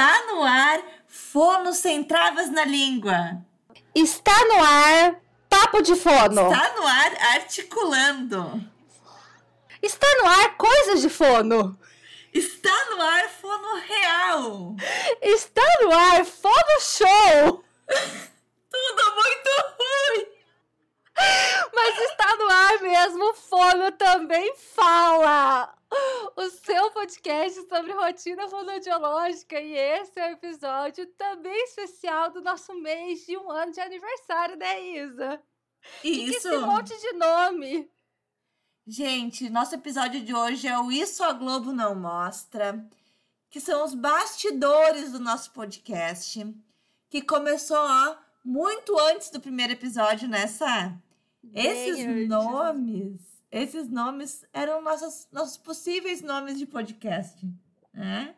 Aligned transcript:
Está 0.00 0.26
no 0.28 0.42
ar 0.42 0.82
Fono 1.06 1.74
Sem 1.74 2.02
Travas 2.02 2.50
na 2.50 2.64
Língua. 2.64 3.44
Está 3.94 4.32
no 4.46 4.64
ar 4.64 5.20
Papo 5.46 5.82
de 5.82 5.94
Fono. 5.94 6.50
Está 6.50 6.74
no 6.74 6.86
ar 6.86 7.12
Articulando. 7.34 8.64
Está 9.82 10.06
no 10.16 10.26
ar 10.26 10.56
Coisas 10.56 11.02
de 11.02 11.10
Fono. 11.10 11.78
Está 12.32 12.72
no 12.88 13.02
ar 13.02 13.28
Fono 13.28 13.74
Real. 13.76 14.76
Está 15.20 15.66
no 15.82 15.92
ar 15.92 16.24
Fono 16.24 16.80
Show. 16.80 17.62
Tudo 18.72 19.14
muito 19.16 19.50
ruim. 19.76 20.29
Mas 21.74 21.98
está 21.98 22.36
no 22.36 22.48
ar 22.48 22.80
mesmo, 22.80 23.34
Fono 23.34 23.92
também 23.92 24.54
fala 24.56 25.74
o 26.36 26.48
seu 26.50 26.90
podcast 26.92 27.68
sobre 27.68 27.92
rotina 27.92 28.48
fonoaudiológica. 28.48 29.60
E 29.60 29.72
esse 29.72 30.18
é 30.18 30.28
o 30.28 30.32
episódio 30.32 31.06
também 31.18 31.64
especial 31.64 32.30
do 32.30 32.40
nosso 32.40 32.74
mês 32.74 33.26
de 33.26 33.36
um 33.36 33.50
ano 33.50 33.72
de 33.72 33.80
aniversário, 33.80 34.56
né, 34.56 34.80
Isa? 34.80 35.42
Isso. 36.04 36.30
Que 36.30 36.36
esse 36.36 36.58
monte 36.58 36.98
de 37.00 37.12
nome. 37.14 37.90
Gente, 38.86 39.48
nosso 39.50 39.74
episódio 39.74 40.20
de 40.20 40.34
hoje 40.34 40.66
é 40.66 40.78
o 40.78 40.90
Isso 40.90 41.22
a 41.22 41.32
Globo 41.32 41.72
Não 41.72 41.94
Mostra, 41.94 42.84
que 43.48 43.60
são 43.60 43.84
os 43.84 43.94
bastidores 43.94 45.12
do 45.12 45.20
nosso 45.20 45.52
podcast, 45.52 46.44
que 47.08 47.22
começou 47.22 47.78
ó, 47.78 48.16
muito 48.44 48.98
antes 48.98 49.30
do 49.30 49.40
primeiro 49.40 49.72
episódio 49.72 50.28
nessa. 50.28 50.92
Esses 51.54 52.28
nomes 52.28 53.30
esses 53.50 53.88
nomes 53.88 54.44
eram 54.52 54.80
nossos, 54.80 55.28
nossos 55.32 55.56
possíveis 55.56 56.22
nomes 56.22 56.56
de 56.56 56.66
podcast, 56.66 57.44
né? 57.92 58.36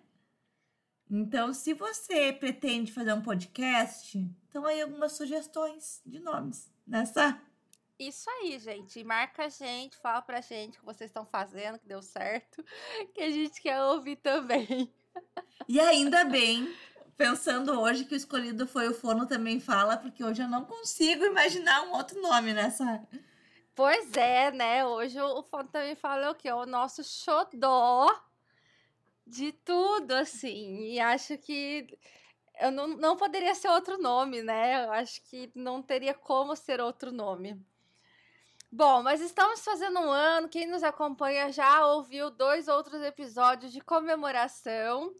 Então, 1.11 1.53
se 1.53 1.75
você 1.75 2.33
pretende 2.33 2.91
fazer 2.91 3.13
um 3.13 3.21
podcast, 3.21 4.19
então 4.49 4.65
aí 4.65 4.81
algumas 4.81 5.13
sugestões 5.13 6.01
de 6.07 6.19
nomes 6.19 6.73
nessa. 6.87 7.39
Isso 7.99 8.29
aí, 8.31 8.59
gente. 8.59 9.05
Marca 9.05 9.45
a 9.45 9.49
gente, 9.51 9.99
fala 9.99 10.23
pra 10.23 10.41
gente 10.41 10.79
o 10.79 10.81
que 10.81 10.87
vocês 10.87 11.11
estão 11.11 11.27
fazendo, 11.27 11.79
que 11.79 11.87
deu 11.87 12.01
certo, 12.01 12.65
que 13.15 13.21
a 13.21 13.31
gente 13.31 13.61
quer 13.61 13.83
ouvir 13.83 14.17
também. 14.17 14.91
E 15.69 15.79
ainda 15.79 16.25
bem, 16.25 16.75
pensando 17.17 17.81
hoje 17.81 18.05
que 18.05 18.15
o 18.15 18.17
escolhido 18.17 18.67
foi 18.67 18.89
o 18.89 18.95
Fono 18.95 19.27
também 19.27 19.61
fala, 19.61 19.97
porque 19.97 20.25
hoje 20.25 20.43
eu 20.43 20.49
não 20.49 20.65
consigo 20.65 21.25
imaginar 21.25 21.83
um 21.83 21.93
outro 21.93 22.21
nome 22.21 22.53
nessa. 22.53 23.03
Pois 23.75 24.13
é, 24.17 24.51
né? 24.51 24.85
Hoje 24.85 25.21
o 25.21 25.43
Fono 25.43 25.69
também 25.69 25.95
fala 25.95 26.31
o 26.31 26.35
quê? 26.35 26.51
O 26.53 26.67
nosso 26.67 27.03
xodó 27.03 28.09
de 29.27 29.53
tudo, 29.53 30.13
assim. 30.13 30.93
E 30.93 31.01
acho 31.01 31.39
que 31.39 31.99
eu 32.61 32.71
não, 32.71 32.89
não 32.89 33.17
poderia 33.17 33.55
ser 33.55 33.69
outro 33.69 33.99
nome, 33.99 34.43
né? 34.43 34.85
Eu 34.85 34.93
acho 34.93 35.23
que 35.25 35.51
não 35.55 35.83
teria 35.83 36.15
como 36.15 36.55
ser 36.55 36.81
outro 36.81 37.11
nome. 37.11 37.61
Bom, 38.71 39.03
mas 39.03 39.21
estamos 39.21 39.63
fazendo 39.65 40.01
um 40.01 40.11
ano. 40.11 40.49
Quem 40.49 40.67
nos 40.67 40.83
acompanha 40.83 41.53
já 41.53 41.87
ouviu 41.87 42.31
dois 42.31 42.69
outros 42.69 43.03
episódios 43.03 43.73
de 43.73 43.81
comemoração. 43.81 45.15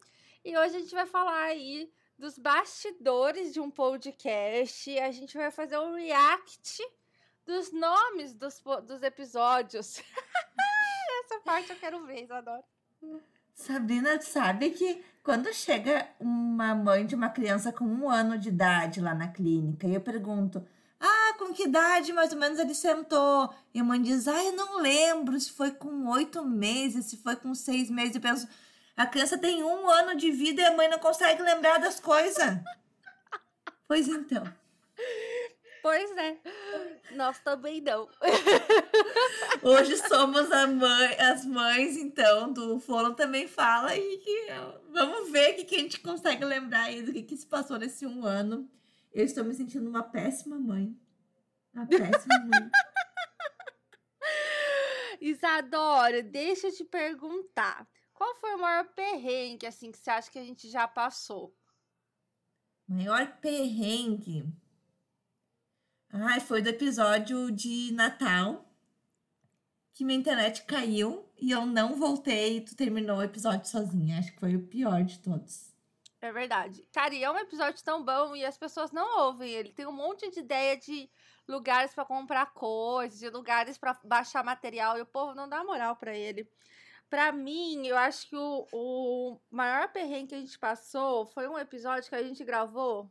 E 0.45 0.57
hoje 0.57 0.75
a 0.75 0.79
gente 0.79 0.93
vai 0.93 1.05
falar 1.05 1.41
aí 1.43 1.89
dos 2.19 2.37
bastidores 2.37 3.53
de 3.53 3.61
um 3.61 3.71
podcast. 3.71 4.99
A 4.99 5.09
gente 5.09 5.37
vai 5.37 5.49
fazer 5.49 5.79
um 5.79 5.95
react 5.95 6.83
dos 7.45 7.71
nomes 7.71 8.33
dos, 8.33 8.61
dos 8.85 9.01
episódios. 9.03 10.01
Essa 11.23 11.39
parte 11.45 11.69
eu 11.69 11.77
quero 11.77 12.05
ver, 12.05 12.27
eu 12.29 12.35
adoro. 12.35 12.63
Sabrina, 13.55 14.19
sabe 14.19 14.71
que 14.71 15.01
quando 15.23 15.53
chega 15.53 16.09
uma 16.19 16.75
mãe 16.75 17.05
de 17.05 17.15
uma 17.15 17.29
criança 17.29 17.71
com 17.71 17.85
um 17.85 18.09
ano 18.09 18.37
de 18.37 18.49
idade 18.49 18.99
lá 18.99 19.15
na 19.15 19.29
clínica 19.29 19.87
e 19.87 19.95
eu 19.95 20.01
pergunto, 20.01 20.65
ah, 20.99 21.35
com 21.37 21.53
que 21.53 21.63
idade 21.63 22.11
mais 22.11 22.33
ou 22.33 22.39
menos 22.39 22.59
ele 22.59 22.75
sentou? 22.75 23.49
E 23.73 23.79
a 23.79 23.83
mãe 23.83 24.01
diz, 24.01 24.27
ah, 24.27 24.43
eu 24.43 24.53
não 24.53 24.81
lembro 24.81 25.39
se 25.39 25.51
foi 25.51 25.71
com 25.71 26.09
oito 26.09 26.43
meses, 26.43 27.05
se 27.05 27.15
foi 27.15 27.37
com 27.37 27.55
seis 27.55 27.89
meses. 27.89 28.15
Eu 28.15 28.21
penso, 28.21 28.47
a 28.95 29.05
criança 29.05 29.37
tem 29.37 29.63
um 29.63 29.89
ano 29.89 30.15
de 30.15 30.31
vida 30.31 30.61
e 30.61 30.65
a 30.65 30.75
mãe 30.75 30.87
não 30.87 30.99
consegue 30.99 31.41
lembrar 31.41 31.79
das 31.79 31.99
coisas. 31.99 32.59
pois 33.87 34.07
então. 34.07 34.43
Pois 35.83 36.15
é, 36.15 36.37
nós 37.11 37.39
também 37.39 37.81
não. 37.81 38.07
Hoje 39.61 39.97
somos 39.97 40.47
mãe, 40.47 41.19
as 41.19 41.45
mães, 41.45 41.97
então, 41.97 42.53
do 42.53 42.79
Fono 42.79 43.13
também 43.15 43.49
fala 43.49 43.93
e 43.93 44.17
que, 44.19 44.47
vamos 44.93 45.29
ver 45.29 45.51
o 45.51 45.55
que, 45.57 45.65
que 45.65 45.75
a 45.75 45.79
gente 45.79 45.99
consegue 45.99 46.45
lembrar 46.45 46.83
aí 46.83 47.01
do 47.01 47.11
que, 47.11 47.23
que 47.23 47.35
se 47.35 47.45
passou 47.45 47.77
nesse 47.77 48.05
um 48.05 48.25
ano. 48.25 48.71
Eu 49.13 49.25
estou 49.25 49.43
me 49.43 49.53
sentindo 49.53 49.89
uma 49.89 50.03
péssima 50.03 50.57
mãe. 50.57 50.97
Uma 51.73 51.85
péssima 51.85 52.39
mãe. 52.45 52.71
Isadora, 55.19 56.23
deixa 56.23 56.67
eu 56.67 56.71
te 56.71 56.85
perguntar. 56.85 57.85
Qual 58.13 58.35
foi 58.35 58.55
o 58.55 58.59
maior 58.59 58.85
perrengue, 58.93 59.65
assim, 59.65 59.91
que 59.91 59.97
você 59.97 60.09
acha 60.09 60.31
que 60.31 60.39
a 60.39 60.43
gente 60.43 60.69
já 60.69 60.87
passou? 60.87 61.55
Maior 62.87 63.37
perrengue. 63.37 64.45
Ai, 66.11 66.39
foi 66.39 66.61
do 66.61 66.69
episódio 66.69 67.51
de 67.51 67.91
Natal. 67.93 68.69
Que 69.93 70.03
minha 70.03 70.19
internet 70.19 70.63
caiu 70.63 71.27
e 71.37 71.51
eu 71.51 71.65
não 71.65 71.95
voltei 71.95 72.57
e 72.57 72.61
tu 72.61 72.75
terminou 72.75 73.17
o 73.17 73.23
episódio 73.23 73.67
sozinha. 73.67 74.19
Acho 74.19 74.31
que 74.31 74.39
foi 74.39 74.55
o 74.55 74.67
pior 74.67 75.03
de 75.03 75.19
todos. 75.19 75.73
É 76.21 76.31
verdade. 76.31 76.87
Cara, 76.93 77.13
e 77.13 77.23
é 77.23 77.29
um 77.29 77.37
episódio 77.37 77.83
tão 77.83 78.03
bom 78.03 78.35
e 78.35 78.45
as 78.45 78.57
pessoas 78.57 78.91
não 78.91 79.25
ouvem 79.25 79.51
ele. 79.51 79.73
Tem 79.73 79.85
um 79.85 79.91
monte 79.91 80.29
de 80.31 80.39
ideia 80.39 80.77
de 80.77 81.09
lugares 81.47 81.93
pra 81.93 82.05
comprar 82.05 82.53
coisas, 82.53 83.19
de 83.19 83.29
lugares 83.29 83.77
pra 83.77 83.99
baixar 84.03 84.43
material 84.43 84.97
e 84.97 85.01
o 85.01 85.05
povo 85.05 85.35
não 85.35 85.49
dá 85.49 85.63
moral 85.63 85.95
pra 85.95 86.15
ele. 86.15 86.49
Pra 87.13 87.31
mim, 87.31 87.85
eu 87.85 87.95
acho 87.95 88.27
que 88.27 88.35
o, 88.35 88.67
o 88.73 89.39
maior 89.51 89.87
perrengue 89.89 90.29
que 90.29 90.33
a 90.35 90.39
gente 90.39 90.57
passou 90.57 91.27
foi 91.27 91.47
um 91.47 91.59
episódio 91.59 92.09
que 92.09 92.15
a 92.15 92.23
gente 92.23 92.43
gravou. 92.43 93.07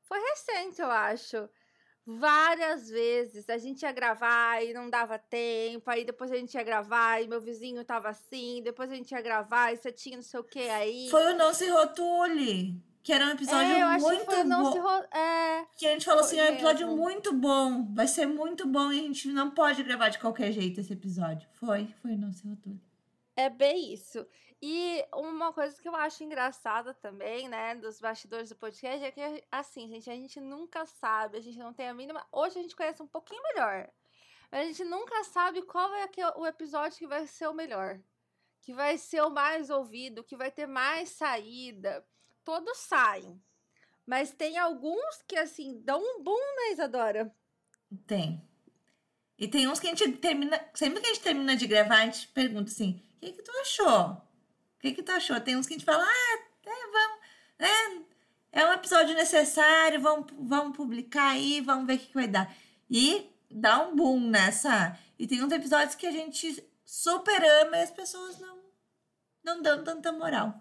Foi 0.00 0.18
recente, 0.18 0.80
eu 0.80 0.90
acho. 0.90 1.46
Várias 2.06 2.88
vezes 2.88 3.46
a 3.50 3.58
gente 3.58 3.82
ia 3.82 3.92
gravar 3.92 4.64
e 4.64 4.72
não 4.72 4.88
dava 4.88 5.18
tempo, 5.18 5.90
aí 5.90 6.06
depois 6.06 6.32
a 6.32 6.36
gente 6.36 6.54
ia 6.54 6.62
gravar 6.62 7.20
e 7.22 7.28
meu 7.28 7.38
vizinho 7.38 7.84
tava 7.84 8.08
assim, 8.08 8.62
depois 8.64 8.90
a 8.90 8.94
gente 8.94 9.10
ia 9.10 9.20
gravar 9.20 9.74
e 9.74 9.76
você 9.76 9.92
tinha 9.92 10.16
não 10.16 10.22
sei 10.22 10.40
o 10.40 10.44
que 10.44 10.70
aí. 10.70 11.10
Foi 11.10 11.34
o 11.34 11.36
Não 11.36 11.52
Se 11.52 11.68
Rotule. 11.68 12.82
Que 13.02 13.12
era 13.12 13.26
um 13.26 13.30
episódio 13.32 13.74
é, 13.74 13.82
eu 13.82 13.86
acho 13.88 14.06
muito 14.06 14.24
que 14.24 14.34
o 14.36 14.48
bom. 14.48 14.80
ro... 14.80 15.04
É, 15.14 15.66
Que 15.76 15.86
a 15.86 15.90
gente 15.90 16.06
falou 16.06 16.24
Foi 16.24 16.28
assim, 16.30 16.40
é 16.40 16.50
um 16.50 16.54
episódio 16.54 16.86
muito 16.86 17.34
bom. 17.34 17.92
Vai 17.92 18.08
ser 18.08 18.24
muito 18.24 18.66
bom 18.66 18.90
e 18.90 19.00
a 19.00 19.02
gente 19.02 19.28
não 19.28 19.50
pode 19.50 19.82
gravar 19.82 20.08
de 20.08 20.18
qualquer 20.18 20.50
jeito 20.50 20.80
esse 20.80 20.94
episódio. 20.94 21.46
Foi, 21.52 21.92
foi 22.00 22.16
Não 22.16 22.32
Se 22.32 22.48
Rotule. 22.48 22.80
É 23.42 23.50
bem 23.50 23.92
isso. 23.92 24.26
E 24.60 25.04
uma 25.12 25.52
coisa 25.52 25.80
que 25.80 25.88
eu 25.88 25.96
acho 25.96 26.22
engraçada 26.22 26.94
também, 26.94 27.48
né, 27.48 27.74
dos 27.74 27.98
bastidores 27.98 28.48
do 28.48 28.56
podcast 28.56 29.04
é 29.04 29.10
que, 29.10 29.44
assim, 29.50 29.88
gente, 29.88 30.08
a 30.08 30.14
gente 30.14 30.40
nunca 30.40 30.86
sabe, 30.86 31.38
a 31.38 31.40
gente 31.40 31.58
não 31.58 31.74
tem 31.74 31.88
a 31.88 31.94
mínima. 31.94 32.24
Hoje 32.30 32.58
a 32.58 32.62
gente 32.62 32.76
conhece 32.76 33.02
um 33.02 33.06
pouquinho 33.06 33.42
melhor, 33.42 33.90
mas 34.50 34.60
a 34.60 34.64
gente 34.64 34.84
nunca 34.84 35.24
sabe 35.24 35.62
qual 35.62 35.92
é 35.94 36.08
o 36.36 36.46
episódio 36.46 36.98
que 36.98 37.06
vai 37.06 37.26
ser 37.26 37.48
o 37.48 37.54
melhor, 37.54 38.00
que 38.60 38.72
vai 38.72 38.96
ser 38.96 39.22
o 39.22 39.30
mais 39.30 39.68
ouvido, 39.68 40.22
que 40.22 40.36
vai 40.36 40.50
ter 40.50 40.66
mais 40.66 41.08
saída. 41.08 42.06
Todos 42.44 42.78
saem. 42.78 43.42
Mas 44.06 44.32
tem 44.32 44.58
alguns 44.58 45.22
que, 45.26 45.36
assim, 45.36 45.80
dão 45.80 46.00
um 46.00 46.22
boom, 46.22 46.38
né, 46.56 46.72
Isadora? 46.72 47.34
Tem. 48.06 48.40
E 49.38 49.48
tem 49.48 49.66
uns 49.66 49.80
que 49.80 49.88
a 49.88 49.90
gente 49.94 50.12
termina. 50.18 50.60
Sempre 50.74 51.00
que 51.00 51.06
a 51.06 51.14
gente 51.14 51.22
termina 51.22 51.56
de 51.56 51.66
gravar, 51.66 51.96
a 51.96 52.04
gente 52.04 52.28
pergunta 52.28 52.70
assim: 52.70 53.02
que, 53.22 53.32
que 53.32 53.42
tu 53.42 53.52
achou? 53.60 54.10
O 54.10 54.80
que, 54.80 54.92
que 54.92 55.02
tu 55.02 55.12
achou? 55.12 55.40
Tem 55.40 55.56
uns 55.56 55.66
que 55.66 55.74
a 55.74 55.78
gente 55.78 55.86
fala: 55.86 56.04
ah, 56.04 56.38
é, 56.66 56.86
vamos. 56.90 57.18
É, 57.58 58.60
é 58.60 58.66
um 58.66 58.72
episódio 58.72 59.14
necessário, 59.14 60.00
vamos, 60.00 60.26
vamos 60.36 60.76
publicar 60.76 61.30
aí, 61.30 61.60
vamos 61.60 61.86
ver 61.86 61.94
o 61.94 61.98
que, 61.98 62.06
que 62.06 62.14
vai 62.14 62.26
dar. 62.26 62.52
E 62.90 63.30
dá 63.48 63.80
um 63.80 63.94
boom 63.94 64.20
nessa. 64.20 64.98
E 65.18 65.26
tem 65.26 65.42
uns 65.42 65.52
episódios 65.52 65.94
que 65.94 66.06
a 66.06 66.10
gente 66.10 66.68
super 66.84 67.42
ama 67.62 67.76
e 67.76 67.82
as 67.82 67.92
pessoas 67.92 68.38
não, 68.40 68.60
não 69.44 69.62
dão 69.62 69.84
tanta 69.84 70.10
moral. 70.10 70.60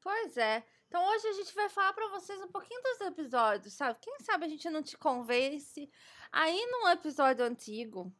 Pois 0.00 0.36
é. 0.36 0.64
Então 0.88 1.04
hoje 1.10 1.28
a 1.28 1.32
gente 1.34 1.54
vai 1.54 1.68
falar 1.68 1.92
pra 1.92 2.08
vocês 2.08 2.40
um 2.40 2.48
pouquinho 2.48 2.80
dos 2.80 3.00
episódios, 3.02 3.74
sabe? 3.74 3.98
Quem 4.00 4.18
sabe 4.20 4.46
a 4.46 4.48
gente 4.48 4.70
não 4.70 4.82
te 4.82 4.96
convence 4.96 5.90
aí 6.32 6.66
num 6.70 6.88
episódio 6.88 7.44
antigo 7.44 8.12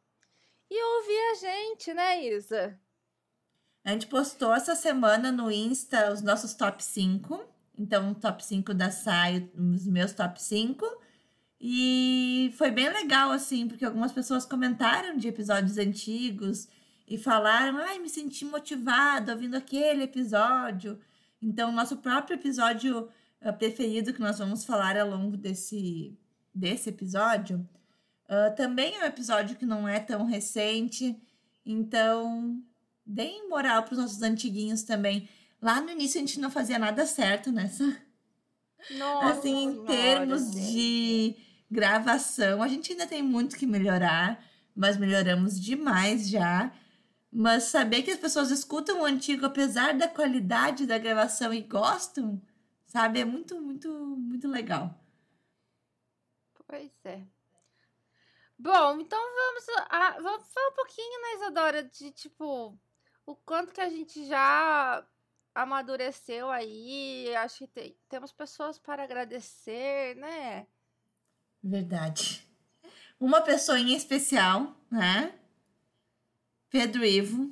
e 0.69 0.83
ouvir 0.83 1.19
a 1.31 1.33
gente, 1.35 1.93
né, 1.93 2.23
Isa? 2.25 2.79
A 3.87 3.91
gente 3.91 4.07
postou 4.07 4.53
essa 4.53 4.75
semana 4.75 5.31
no 5.31 5.49
Insta 5.49 6.11
os 6.11 6.21
nossos 6.21 6.53
top 6.53 6.83
5. 6.83 7.41
Então, 7.79 8.13
top 8.13 8.45
5 8.45 8.73
da 8.73 8.91
Saio, 8.91 9.49
os 9.55 9.87
meus 9.87 10.11
top 10.11 10.43
5. 10.43 10.85
E 11.57 12.53
foi 12.57 12.69
bem 12.69 12.89
legal, 12.89 13.31
assim, 13.31 13.65
porque 13.65 13.85
algumas 13.85 14.11
pessoas 14.11 14.45
comentaram 14.45 15.15
de 15.15 15.29
episódios 15.29 15.77
antigos 15.77 16.67
e 17.07 17.17
falaram: 17.17 17.77
ai, 17.77 17.97
me 17.97 18.09
senti 18.09 18.43
motivado 18.43 19.31
ouvindo 19.31 19.55
aquele 19.55 20.03
episódio. 20.03 20.99
Então, 21.41 21.71
nosso 21.71 21.95
próprio 21.95 22.35
episódio 22.35 23.07
uh, 23.41 23.53
preferido 23.53 24.11
que 24.11 24.19
nós 24.19 24.37
vamos 24.37 24.65
falar 24.65 24.97
ao 24.97 25.09
longo 25.09 25.37
desse, 25.37 26.13
desse 26.53 26.89
episódio 26.89 27.65
uh, 28.25 28.53
também 28.53 28.95
é 28.95 29.03
um 29.03 29.07
episódio 29.07 29.55
que 29.55 29.65
não 29.65 29.87
é 29.87 29.97
tão 29.97 30.25
recente. 30.25 31.17
Então, 31.65 32.61
deem 33.07 33.47
moral 33.47 33.83
para 33.83 33.93
os 33.93 33.99
nossos 33.99 34.21
antiguinhos 34.21 34.83
também. 34.83 35.29
Lá 35.61 35.79
no 35.79 35.89
início 35.89 36.19
a 36.19 36.21
gente 36.21 36.39
não 36.39 36.51
fazia 36.51 36.77
nada 36.77 37.05
certo 37.05 37.51
nessa. 37.51 37.83
Nossa 38.91 39.39
assim, 39.39 39.65
em 39.65 39.85
termos 39.85 40.51
de 40.51 41.35
gravação, 41.69 42.61
a 42.61 42.67
gente 42.67 42.91
ainda 42.91 43.07
tem 43.07 43.23
muito 43.23 43.57
que 43.57 43.65
melhorar, 43.65 44.43
mas 44.75 44.97
melhoramos 44.97 45.59
demais 45.59 46.29
já. 46.29 46.71
Mas 47.31 47.63
saber 47.63 48.03
que 48.03 48.11
as 48.11 48.19
pessoas 48.19 48.51
escutam 48.51 49.01
o 49.01 49.05
antigo, 49.05 49.45
apesar 49.45 49.93
da 49.93 50.07
qualidade 50.07 50.85
da 50.85 50.97
gravação 50.97 51.53
e 51.53 51.61
gostam, 51.61 52.41
sabe? 52.85 53.19
É 53.19 53.25
muito, 53.25 53.59
muito, 53.59 53.89
muito 53.89 54.47
legal. 54.47 54.97
Pois 56.65 56.91
é. 57.05 57.21
Bom, 58.57 58.99
então 58.99 59.19
vamos, 59.19 59.65
a, 59.89 60.19
vamos 60.19 60.47
falar 60.51 60.69
um 60.69 60.73
pouquinho, 60.75 61.21
né, 61.21 61.35
Isadora, 61.35 61.83
de 61.83 62.11
tipo, 62.11 62.77
o 63.27 63.35
quanto 63.35 63.73
que 63.73 63.81
a 63.81 63.89
gente 63.89 64.25
já 64.25 65.05
amadureceu 65.53 66.49
aí. 66.49 67.35
Acho 67.35 67.59
que 67.59 67.67
tem- 67.67 67.95
temos 68.09 68.31
pessoas 68.31 68.79
para 68.79 69.03
agradecer, 69.03 70.15
né? 70.15 70.65
Verdade. 71.61 72.47
Uma 73.19 73.41
pessoa 73.41 73.79
em 73.79 73.93
especial, 73.93 74.75
né? 74.89 75.33
Pedro 76.69 77.03
Ivo. 77.03 77.51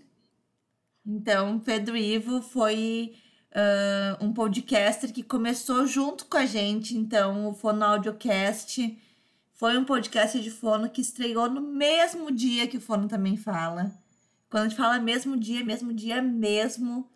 Então, 1.05 1.59
Pedro 1.59 1.97
Ivo 1.97 2.41
foi 2.41 3.15
ah, 3.51 4.17
um 4.21 4.33
podcaster 4.33 5.11
que 5.13 5.23
começou 5.23 5.85
junto 5.85 6.25
com 6.25 6.37
a 6.37 6.45
gente. 6.45 6.95
Então, 6.97 7.49
o 7.49 7.53
Fono 7.53 7.83
Audiocast 7.85 9.01
foi 9.53 9.77
um 9.77 9.85
podcast 9.85 10.39
de 10.41 10.51
fono 10.51 10.89
que 10.89 11.01
estreou 11.01 11.49
no 11.49 11.61
mesmo 11.61 12.31
dia 12.31 12.67
que 12.67 12.77
o 12.77 12.81
Fono 12.81 13.07
também 13.07 13.35
fala. 13.37 13.91
Quando 14.49 14.65
a 14.65 14.67
gente 14.69 14.77
fala 14.77 14.99
mesmo 14.99 15.37
dia, 15.37 15.63
mesmo 15.63 15.93
dia 15.93 16.21
mesmo, 16.21 17.09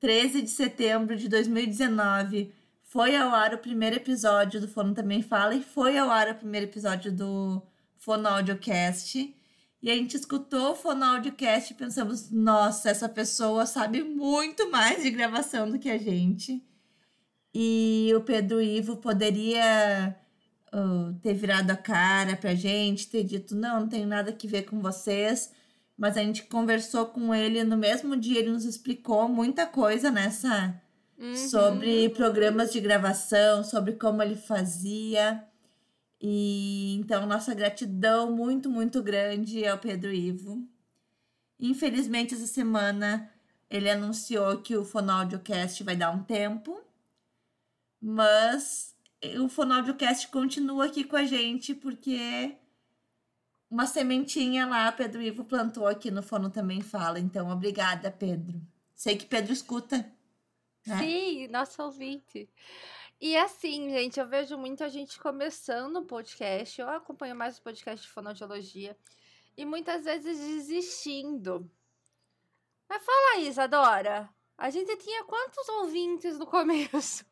13 0.00 0.42
de 0.42 0.50
setembro 0.50 1.16
de 1.16 1.28
2019, 1.28 2.52
foi 2.82 3.16
ao 3.16 3.30
ar 3.30 3.54
o 3.54 3.58
primeiro 3.58 3.96
episódio 3.96 4.60
do 4.60 4.68
Fono 4.68 4.92
Também 4.92 5.22
Fala 5.22 5.54
e 5.54 5.62
foi 5.62 5.96
ao 5.96 6.10
ar 6.10 6.28
o 6.30 6.34
primeiro 6.34 6.66
episódio 6.66 7.12
do 7.12 7.62
Fono 7.96 8.28
Audiocast. 8.28 9.34
E 9.82 9.90
a 9.90 9.94
gente 9.94 10.16
escutou 10.16 10.72
o 10.72 10.76
Fono 10.76 11.04
Audiocast 11.04 11.72
e 11.72 11.76
pensamos, 11.76 12.30
nossa, 12.30 12.90
essa 12.90 13.08
pessoa 13.08 13.64
sabe 13.64 14.02
muito 14.02 14.70
mais 14.70 15.02
de 15.02 15.10
gravação 15.10 15.70
do 15.70 15.78
que 15.78 15.88
a 15.88 15.98
gente. 15.98 16.62
E 17.54 18.12
o 18.14 18.20
Pedro 18.20 18.60
Ivo 18.60 18.96
poderia 18.96 20.16
uh, 20.72 21.14
ter 21.20 21.34
virado 21.34 21.70
a 21.70 21.76
cara 21.76 22.36
pra 22.36 22.54
gente, 22.54 23.08
ter 23.08 23.24
dito, 23.24 23.54
não, 23.54 23.80
não 23.80 23.88
tem 23.88 24.06
nada 24.06 24.32
que 24.32 24.46
ver 24.46 24.62
com 24.62 24.80
vocês. 24.80 25.50
Mas 26.02 26.16
a 26.16 26.20
gente 26.20 26.42
conversou 26.42 27.06
com 27.06 27.32
ele 27.32 27.62
no 27.62 27.76
mesmo 27.76 28.16
dia, 28.16 28.40
ele 28.40 28.50
nos 28.50 28.64
explicou 28.64 29.28
muita 29.28 29.64
coisa 29.66 30.10
nessa 30.10 30.74
Uhum. 31.16 31.36
sobre 31.36 32.08
programas 32.08 32.72
de 32.72 32.80
gravação, 32.80 33.62
sobre 33.62 33.92
como 33.92 34.20
ele 34.20 34.34
fazia. 34.34 35.44
E 36.20 36.96
então, 36.96 37.24
nossa 37.24 37.54
gratidão 37.54 38.32
muito, 38.32 38.68
muito 38.68 39.00
grande 39.00 39.64
ao 39.64 39.78
Pedro 39.78 40.12
Ivo. 40.12 40.66
Infelizmente, 41.60 42.34
essa 42.34 42.48
semana 42.48 43.30
ele 43.70 43.88
anunciou 43.88 44.58
que 44.58 44.76
o 44.76 44.84
Fonoaudiocast 44.84 45.84
vai 45.84 45.94
dar 45.94 46.10
um 46.10 46.24
tempo, 46.24 46.80
mas 48.00 48.92
o 49.38 49.48
Fonoaudiocast 49.48 50.26
continua 50.32 50.86
aqui 50.86 51.04
com 51.04 51.14
a 51.14 51.24
gente 51.24 51.72
porque 51.76 52.56
uma 53.72 53.86
sementinha 53.86 54.66
lá, 54.66 54.92
Pedro 54.92 55.22
Ivo 55.22 55.46
plantou 55.46 55.86
aqui 55.86 56.10
no 56.10 56.22
Fono 56.22 56.50
Também 56.50 56.82
Fala. 56.82 57.18
Então, 57.18 57.48
obrigada, 57.48 58.10
Pedro. 58.10 58.60
Sei 58.94 59.16
que 59.16 59.24
Pedro 59.24 59.50
escuta. 59.50 59.96
né? 60.86 60.98
Sim, 60.98 61.48
nosso 61.48 61.82
ouvinte. 61.82 62.50
E 63.18 63.34
assim, 63.34 63.88
gente, 63.88 64.20
eu 64.20 64.28
vejo 64.28 64.58
muita 64.58 64.90
gente 64.90 65.18
começando 65.18 65.96
o 65.96 66.04
podcast. 66.04 66.78
Eu 66.78 66.88
acompanho 66.90 67.34
mais 67.34 67.56
o 67.56 67.62
podcast 67.62 68.06
de 68.06 68.12
fonoaudiologia. 68.12 68.94
E 69.56 69.64
muitas 69.64 70.04
vezes 70.04 70.38
desistindo. 70.38 71.70
Mas 72.86 73.02
fala 73.02 73.36
aí, 73.36 73.48
Isadora. 73.48 74.28
A 74.58 74.68
gente 74.68 74.94
tinha 74.98 75.24
quantos 75.24 75.66
ouvintes 75.70 76.38
no 76.38 76.44
começo? 76.46 77.24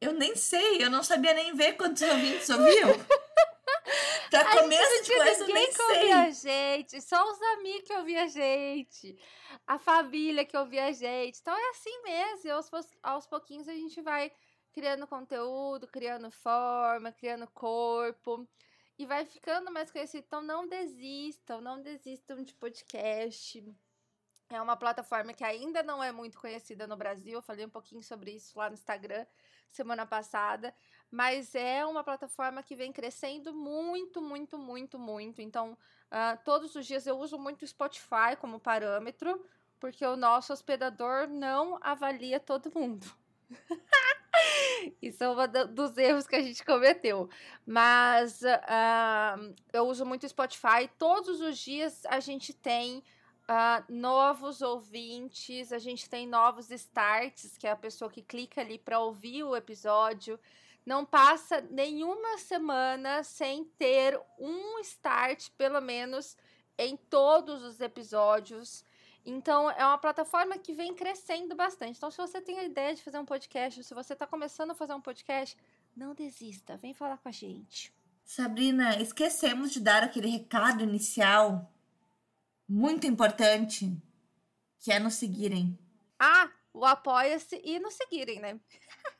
Eu 0.00 0.12
nem 0.12 0.36
sei, 0.36 0.84
eu 0.84 0.90
não 0.90 1.02
sabia 1.02 1.34
nem 1.34 1.56
ver 1.56 1.72
quantos 1.72 2.02
ouvintes 2.02 2.48
ouviam. 2.48 2.90
pra 4.30 4.40
A 4.40 4.44
gente 4.44 4.62
começo 4.62 4.94
não 4.94 5.02
de 5.02 5.38
ninguém 5.40 5.54
nem 5.54 5.72
que 5.72 5.82
ouvia 5.82 6.00
sei. 6.00 6.12
a 6.12 6.30
gente, 6.30 7.00
só 7.00 7.30
os 7.30 7.42
amigos 7.42 7.86
que 7.86 7.92
ouviam 7.94 8.22
a 8.22 8.26
gente, 8.26 9.18
a 9.66 9.78
família 9.78 10.44
que 10.44 10.56
ouvia 10.56 10.86
a 10.86 10.92
gente. 10.92 11.38
Então 11.40 11.56
é 11.56 11.70
assim 11.70 12.02
mesmo, 12.02 12.52
aos, 12.52 12.70
aos 13.02 13.26
pouquinhos 13.26 13.68
a 13.68 13.72
gente 13.72 14.00
vai 14.00 14.32
criando 14.72 15.06
conteúdo, 15.06 15.86
criando 15.86 16.30
forma, 16.30 17.10
criando 17.10 17.46
corpo 17.48 18.46
e 18.98 19.06
vai 19.06 19.24
ficando 19.24 19.70
mais 19.72 19.90
conhecido. 19.90 20.24
Então 20.26 20.42
não 20.42 20.66
desistam, 20.68 21.60
não 21.60 21.80
desistam 21.80 22.42
de 22.42 22.54
podcast. 22.54 23.64
É 24.48 24.60
uma 24.60 24.76
plataforma 24.76 25.32
que 25.32 25.42
ainda 25.42 25.82
não 25.82 26.02
é 26.02 26.12
muito 26.12 26.38
conhecida 26.38 26.86
no 26.86 26.96
Brasil. 26.96 27.34
Eu 27.34 27.42
falei 27.42 27.66
um 27.66 27.70
pouquinho 27.70 28.02
sobre 28.02 28.32
isso 28.32 28.58
lá 28.58 28.68
no 28.68 28.74
Instagram 28.74 29.26
semana 29.70 30.06
passada, 30.06 30.74
mas 31.10 31.54
é 31.54 31.84
uma 31.86 32.02
plataforma 32.02 32.62
que 32.62 32.74
vem 32.74 32.92
crescendo 32.92 33.54
muito, 33.54 34.20
muito, 34.20 34.58
muito, 34.58 34.98
muito. 34.98 35.40
Então, 35.40 35.76
ah, 36.10 36.36
todos 36.36 36.74
os 36.74 36.86
dias 36.86 37.06
eu 37.06 37.18
uso 37.18 37.38
muito 37.38 37.62
o 37.62 37.66
Spotify 37.66 38.36
como 38.40 38.60
parâmetro, 38.60 39.44
porque 39.78 40.04
o 40.04 40.16
nosso 40.16 40.52
hospedador 40.52 41.28
não 41.28 41.78
avalia 41.80 42.40
todo 42.40 42.72
mundo. 42.74 43.06
Isso 45.00 45.24
é 45.24 45.28
um 45.28 45.74
dos 45.74 45.96
erros 45.96 46.26
que 46.26 46.36
a 46.36 46.42
gente 46.42 46.64
cometeu. 46.64 47.28
Mas 47.64 48.42
ah, 48.44 49.36
eu 49.72 49.86
uso 49.86 50.04
muito 50.04 50.24
o 50.24 50.28
Spotify. 50.28 50.88
Todos 50.98 51.40
os 51.40 51.58
dias 51.58 52.04
a 52.06 52.20
gente 52.20 52.52
tem 52.52 53.02
ah, 53.48 53.84
novos 53.88 54.60
ouvintes, 54.62 55.72
a 55.72 55.78
gente 55.78 56.08
tem 56.08 56.26
novos 56.26 56.70
starts, 56.70 57.56
que 57.56 57.66
é 57.66 57.70
a 57.70 57.76
pessoa 57.76 58.10
que 58.10 58.22
clica 58.22 58.60
ali 58.60 58.78
para 58.78 58.98
ouvir 58.98 59.44
o 59.44 59.56
episódio. 59.56 60.38
Não 60.86 61.04
passa 61.04 61.60
nenhuma 61.62 62.38
semana 62.38 63.24
sem 63.24 63.64
ter 63.64 64.18
um 64.38 64.78
start, 64.78 65.50
pelo 65.58 65.80
menos, 65.80 66.36
em 66.78 66.96
todos 66.96 67.64
os 67.64 67.80
episódios. 67.80 68.84
Então, 69.24 69.68
é 69.68 69.84
uma 69.84 69.98
plataforma 69.98 70.56
que 70.56 70.72
vem 70.72 70.94
crescendo 70.94 71.56
bastante. 71.56 71.96
Então, 71.96 72.12
se 72.12 72.18
você 72.18 72.40
tem 72.40 72.60
a 72.60 72.64
ideia 72.64 72.94
de 72.94 73.02
fazer 73.02 73.18
um 73.18 73.24
podcast, 73.24 73.82
se 73.82 73.92
você 73.92 74.12
está 74.12 74.28
começando 74.28 74.70
a 74.70 74.74
fazer 74.74 74.94
um 74.94 75.00
podcast, 75.00 75.58
não 75.96 76.14
desista, 76.14 76.76
vem 76.76 76.94
falar 76.94 77.18
com 77.18 77.28
a 77.28 77.32
gente. 77.32 77.92
Sabrina, 78.24 79.02
esquecemos 79.02 79.72
de 79.72 79.80
dar 79.80 80.04
aquele 80.04 80.28
recado 80.28 80.84
inicial 80.84 81.68
muito 82.68 83.08
importante, 83.08 83.90
que 84.78 84.92
é 84.92 85.00
nos 85.00 85.14
seguirem. 85.14 85.76
Ah, 86.16 86.48
o 86.72 86.84
apoia-se 86.84 87.60
e 87.64 87.80
nos 87.80 87.94
seguirem, 87.94 88.38
né? 88.38 88.60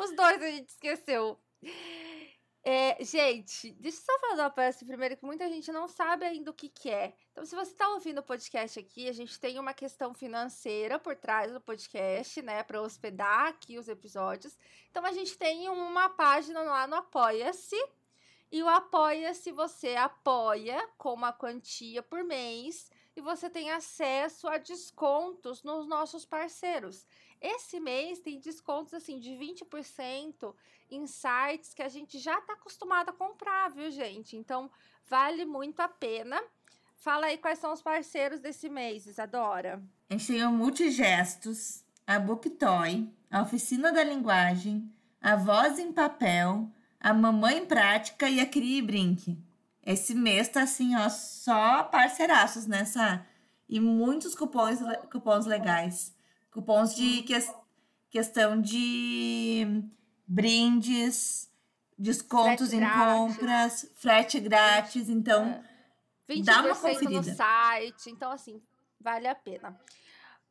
Os 0.00 0.16
dois 0.16 0.42
a 0.42 0.50
gente 0.50 0.68
esqueceu. 0.68 1.38
É, 2.62 3.02
gente, 3.02 3.72
deixa 3.72 3.98
eu 3.98 4.02
só 4.02 4.20
falar 4.20 4.34
do 4.34 4.40
apoia-se 4.42 4.84
primeiro, 4.84 5.16
que 5.16 5.24
muita 5.24 5.48
gente 5.48 5.70
não 5.72 5.88
sabe 5.88 6.24
ainda 6.24 6.50
o 6.50 6.54
que, 6.54 6.68
que 6.68 6.90
é. 6.90 7.14
Então, 7.32 7.44
se 7.44 7.54
você 7.54 7.72
está 7.72 7.88
ouvindo 7.88 8.18
o 8.18 8.22
podcast 8.22 8.78
aqui, 8.78 9.08
a 9.08 9.12
gente 9.12 9.38
tem 9.38 9.58
uma 9.58 9.74
questão 9.74 10.14
financeira 10.14 10.98
por 10.98 11.16
trás 11.16 11.52
do 11.52 11.60
podcast, 11.60 12.40
né? 12.42 12.62
Para 12.62 12.80
hospedar 12.80 13.46
aqui 13.48 13.78
os 13.78 13.88
episódios. 13.88 14.58
Então, 14.90 15.04
a 15.04 15.12
gente 15.12 15.36
tem 15.36 15.68
uma 15.68 16.08
página 16.10 16.62
lá 16.62 16.86
no 16.86 16.96
Apoia-se. 16.96 17.76
E 18.52 18.62
o 18.62 18.68
Apoia-se 18.68 19.52
você 19.52 19.96
apoia 19.96 20.86
com 20.98 21.14
uma 21.14 21.32
quantia 21.32 22.02
por 22.02 22.24
mês 22.24 22.90
e 23.20 23.22
você 23.22 23.50
tem 23.50 23.70
acesso 23.70 24.48
a 24.48 24.56
descontos 24.56 25.62
nos 25.62 25.86
nossos 25.86 26.24
parceiros. 26.24 27.06
Esse 27.38 27.78
mês 27.78 28.18
tem 28.18 28.40
descontos 28.40 28.94
assim 28.94 29.18
de 29.18 29.32
20% 29.32 30.54
em 30.90 31.06
sites 31.06 31.74
que 31.74 31.82
a 31.82 31.88
gente 31.88 32.18
já 32.18 32.38
está 32.38 32.54
acostumado 32.54 33.10
a 33.10 33.12
comprar, 33.12 33.70
viu, 33.70 33.90
gente? 33.90 34.36
Então, 34.36 34.70
vale 35.08 35.44
muito 35.44 35.80
a 35.80 35.88
pena. 35.88 36.42
Fala 36.96 37.26
aí 37.26 37.36
quais 37.36 37.58
são 37.58 37.72
os 37.72 37.82
parceiros 37.82 38.40
desse 38.40 38.70
mês, 38.70 39.06
Isadora. 39.06 39.82
A 40.08 40.14
gente 40.14 40.26
tem 40.26 40.44
o 40.44 40.50
Multigestos, 40.50 41.84
a 42.06 42.18
Booktoy, 42.18 43.06
a 43.30 43.42
Oficina 43.42 43.92
da 43.92 44.02
Linguagem, 44.02 44.90
a 45.20 45.36
Voz 45.36 45.78
em 45.78 45.92
Papel, 45.92 46.70
a 46.98 47.12
Mamãe 47.12 47.66
Prática 47.66 48.30
e 48.30 48.40
a 48.40 48.46
Crie 48.46 48.80
Brinque. 48.80 49.38
Esse 49.84 50.14
mês 50.14 50.48
tá 50.48 50.62
assim, 50.62 50.94
ó, 50.96 51.08
só 51.08 51.82
parceiraços 51.84 52.66
nessa 52.66 53.24
e 53.68 53.80
muitos 53.80 54.34
cupons, 54.34 54.78
cupons 55.10 55.46
legais. 55.46 56.14
Cupons 56.50 56.94
de 56.94 57.22
que, 57.22 57.34
questão 58.10 58.60
de 58.60 59.82
brindes, 60.26 61.50
descontos 61.98 62.68
Frete 62.70 62.76
em 62.76 62.80
grátis. 62.80 63.04
compras, 63.36 63.92
frete 63.96 64.40
grátis. 64.40 65.08
Então, 65.08 65.44
É. 65.46 65.70
20% 66.28 66.44
Dá 66.44 66.60
uma 66.60 66.68
no 66.68 66.76
conferida. 66.76 67.34
site. 67.34 68.10
Então, 68.10 68.30
assim, 68.30 68.62
vale 69.00 69.26
a 69.26 69.34
pena. 69.34 69.78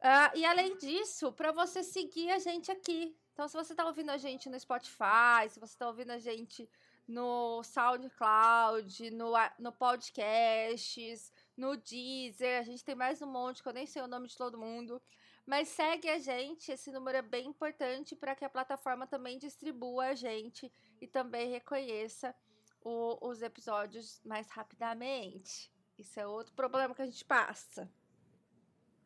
Ah, 0.01 0.31
e 0.35 0.43
além 0.45 0.77
disso, 0.77 1.31
para 1.31 1.51
você 1.51 1.83
seguir 1.83 2.29
a 2.31 2.39
gente 2.39 2.71
aqui. 2.71 3.15
Então, 3.33 3.47
se 3.47 3.55
você 3.55 3.71
está 3.73 3.85
ouvindo 3.85 4.09
a 4.09 4.17
gente 4.17 4.49
no 4.49 4.59
Spotify, 4.59 5.47
se 5.49 5.59
você 5.59 5.73
está 5.73 5.87
ouvindo 5.87 6.11
a 6.11 6.19
gente 6.19 6.69
no 7.09 7.63
SoundCloud, 7.63 9.09
no, 9.11 9.31
no 9.57 9.71
Podcasts, 9.71 11.33
no 11.57 11.75
Deezer, 11.75 12.59
a 12.59 12.63
gente 12.63 12.85
tem 12.85 12.93
mais 12.93 13.19
um 13.19 13.25
monte 13.25 13.63
que 13.63 13.67
eu 13.67 13.73
nem 13.73 13.87
sei 13.87 14.03
o 14.03 14.07
nome 14.07 14.27
de 14.27 14.37
todo 14.37 14.59
mundo. 14.59 15.01
Mas 15.43 15.69
segue 15.69 16.07
a 16.07 16.19
gente, 16.19 16.71
esse 16.71 16.91
número 16.91 17.17
é 17.17 17.21
bem 17.23 17.47
importante 17.47 18.15
para 18.15 18.35
que 18.35 18.45
a 18.45 18.49
plataforma 18.49 19.07
também 19.07 19.39
distribua 19.39 20.09
a 20.09 20.13
gente 20.15 20.71
e 21.01 21.07
também 21.07 21.49
reconheça 21.49 22.35
o- 22.83 23.27
os 23.27 23.41
episódios 23.41 24.21
mais 24.23 24.47
rapidamente. 24.51 25.71
Isso 25.97 26.19
é 26.19 26.27
outro 26.27 26.53
problema 26.53 26.93
que 26.93 27.01
a 27.01 27.05
gente 27.05 27.25
passa. 27.25 27.89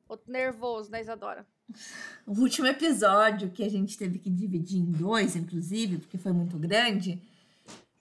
Outro 0.10 0.30
nervoso, 0.30 0.92
né, 0.92 1.00
Isadora? 1.00 1.48
o 2.28 2.34
último 2.42 2.68
episódio 2.68 3.50
que 3.50 3.64
a 3.64 3.70
gente 3.70 3.98
teve 3.98 4.20
que 4.20 4.30
dividir 4.30 4.80
em 4.80 4.92
dois, 4.92 5.34
inclusive, 5.38 6.00
porque 6.00 6.18
foi 6.18 6.34
muito 6.34 6.60
grande, 6.60 7.22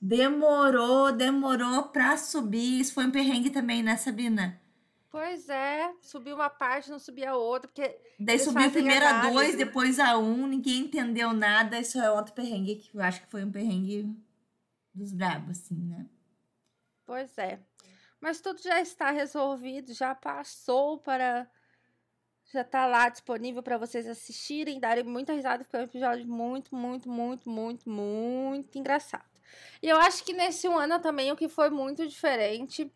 demorou, 0.02 1.12
demorou 1.12 1.84
pra 1.84 2.16
subir. 2.16 2.80
Isso 2.80 2.92
foi 2.92 3.06
um 3.06 3.12
perrengue 3.12 3.50
também, 3.50 3.84
né, 3.84 3.96
Sabina? 3.96 4.60
Pois 5.08 5.48
é, 5.48 5.92
subiu 6.00 6.34
uma 6.34 6.50
parte, 6.50 6.90
não 6.90 6.98
subia 6.98 7.30
a 7.30 7.36
outra, 7.36 7.68
porque 7.68 7.96
Daí 8.18 8.38
subiu 8.38 8.70
primeiro 8.70 9.06
a 9.06 9.30
dois, 9.30 9.54
depois 9.54 10.00
a 10.00 10.18
um, 10.18 10.46
ninguém 10.46 10.80
entendeu 10.80 11.32
nada. 11.32 11.78
Isso 11.78 12.00
é 12.00 12.10
outro 12.10 12.34
perrengue 12.34 12.76
que 12.76 12.96
eu 12.96 13.00
acho 13.00 13.20
que 13.20 13.30
foi 13.30 13.44
um 13.44 13.52
perrengue 13.52 14.10
dos 14.92 15.12
brabos, 15.12 15.50
assim, 15.58 15.76
né? 15.76 16.06
Pois 17.04 17.36
é. 17.36 17.60
Mas 18.20 18.40
tudo 18.40 18.60
já 18.62 18.80
está 18.80 19.10
resolvido, 19.10 19.92
já 19.92 20.14
passou 20.14 20.98
para. 20.98 21.46
Já 22.52 22.62
está 22.62 22.86
lá 22.86 23.08
disponível 23.08 23.62
para 23.62 23.78
vocês 23.78 24.06
assistirem, 24.06 24.80
darem 24.80 25.04
muita 25.04 25.32
risada, 25.32 25.62
porque 25.62 25.76
é 25.76 25.80
um 25.80 25.84
episódio 25.84 26.26
muito, 26.26 26.74
muito, 26.74 27.08
muito, 27.08 27.48
muito, 27.48 27.88
muito 27.88 28.78
engraçado. 28.78 29.31
E 29.82 29.88
eu 29.88 29.96
acho 29.98 30.24
que 30.24 30.32
nesse 30.32 30.66
ano 30.66 30.98
também 31.00 31.30
o 31.32 31.36
que 31.36 31.48
foi 31.48 31.70
muito 31.70 32.06
diferente 32.06 32.90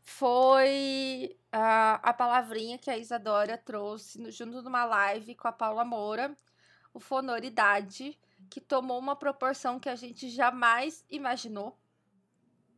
foi 0.00 1.36
a, 1.50 1.94
a 2.10 2.12
palavrinha 2.12 2.76
que 2.78 2.90
a 2.90 2.98
Isadora 2.98 3.56
trouxe 3.56 4.20
no- 4.20 4.30
junto 4.30 4.60
numa 4.62 4.84
live 4.84 5.34
com 5.36 5.46
a 5.48 5.52
Paula 5.52 5.84
Moura, 5.84 6.36
o 6.92 6.98
Fonoridade, 7.00 8.18
que 8.50 8.60
tomou 8.60 8.98
uma 8.98 9.14
proporção 9.16 9.78
que 9.78 9.88
a 9.88 9.94
gente 9.94 10.28
jamais 10.28 11.04
imaginou. 11.08 11.78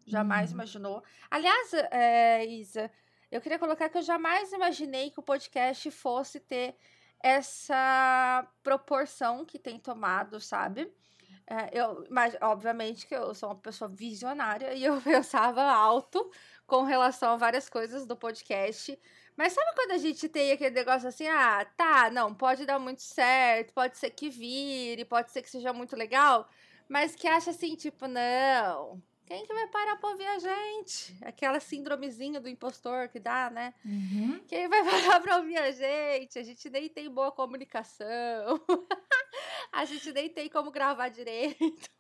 Jamais 0.07 0.51
Uhum. 0.51 0.55
imaginou. 0.57 1.03
Aliás, 1.31 1.73
é, 1.91 2.45
Isa, 2.47 2.91
eu 3.31 3.41
queria 3.41 3.59
colocar 3.59 3.89
que 3.89 3.97
eu 3.99 4.03
jamais 4.03 4.53
imaginei 4.53 5.11
que 5.11 5.19
o 5.19 5.23
podcast 5.23 5.91
fosse 5.91 6.39
ter 6.41 6.77
essa 7.23 8.47
proporção 8.63 9.45
que 9.47 9.59
tem 9.59 9.79
tomado, 9.79 10.39
sabe? 10.41 10.93
É, 11.47 11.79
eu, 11.79 12.07
mas, 12.11 12.37
obviamente, 12.41 13.07
que 13.07 13.15
eu 13.15 13.35
sou 13.35 13.51
uma 13.51 13.57
pessoa 13.57 13.89
visionária 13.89 14.73
e 14.75 14.85
eu 14.85 15.01
pensava 15.03 15.63
alto 15.63 16.31
com 16.67 16.83
relação 16.83 17.33
a 17.33 17.37
várias 17.37 17.69
coisas 17.69 18.07
do 18.07 18.17
podcast. 18.17 18.99
Mas 19.37 19.53
sabe 19.53 19.75
quando 19.75 19.93
a 19.93 19.99
gente 19.99 20.29
tem 20.29 20.53
aquele 20.53 20.75
negócio 20.75 21.09
assim, 21.09 21.27
ah, 21.29 21.65
tá, 21.77 22.11
não, 22.11 22.35
pode 22.35 22.65
dar 22.65 22.79
muito 22.79 23.03
certo, 23.03 23.75
pode 23.75 23.99
ser 23.99 24.11
que 24.11 24.31
vire, 24.31 25.05
pode 25.05 25.33
ser 25.33 25.43
que 25.43 25.51
seja 25.51 25.73
muito 25.73 25.97
legal, 25.97 26.49
mas 26.89 27.15
que 27.17 27.27
acha 27.29 27.51
assim, 27.51 27.75
tipo, 27.75 28.07
não, 28.07 29.03
quem 29.27 29.47
que 29.47 29.55
vai 29.55 29.67
parar 29.69 29.97
pra 29.97 30.11
ouvir 30.11 30.27
a 30.27 30.39
gente? 30.39 31.17
Aquela 31.23 31.59
síndromezinha 31.59 32.41
do 32.41 32.49
impostor 32.49 33.09
que 33.09 33.19
dá, 33.19 33.49
né? 33.51 33.73
Uhum. 33.85 34.41
Quem 34.47 34.69
vai 34.69 34.85
parar 34.85 35.21
pra 35.21 35.39
ouvir 35.39 35.57
a 35.57 35.71
gente? 35.71 36.39
A 36.39 36.43
gente 36.43 36.69
nem 36.69 36.89
tem 36.89 37.11
boa 37.11 37.33
comunicação. 37.33 38.61
a 39.73 39.85
gente 39.87 40.13
nem 40.13 40.29
tem 40.29 40.49
como 40.51 40.71
gravar 40.71 41.09
direito. 41.09 41.91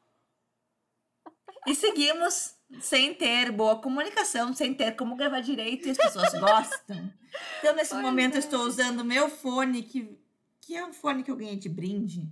E 1.67 1.75
seguimos 1.75 2.55
sem 2.81 3.15
ter 3.15 3.51
boa 3.51 3.81
comunicação, 3.81 4.53
sem 4.53 4.75
ter 4.75 4.95
como 4.95 5.17
gravar 5.17 5.41
direito 5.41 5.89
e 5.89 5.93
as 5.93 5.97
pessoas 5.97 6.33
gostam. 6.39 7.11
Então, 7.59 7.75
nesse 7.75 7.95
momento, 7.95 8.35
é. 8.35 8.37
eu 8.37 8.41
estou 8.41 8.61
usando 8.67 9.01
o 9.01 9.05
meu 9.05 9.31
fone, 9.31 9.83
que, 9.83 10.19
que 10.61 10.77
é 10.77 10.85
um 10.85 10.93
fone 10.93 11.23
que 11.23 11.31
eu 11.31 11.37
ganhei 11.37 11.57
de 11.57 11.71
brinde. 11.71 12.31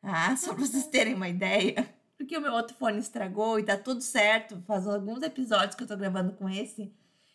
Ah, 0.00 0.36
só 0.36 0.54
para 0.54 0.64
vocês 0.64 0.86
terem 0.86 1.14
uma 1.14 1.28
ideia. 1.28 1.97
Porque 2.18 2.36
o 2.36 2.40
meu 2.40 2.52
outro 2.52 2.76
fone 2.76 2.98
estragou 2.98 3.60
e 3.60 3.64
tá 3.64 3.76
tudo 3.76 4.02
certo. 4.02 4.60
Faz 4.66 4.86
alguns 4.86 5.22
episódios 5.22 5.76
que 5.76 5.84
eu 5.84 5.86
tô 5.86 5.96
gravando 5.96 6.32
com 6.32 6.48
esse. 6.48 6.92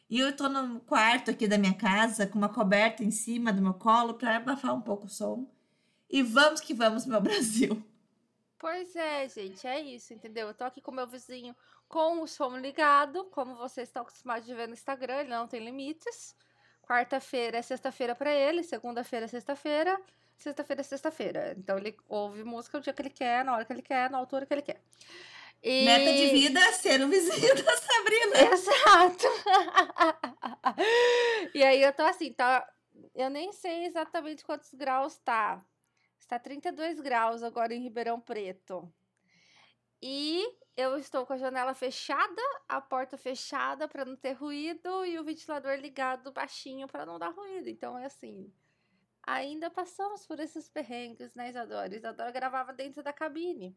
E 0.10 0.20
eu 0.20 0.36
tô 0.36 0.50
no 0.50 0.82
quarto 0.82 1.32
aqui 1.32 1.48
da 1.48 1.58
minha 1.58 1.74
casa, 1.74 2.28
com 2.28 2.38
uma 2.38 2.50
coberta 2.50 3.04
em 3.04 3.10
cima 3.10 3.54
do 3.54 3.62
meu 3.62 3.74
colo, 3.74 4.16
para 4.16 4.36
abafar 4.36 4.76
um 4.76 4.82
pouco 4.82 5.06
o 5.06 5.10
som. 5.10 5.50
E 6.10 6.22
vamos 6.22 6.60
que 6.60 6.74
vamos, 6.74 7.06
meu 7.06 7.20
Brasil. 7.22 7.82
Pois 8.60 8.96
é, 8.96 9.28
gente, 9.28 9.66
é 9.66 9.80
isso, 9.80 10.14
entendeu? 10.14 10.50
Eu 10.50 10.54
tô 10.54 10.66
aqui 10.66 10.82
com 10.82 10.92
meu 10.92 11.08
vizinho 11.08 11.56
com 11.88 12.22
o 12.22 12.28
som 12.28 12.58
ligado, 12.58 13.26
como 13.26 13.56
vocês 13.56 13.88
estão 13.88 14.02
acostumados 14.02 14.46
de 14.46 14.54
ver 14.54 14.68
no 14.68 14.74
Instagram, 14.74 15.22
ele 15.22 15.30
não 15.30 15.48
tem 15.48 15.64
limites. 15.64 16.36
Quarta-feira 16.82 17.58
é 17.58 17.62
sexta-feira 17.62 18.14
pra 18.14 18.32
ele, 18.32 18.64
segunda-feira 18.64 19.26
é 19.26 19.28
sexta-feira, 19.28 20.00
sexta-feira 20.44 20.82
é 20.82 20.84
sexta-feira. 20.84 21.56
Então 21.58 21.78
ele 21.78 21.96
ouve 22.08 22.44
música 22.44 22.78
o 22.78 22.82
dia 22.82 22.94
que 22.94 23.02
ele 23.02 23.10
quer, 23.10 23.44
na 23.44 23.54
hora 23.54 23.66
que 23.66 23.74
ele 23.74 23.82
quer, 23.82 24.10
na 24.10 24.18
altura 24.18 24.46
que 24.46 24.54
ele 24.54 24.62
quer. 24.62 24.82
E... 25.62 25.86
Meta 25.86 26.14
de 26.14 26.28
vida 26.28 26.60
é 26.60 26.72
ser 26.74 27.02
o 27.02 27.08
vizinho 27.08 27.56
da 27.56 27.78
Sabrina. 27.78 28.36
Exato. 28.54 29.28
e 31.54 31.64
aí 31.64 31.82
eu 31.82 31.94
tô 31.94 32.04
assim, 32.04 32.34
tá? 32.34 32.70
Eu 33.16 33.30
nem 33.30 33.54
sei 33.54 33.86
exatamente 33.86 34.44
quantos 34.44 34.74
graus 34.74 35.18
tá. 35.20 35.66
Está 36.20 36.38
32 36.38 37.00
graus 37.00 37.44
agora 37.44 37.74
em 37.74 37.82
Ribeirão 37.82 38.20
Preto. 38.20 38.92
E 40.02 40.46
eu 40.76 40.98
estou 40.98 41.26
com 41.26 41.32
a 41.34 41.38
janela 41.38 41.74
fechada, 41.74 42.42
a 42.68 42.82
porta 42.82 43.18
fechada 43.18 43.88
para 43.88 44.04
não 44.04 44.18
ter 44.18 44.34
ruído 44.34 45.06
e 45.06 45.18
o 45.18 45.24
ventilador 45.24 45.76
ligado 45.76 46.32
baixinho 46.34 46.88
para 46.88 47.06
não 47.06 47.18
dar 47.18 47.30
ruído. 47.30 47.70
Então 47.70 47.98
é 47.98 48.06
assim. 48.06 48.52
Ainda 49.26 49.70
passamos 49.70 50.26
por 50.26 50.40
esses 50.40 50.68
perrengues, 50.70 51.34
né, 51.34 51.50
Isadora? 51.50 51.96
Isadora 51.96 52.32
gravava 52.32 52.74
dentro 52.74 53.02
da 53.02 53.14
cabine. 53.14 53.76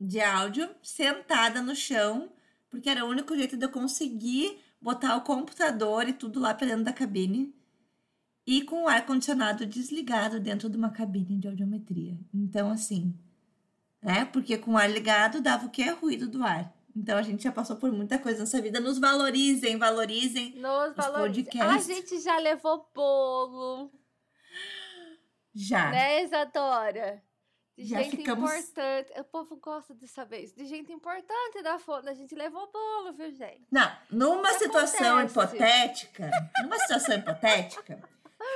de 0.00 0.20
áudio 0.20 0.68
sentada 0.82 1.62
no 1.62 1.74
chão, 1.74 2.30
porque 2.68 2.90
era 2.90 3.04
o 3.04 3.08
único 3.08 3.34
jeito 3.36 3.56
de 3.56 3.64
eu 3.64 3.70
conseguir 3.70 4.60
botar 4.80 5.16
o 5.16 5.22
computador 5.22 6.08
e 6.08 6.12
tudo 6.12 6.40
lá 6.40 6.52
pra 6.54 6.66
dentro 6.66 6.84
da 6.84 6.92
cabine. 6.92 7.54
E 8.46 8.62
com 8.62 8.84
o 8.84 8.88
ar-condicionado 8.88 9.64
desligado 9.64 10.38
dentro 10.38 10.68
de 10.68 10.76
uma 10.76 10.90
cabine 10.90 11.38
de 11.38 11.48
audiometria. 11.48 12.18
Então, 12.32 12.70
assim, 12.70 13.14
né? 14.02 14.26
Porque 14.26 14.58
com 14.58 14.72
o 14.72 14.76
ar 14.76 14.90
ligado 14.90 15.40
dava 15.40 15.66
o 15.66 15.70
que 15.70 15.82
é 15.82 15.90
ruído 15.90 16.28
do 16.28 16.44
ar. 16.44 16.70
Então 16.94 17.16
a 17.16 17.22
gente 17.22 17.42
já 17.42 17.50
passou 17.50 17.76
por 17.76 17.90
muita 17.90 18.18
coisa 18.18 18.40
nessa 18.40 18.60
vida. 18.60 18.78
Nos 18.80 18.98
valorizem, 18.98 19.78
valorizem. 19.78 20.56
Nos 20.56 20.94
valores. 20.94 21.38
A 21.38 21.42
podcasts. 21.42 21.86
gente 21.86 22.20
já 22.20 22.38
levou 22.38 22.86
bolo. 22.94 23.90
Já. 25.54 25.90
Né, 25.90 26.22
Isadora? 26.24 27.22
De 27.76 27.84
Já 27.86 28.02
gente 28.02 28.16
ficamos- 28.18 28.50
importante. 28.52 29.12
O 29.18 29.24
povo 29.24 29.56
gosta 29.56 29.94
de 29.94 30.06
saber 30.06 30.44
isso. 30.44 30.56
De 30.56 30.64
gente 30.64 30.92
importante 30.92 31.62
da 31.62 31.78
fonte. 31.78 32.08
A 32.08 32.14
gente 32.14 32.34
levou 32.34 32.70
bolo, 32.72 33.12
viu, 33.12 33.30
gente? 33.32 33.66
Não, 33.70 33.90
numa 34.10 34.52
situação 34.54 35.18
acontece. 35.18 35.56
hipotética, 35.56 36.30
numa 36.62 36.78
situação 36.78 37.16
hipotética, 37.16 38.00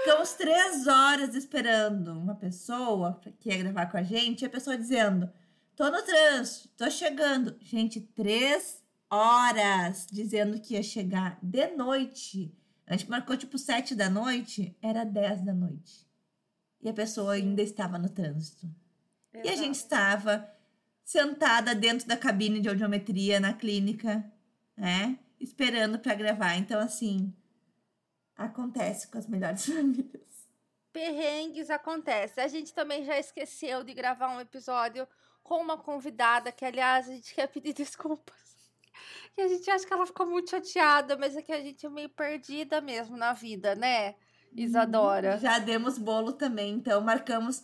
ficamos 0.05 0.33
três 0.35 0.87
horas 0.87 1.35
esperando 1.35 2.13
uma 2.13 2.37
pessoa 2.37 3.21
que 3.41 3.49
ia 3.51 3.59
gravar 3.59 3.87
com 3.87 3.97
a 3.97 4.03
gente, 4.05 4.43
e 4.43 4.47
a 4.47 4.51
pessoa 4.51 4.77
dizendo: 4.79 5.29
tô 5.75 5.91
no 5.91 6.01
trânsito, 6.03 6.69
tô 6.77 6.89
chegando. 6.89 7.57
Gente, 7.61 8.01
três 8.01 8.81
horas 9.11 10.07
dizendo 10.11 10.61
que 10.61 10.75
ia 10.75 10.83
chegar 10.83 11.39
de 11.43 11.67
noite. 11.75 12.55
A 12.87 12.93
gente 12.97 13.11
marcou 13.11 13.37
tipo 13.37 13.59
sete 13.59 13.95
da 13.97 14.09
noite, 14.09 14.77
era 14.81 15.03
dez 15.05 15.41
da 15.41 15.53
noite. 15.53 16.07
E 16.81 16.89
a 16.89 16.93
pessoa 16.93 17.35
ainda 17.35 17.63
estava 17.63 17.99
no 17.99 18.09
trânsito. 18.09 18.69
E 19.45 19.49
a 19.49 19.57
gente 19.57 19.75
estava 19.75 20.49
sentada 21.05 21.75
dentro 21.75 22.07
da 22.07 22.17
cabine 22.17 22.61
de 22.61 22.69
audiometria 22.69 23.41
na 23.41 23.53
clínica, 23.53 24.25
né? 24.77 25.19
Esperando 25.41 25.99
para 25.99 26.15
gravar. 26.15 26.57
Então, 26.57 26.81
assim, 26.81 27.35
acontece 28.37 29.09
com 29.09 29.19
as 29.19 29.27
melhores 29.27 29.65
famílias. 29.67 30.47
Perrengues 30.93 31.71
acontecem. 31.71 32.43
A 32.43 32.49
gente 32.49 32.73
também 32.73 33.05
já 33.05 33.19
esqueceu 33.19 33.83
de 33.85 33.95
gravar 33.95 34.37
um 34.37 34.41
episódio 34.41 35.07
com 35.43 35.63
uma 35.63 35.79
convidada, 35.79 36.53
que, 36.53 36.65
aliás, 36.65 37.09
a 37.09 37.13
gente 37.13 37.35
quer 37.35 37.49
pedir 37.49 37.73
desculpas. 37.75 38.37
que 39.35 39.41
a 39.41 39.49
gente 39.49 39.71
acha 39.71 39.87
que 39.87 39.93
ela 39.93 40.07
ficou 40.07 40.27
muito 40.27 40.51
chateada, 40.51 41.17
mas 41.17 41.37
é 41.37 41.43
que 41.43 41.53
a 41.53 41.61
gente 41.61 41.87
é 41.87 41.89
meio 41.89 42.09
perdida 42.11 42.81
mesmo 42.81 43.17
na 43.17 43.33
vida, 43.33 43.75
né, 43.75 44.15
Isadora? 44.55 45.39
Já 45.39 45.59
demos 45.59 45.99
bolo 45.99 46.33
também, 46.33 46.75
então 46.75 47.01
marcamos. 47.01 47.63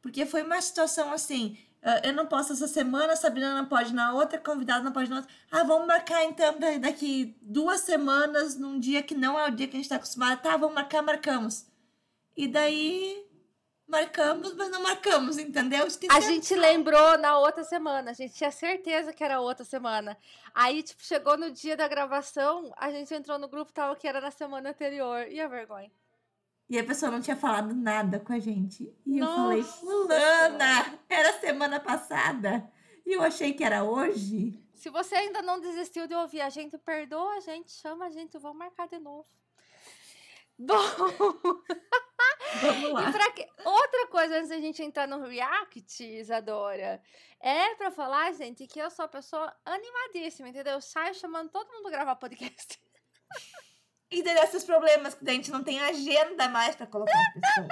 Porque 0.00 0.24
foi 0.26 0.42
uma 0.42 0.60
situação 0.60 1.12
assim. 1.12 1.58
ah, 1.82 2.00
Eu 2.04 2.12
não 2.12 2.26
posso 2.26 2.52
essa 2.52 2.68
semana, 2.68 3.16
Sabrina 3.16 3.54
não 3.54 3.66
pode 3.66 3.92
na 3.94 4.12
outra, 4.14 4.38
convidada 4.38 4.82
não 4.84 4.92
pode 4.92 5.10
na 5.10 5.16
outra. 5.16 5.30
Ah, 5.50 5.64
vamos 5.64 5.86
marcar 5.86 6.24
então 6.24 6.58
da- 6.58 6.78
daqui 6.78 7.36
duas 7.42 7.80
semanas, 7.80 8.56
num 8.56 8.78
dia 8.78 9.02
que 9.02 9.14
não 9.14 9.38
é 9.38 9.46
o 9.48 9.50
dia 9.50 9.66
que 9.66 9.76
a 9.76 9.80
gente 9.80 9.88
tá 9.88 9.96
acostumado. 9.96 10.40
Tá, 10.40 10.56
vamos 10.56 10.74
marcar, 10.74 11.02
marcamos. 11.02 11.66
E 12.36 12.46
daí 12.46 13.26
marcamos, 13.86 14.54
mas 14.54 14.70
não 14.70 14.82
marcamos, 14.82 15.38
entendeu? 15.38 15.86
A 16.10 16.20
gente 16.20 16.54
lembrou 16.54 17.16
na 17.18 17.38
outra 17.38 17.64
semana, 17.64 18.10
a 18.10 18.14
gente 18.14 18.34
tinha 18.34 18.50
certeza 18.50 19.12
que 19.12 19.24
era 19.24 19.40
outra 19.40 19.64
semana. 19.64 20.16
Aí, 20.54 20.82
tipo, 20.82 21.02
chegou 21.02 21.36
no 21.38 21.50
dia 21.50 21.76
da 21.76 21.88
gravação, 21.88 22.72
a 22.76 22.90
gente 22.90 23.12
entrou 23.14 23.38
no 23.38 23.48
grupo, 23.48 23.72
tava 23.72 23.96
que 23.96 24.06
era 24.06 24.20
na 24.20 24.30
semana 24.30 24.70
anterior. 24.70 25.26
E 25.28 25.40
a 25.40 25.48
vergonha? 25.48 25.90
E 26.68 26.78
a 26.78 26.84
pessoa 26.84 27.10
não 27.10 27.20
tinha 27.20 27.36
falado 27.36 27.74
nada 27.74 28.20
com 28.20 28.32
a 28.32 28.38
gente. 28.38 28.94
E 29.06 29.18
eu 29.18 29.26
falei, 29.26 29.62
Nossa 29.62 29.80
fulana, 29.80 30.98
era 31.08 31.32
semana 31.40 31.80
passada. 31.80 32.70
E 33.06 33.12
eu 33.12 33.22
achei 33.22 33.54
que 33.54 33.64
era 33.64 33.84
hoje. 33.84 34.62
Se 34.74 34.90
você 34.90 35.14
ainda 35.14 35.40
não 35.40 35.58
desistiu 35.58 36.06
de 36.06 36.14
ouvir 36.14 36.42
a 36.42 36.50
gente, 36.50 36.76
perdoa 36.76 37.36
a 37.36 37.40
gente, 37.40 37.72
chama 37.72 38.06
a 38.06 38.10
gente, 38.10 38.36
vamos 38.38 38.58
marcar 38.58 38.86
de 38.86 38.98
novo. 38.98 39.26
Bom, 40.58 40.76
Vamos 42.60 42.92
lá. 42.92 43.10
e 43.10 43.32
que... 43.32 43.46
outra 43.64 44.06
coisa 44.08 44.36
antes 44.36 44.48
da 44.48 44.58
gente 44.58 44.82
entrar 44.82 45.06
no 45.06 45.22
React, 45.26 46.04
Isadora, 46.04 47.02
é 47.40 47.74
pra 47.76 47.90
falar, 47.90 48.32
gente, 48.32 48.66
que 48.66 48.78
eu 48.78 48.90
sou 48.90 49.04
uma 49.04 49.08
pessoa 49.08 49.54
animadíssima, 49.64 50.48
entendeu? 50.48 50.74
Eu 50.74 50.80
saio 50.80 51.14
chamando 51.14 51.50
todo 51.50 51.68
mundo 51.68 51.82
pra 51.82 51.90
gravar 51.92 52.16
podcast. 52.16 52.80
E 54.10 54.22
daí 54.22 54.38
esses 54.38 54.64
problemas 54.64 55.14
que 55.14 55.28
a 55.28 55.32
gente 55.32 55.50
não 55.50 55.62
tem 55.62 55.80
agenda 55.80 56.48
mais 56.48 56.74
pra 56.74 56.86
colocar 56.86 57.12
as 57.18 57.32
pessoas. 57.34 57.68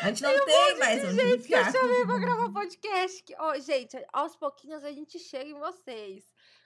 A 0.00 0.06
gente 0.08 0.22
não 0.22 0.44
tem, 0.44 0.78
mais 0.78 1.04
onde 1.04 1.30
gente 1.30 1.46
que 1.46 1.54
eu 1.54 1.64
chamei 1.64 2.06
pra 2.06 2.18
gravar 2.18 2.50
podcast. 2.52 3.22
Que, 3.22 3.34
ó, 3.38 3.58
gente, 3.58 3.96
aos 4.12 4.34
pouquinhos 4.34 4.82
a 4.84 4.90
gente 4.90 5.18
chega 5.18 5.50
em 5.50 5.58
vocês. 5.58 6.24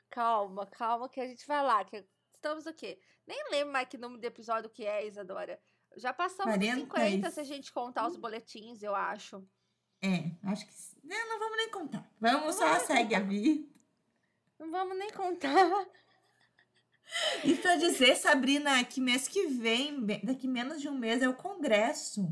Calma, 0.09 0.67
calma, 0.67 1.09
que 1.09 1.21
a 1.21 1.27
gente 1.27 1.47
vai 1.47 1.63
lá. 1.63 1.85
Que 1.85 2.05
estamos 2.35 2.65
o 2.67 2.73
quê? 2.73 2.99
Nem 3.27 3.51
lembro 3.51 3.73
mais 3.73 3.89
que 3.89 3.99
número 3.99 4.21
de 4.21 4.27
episódio 4.29 4.71
que 4.71 4.87
é, 4.87 5.07
Isadora. 5.07 5.61
Já 5.97 6.13
passamos 6.13 6.55
dos 6.57 6.69
40 6.69 6.81
50 6.87 7.29
e- 7.29 7.31
se 7.33 7.41
a 7.41 7.45
gente 7.45 7.73
contar 7.73 8.07
os 8.07 8.17
boletins, 8.17 8.83
eu 8.83 8.95
acho. 8.95 9.45
É, 10.03 10.31
acho 10.51 10.65
que. 10.67 10.73
Não, 11.03 11.29
não 11.29 11.39
vamos 11.39 11.57
nem 11.57 11.71
contar. 11.71 12.11
Vamos 12.21 12.55
só 12.55 12.79
segue 12.79 13.15
a 13.15 13.21
vida. 13.21 13.67
Não 14.59 14.71
vamos 14.71 14.97
nem 14.97 15.11
contar. 15.11 15.87
E 17.45 17.55
pra 17.55 17.77
dizer, 17.77 18.17
Sabrina, 18.17 18.83
que 18.85 19.01
mês 19.01 19.29
que 19.29 19.47
vem, 19.47 20.05
daqui 20.23 20.49
menos 20.49 20.81
de 20.81 20.89
um 20.89 20.99
mês, 20.99 21.23
é 21.23 21.29
o 21.29 21.35
congresso. 21.35 22.29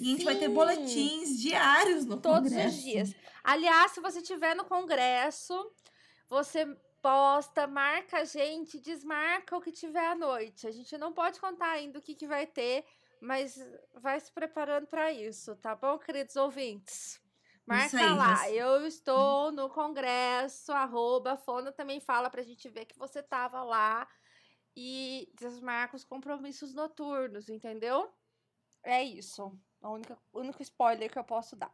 E 0.00 0.08
a 0.08 0.10
gente 0.12 0.24
vai 0.24 0.36
ter 0.36 0.48
Sim, 0.48 0.54
boletins 0.54 1.40
diários 1.40 2.04
no 2.04 2.20
Todos 2.20 2.50
congresso. 2.50 2.76
os 2.76 2.82
dias. 2.82 3.14
Aliás, 3.42 3.92
se 3.92 4.00
você 4.00 4.20
estiver 4.20 4.54
no 4.54 4.64
congresso, 4.64 5.54
você 6.28 6.66
posta, 7.02 7.66
marca 7.66 8.18
a 8.18 8.24
gente, 8.24 8.80
desmarca 8.80 9.56
o 9.56 9.60
que 9.60 9.70
tiver 9.70 10.06
à 10.06 10.14
noite. 10.14 10.66
A 10.66 10.70
gente 10.70 10.96
não 10.96 11.12
pode 11.12 11.38
contar 11.38 11.70
ainda 11.72 11.98
o 11.98 12.02
que, 12.02 12.14
que 12.14 12.26
vai 12.26 12.46
ter, 12.46 12.84
mas 13.20 13.58
vai 13.94 14.18
se 14.18 14.32
preparando 14.32 14.86
para 14.86 15.12
isso, 15.12 15.54
tá 15.56 15.74
bom, 15.76 15.98
queridos 15.98 16.34
ouvintes? 16.36 17.20
Marca 17.66 17.96
aí, 17.96 18.10
lá, 18.10 18.28
mas- 18.28 18.52
eu 18.52 18.86
estou 18.86 19.50
no 19.50 19.70
congresso, 19.70 20.70
arroba, 20.72 21.36
Fono 21.36 21.72
também 21.72 21.98
fala 22.00 22.28
pra 22.28 22.42
gente 22.42 22.68
ver 22.68 22.84
que 22.84 22.98
você 22.98 23.22
tava 23.22 23.62
lá 23.62 24.06
e 24.76 25.30
desmarca 25.34 25.96
os 25.96 26.04
compromissos 26.04 26.74
noturnos, 26.74 27.48
entendeu? 27.48 28.12
É 28.82 29.02
isso. 29.02 29.58
O 29.80 30.40
único 30.40 30.62
spoiler 30.62 31.10
que 31.10 31.18
eu 31.18 31.24
posso 31.24 31.56
dar. 31.56 31.72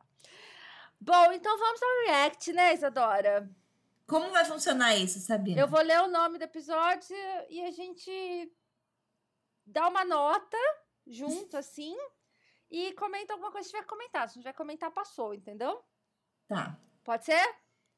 Bom, 1.00 1.32
então 1.32 1.58
vamos 1.58 1.82
ao 1.82 2.04
react, 2.06 2.52
né, 2.52 2.74
Isadora? 2.74 3.50
Como 4.06 4.30
vai 4.30 4.44
funcionar 4.44 4.96
isso, 4.96 5.18
Sabrina? 5.20 5.60
Eu 5.60 5.68
vou 5.68 5.80
ler 5.80 6.00
o 6.02 6.08
nome 6.08 6.38
do 6.38 6.42
episódio 6.44 7.16
e 7.48 7.64
a 7.64 7.70
gente 7.70 8.52
dá 9.64 9.88
uma 9.88 10.04
nota 10.04 10.58
junto, 11.06 11.56
assim, 11.56 11.96
e 12.70 12.92
comenta 12.94 13.32
alguma 13.32 13.50
coisa 13.50 13.68
que 13.68 13.74
tiver 13.74 13.86
comentado. 13.86 14.28
Se 14.28 14.36
não 14.36 14.42
tiver 14.42 14.52
comentar, 14.54 14.90
passou, 14.90 15.34
entendeu? 15.34 15.82
Tá, 16.48 16.76
Pode 17.04 17.24
ser? 17.24 17.54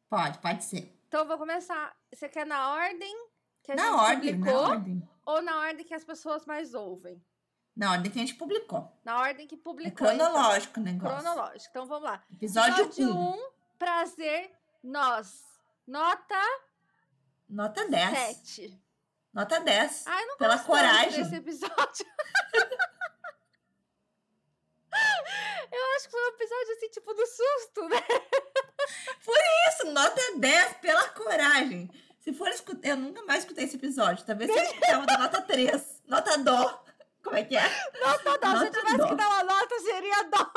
pode, 0.08 0.38
pode 0.38 0.64
ser. 0.64 0.98
Então 1.08 1.20
eu 1.20 1.26
vou 1.26 1.38
começar. 1.38 1.94
Você 2.12 2.28
quer 2.28 2.46
na 2.46 2.72
ordem 2.74 3.28
que 3.62 3.72
a 3.72 3.76
Na 3.76 3.82
gente 3.85 3.94
ordem, 3.94 4.32
na 4.35 4.46
publicou 4.46 4.62
ordem. 4.70 5.08
ou 5.26 5.42
na 5.42 5.56
ordem 5.58 5.85
que 5.87 5.94
as 5.94 6.04
pessoas 6.04 6.44
mais 6.46 6.74
ouvem? 6.74 7.22
Na 7.74 7.92
ordem 7.92 8.11
que 8.12 8.18
a 8.18 8.20
gente 8.22 8.35
publicou. 8.35 8.90
Na 9.04 9.18
ordem 9.20 9.46
que 9.46 9.54
É 9.54 9.58
publicou. 9.58 10.06
então. 10.12 10.26
cronológico 10.28 10.80
o 10.80 10.82
negócio. 10.82 11.18
Cronológico. 11.22 11.70
Então 11.70 11.87
vamos 11.87 12.04
lá. 12.04 12.22
Episódio 12.32 12.85
Episódio 12.85 13.14
1. 13.14 13.32
1, 13.35 13.50
prazer, 13.78 14.54
nós. 14.82 15.42
Nota 15.87 16.40
Nota 17.48 17.88
10. 17.88 18.18
7. 18.37 18.82
Nota 19.32 19.61
10. 19.61 20.06
Ai, 20.06 20.24
não 20.26 20.37
Pela 20.37 20.58
coragem. 20.58 21.22
desse 21.22 21.37
episódio. 21.37 22.06
Eu 25.72 25.96
acho 25.96 26.05
que 26.05 26.11
foi 26.11 26.22
um 26.22 26.29
episódio 26.35 26.72
assim, 26.77 26.88
tipo, 26.90 27.14
do 27.14 27.27
susto, 27.27 27.88
né? 27.88 28.03
Isso, 29.70 29.90
nota 29.92 30.20
10 30.37 30.72
pela 30.75 31.09
coragem. 31.11 31.90
Se 32.20 32.33
for 32.33 32.48
escutar, 32.48 32.88
eu 32.88 32.96
nunca 32.96 33.22
mais 33.25 33.40
escutei 33.44 33.64
esse 33.64 33.77
episódio. 33.77 34.25
Talvez 34.25 34.51
eu 34.51 34.57
escutava 34.62 35.07
da 35.07 35.18
nota 35.18 35.40
3. 35.42 36.03
Nota 36.07 36.37
dó. 36.38 36.85
Como 37.25 37.37
é 37.37 37.44
que 37.44 37.57
é? 37.57 37.62
Nota 38.01 38.38
dó. 38.38 38.48
Se 38.48 38.55
eu 38.55 38.64
Nota 38.64 38.70
tivesse 38.70 38.96
dó. 38.98 39.09
que 39.09 39.14
dar 39.14 39.29
uma 39.29 39.44
nota, 39.44 39.79
seria 39.81 40.22
dó. 40.25 40.53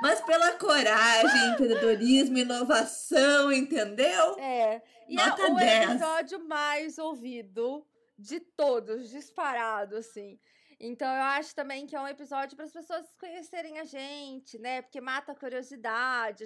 Mas 0.00 0.20
pela 0.20 0.52
coragem, 0.52 1.50
empreendedorismo, 1.52 2.38
inovação, 2.38 3.52
entendeu? 3.52 4.38
É. 4.38 4.80
E 5.08 5.16
Nota 5.16 5.42
é 5.42 5.50
o 5.50 5.56
10. 5.56 5.90
episódio 5.90 6.48
mais 6.48 6.98
ouvido 6.98 7.84
de 8.16 8.38
todos, 8.40 9.10
disparado, 9.10 9.96
assim. 9.96 10.38
Então 10.80 11.08
eu 11.08 11.22
acho 11.22 11.54
também 11.54 11.86
que 11.86 11.96
é 11.96 12.00
um 12.00 12.06
episódio 12.06 12.56
para 12.56 12.64
as 12.64 12.72
pessoas 12.72 13.04
conhecerem 13.18 13.78
a 13.78 13.84
gente, 13.84 14.58
né? 14.58 14.82
Porque 14.82 15.00
mata 15.00 15.32
a 15.32 15.34
curiosidade. 15.34 16.44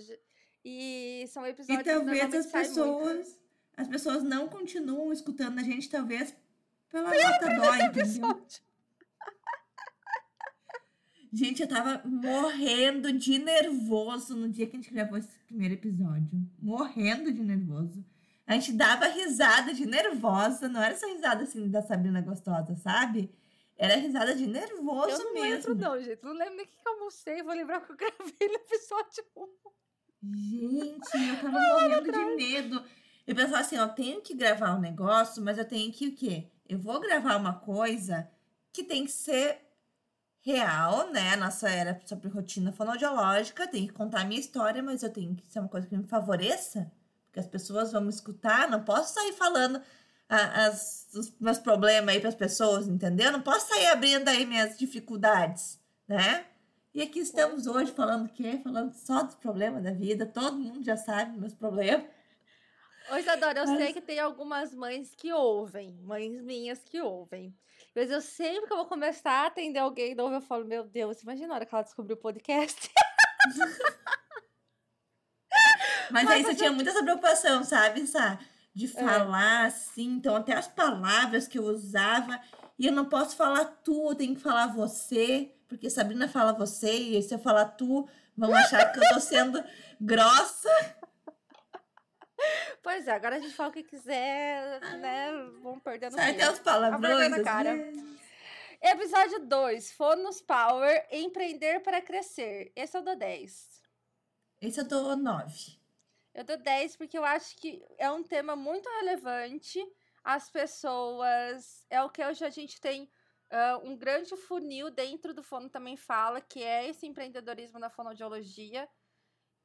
E 0.64 1.24
são 1.28 1.46
E 1.46 1.50
episódios 1.50 1.82
que 1.82 1.90
talvez 1.90 2.34
as 2.34 2.46
saem 2.46 2.68
muito. 2.68 2.74
pessoas, 2.74 3.40
as 3.76 3.88
pessoas 3.88 4.22
não 4.22 4.48
continuam 4.48 5.12
escutando 5.12 5.58
a 5.58 5.62
gente, 5.62 5.90
talvez 5.90 6.34
pela 6.88 7.10
nota 7.10 7.56
dó, 7.56 7.74
entendeu? 7.76 8.42
Gente, 11.34 11.62
eu 11.62 11.68
tava 11.68 12.02
morrendo 12.06 13.10
de 13.10 13.38
nervoso 13.38 14.36
no 14.36 14.50
dia 14.50 14.66
que 14.66 14.76
a 14.76 14.78
gente 14.78 14.92
gravou 14.92 15.16
esse 15.16 15.30
primeiro 15.46 15.72
episódio. 15.72 16.46
Morrendo 16.60 17.32
de 17.32 17.42
nervoso. 17.42 18.04
A 18.46 18.52
gente 18.52 18.74
dava 18.74 19.06
risada 19.06 19.72
de 19.72 19.86
nervosa, 19.86 20.68
não 20.68 20.82
era 20.82 20.94
só 20.94 21.06
risada 21.06 21.44
assim 21.44 21.70
da 21.70 21.80
Sabrina 21.80 22.20
gostosa, 22.20 22.76
sabe? 22.76 23.30
Era 23.82 23.96
risada 23.96 24.32
de 24.32 24.46
nervoso 24.46 25.10
Eu 25.10 25.24
não 25.24 25.32
mesmo. 25.32 25.70
lembro, 25.70 25.74
não, 25.74 26.00
gente. 26.00 26.22
Não 26.22 26.32
lembro 26.34 26.54
nem 26.54 26.64
o 26.64 26.68
que 26.68 26.76
que 26.76 26.88
eu 26.88 26.92
almocei. 26.92 27.42
Vou 27.42 27.52
lembrar 27.52 27.80
que 27.80 27.90
eu 27.90 27.96
gravei 27.96 28.48
no 28.48 28.54
episódio 28.54 29.24
1. 29.36 29.48
Gente, 30.22 31.28
eu 31.28 31.36
tava 31.42 31.58
morrendo 31.58 32.12
de 32.12 32.36
medo. 32.36 32.84
Eu 33.26 33.34
pensava 33.34 33.58
assim, 33.58 33.76
ó, 33.78 33.88
tenho 33.88 34.20
que 34.20 34.34
gravar 34.34 34.76
um 34.76 34.80
negócio, 34.80 35.42
mas 35.42 35.58
eu 35.58 35.64
tenho 35.64 35.92
que 35.92 36.06
o 36.06 36.14
quê? 36.14 36.48
Eu 36.68 36.78
vou 36.78 37.00
gravar 37.00 37.34
uma 37.34 37.54
coisa 37.58 38.30
que 38.72 38.84
tem 38.84 39.04
que 39.04 39.10
ser 39.10 39.60
real, 40.42 41.10
né? 41.10 41.34
Nossa 41.34 41.68
era 41.68 42.00
sobre 42.06 42.28
rotina 42.28 42.70
fonoaudiológica, 42.70 43.66
tem 43.66 43.88
que 43.88 43.92
contar 43.92 44.20
a 44.20 44.24
minha 44.24 44.38
história, 44.38 44.80
mas 44.80 45.02
eu 45.02 45.12
tenho 45.12 45.34
que 45.34 45.44
ser 45.48 45.58
uma 45.58 45.68
coisa 45.68 45.88
que 45.88 45.96
me 45.96 46.06
favoreça, 46.06 46.92
porque 47.26 47.40
as 47.40 47.48
pessoas 47.48 47.90
vão 47.90 48.02
me 48.02 48.10
escutar, 48.10 48.70
não 48.70 48.84
posso 48.84 49.12
sair 49.12 49.32
falando 49.32 49.82
a- 50.34 50.66
as, 50.66 51.08
os 51.14 51.38
meus 51.38 51.58
problemas 51.58 52.14
aí 52.14 52.20
para 52.20 52.28
as 52.30 52.34
pessoas, 52.34 52.88
entendeu? 52.88 53.30
Não 53.32 53.42
posso 53.42 53.68
sair 53.68 53.86
abrindo 53.88 54.28
aí 54.28 54.46
minhas 54.46 54.78
dificuldades, 54.78 55.78
né? 56.08 56.46
E 56.94 57.02
aqui 57.02 57.20
estamos 57.20 57.66
hoje 57.66 57.90
falando 57.92 58.26
o 58.26 58.28
quê? 58.28 58.60
Falando 58.62 58.92
só 58.94 59.22
dos 59.22 59.34
problemas 59.34 59.82
da 59.82 59.92
vida. 59.92 60.26
Todo 60.26 60.58
mundo 60.58 60.84
já 60.84 60.96
sabe 60.96 61.38
meus 61.38 61.54
problemas. 61.54 62.04
Ô, 63.10 63.16
Isadora, 63.16 63.60
eu 63.60 63.66
Mas- 63.66 63.78
sei 63.78 63.92
que 63.92 64.00
tem 64.00 64.20
algumas 64.20 64.74
mães 64.74 65.14
que 65.14 65.32
ouvem, 65.32 65.98
mães 66.02 66.40
minhas 66.42 66.78
que 66.84 67.00
ouvem. 67.00 67.54
Mas 67.94 68.10
eu 68.10 68.20
sempre 68.20 68.66
que 68.68 68.72
eu 68.72 68.76
vou 68.76 68.86
começar 68.86 69.42
a 69.42 69.46
atender 69.46 69.78
alguém 69.80 70.14
novo, 70.14 70.34
eu 70.34 70.40
falo, 70.40 70.64
meu 70.64 70.84
Deus, 70.84 71.20
imagina 71.22 71.52
a 71.52 71.56
hora 71.56 71.66
que 71.66 71.74
ela 71.74 71.82
descobriu 71.82 72.16
o 72.16 72.20
podcast. 72.20 72.90
Mas 73.44 73.56
Mas 76.10 76.28
aí 76.30 76.42
você 76.42 76.50
você- 76.50 76.56
tinha 76.56 76.72
muita 76.72 76.90
essa 76.90 77.02
preocupação, 77.02 77.64
sabe, 77.64 78.06
Sá? 78.06 78.38
De 78.74 78.88
falar 78.88 79.66
assim. 79.66 80.14
Então, 80.14 80.34
até 80.34 80.54
as 80.54 80.68
palavras 80.68 81.46
que 81.46 81.58
eu 81.58 81.64
usava. 81.64 82.40
E 82.78 82.86
eu 82.86 82.92
não 82.92 83.04
posso 83.04 83.36
falar 83.36 83.64
tu, 83.64 84.10
eu 84.10 84.14
tenho 84.14 84.34
que 84.34 84.40
falar 84.40 84.68
você. 84.68 85.54
Porque 85.68 85.90
Sabrina 85.90 86.28
fala 86.28 86.52
você. 86.52 86.92
E 86.92 87.22
se 87.22 87.34
eu 87.34 87.38
falar 87.38 87.66
tu, 87.66 88.08
vão 88.36 88.54
achar 88.54 88.92
que 88.92 88.98
eu 88.98 89.08
tô 89.12 89.20
sendo 89.20 89.62
grossa. 90.00 90.70
Pois 92.82 93.06
é, 93.06 93.12
agora 93.12 93.36
a 93.36 93.40
gente 93.40 93.54
fala 93.54 93.68
o 93.68 93.72
que 93.72 93.84
quiser, 93.84 94.80
né? 94.98 95.30
Vamos 95.62 95.82
perdendo 95.82 96.16
Sai 96.16 96.32
até 96.32 96.50
os 96.50 96.58
palavrões. 96.58 97.42
cara. 97.42 97.92
Episódio 98.82 99.46
2, 99.46 99.92
Fonos 99.92 100.42
Power, 100.42 101.06
Empreender 101.12 101.80
para 101.80 102.02
Crescer. 102.02 102.72
Esse 102.74 102.96
eu 102.96 103.02
dou 103.02 103.14
10. 103.14 103.80
Esse 104.60 104.80
eu 104.80 104.84
dou 104.84 105.16
nove. 105.16 105.80
Eu 106.34 106.44
dou 106.44 106.56
10 106.56 106.96
porque 106.96 107.18
eu 107.18 107.24
acho 107.24 107.56
que 107.56 107.84
é 107.98 108.10
um 108.10 108.22
tema 108.22 108.56
muito 108.56 108.88
relevante. 109.00 109.78
As 110.24 110.50
pessoas. 110.50 111.84
É 111.90 112.02
o 112.02 112.08
que 112.08 112.24
hoje 112.24 112.44
a 112.44 112.50
gente 112.50 112.80
tem 112.80 113.10
ah, 113.50 113.78
um 113.84 113.94
grande 113.94 114.34
funil 114.34 114.90
dentro 114.90 115.34
do 115.34 115.42
fono 115.42 115.68
também 115.68 115.94
fala, 115.94 116.40
que 116.40 116.62
é 116.62 116.88
esse 116.88 117.06
empreendedorismo 117.06 117.78
na 117.78 117.90
fonoaudiologia. 117.90 118.88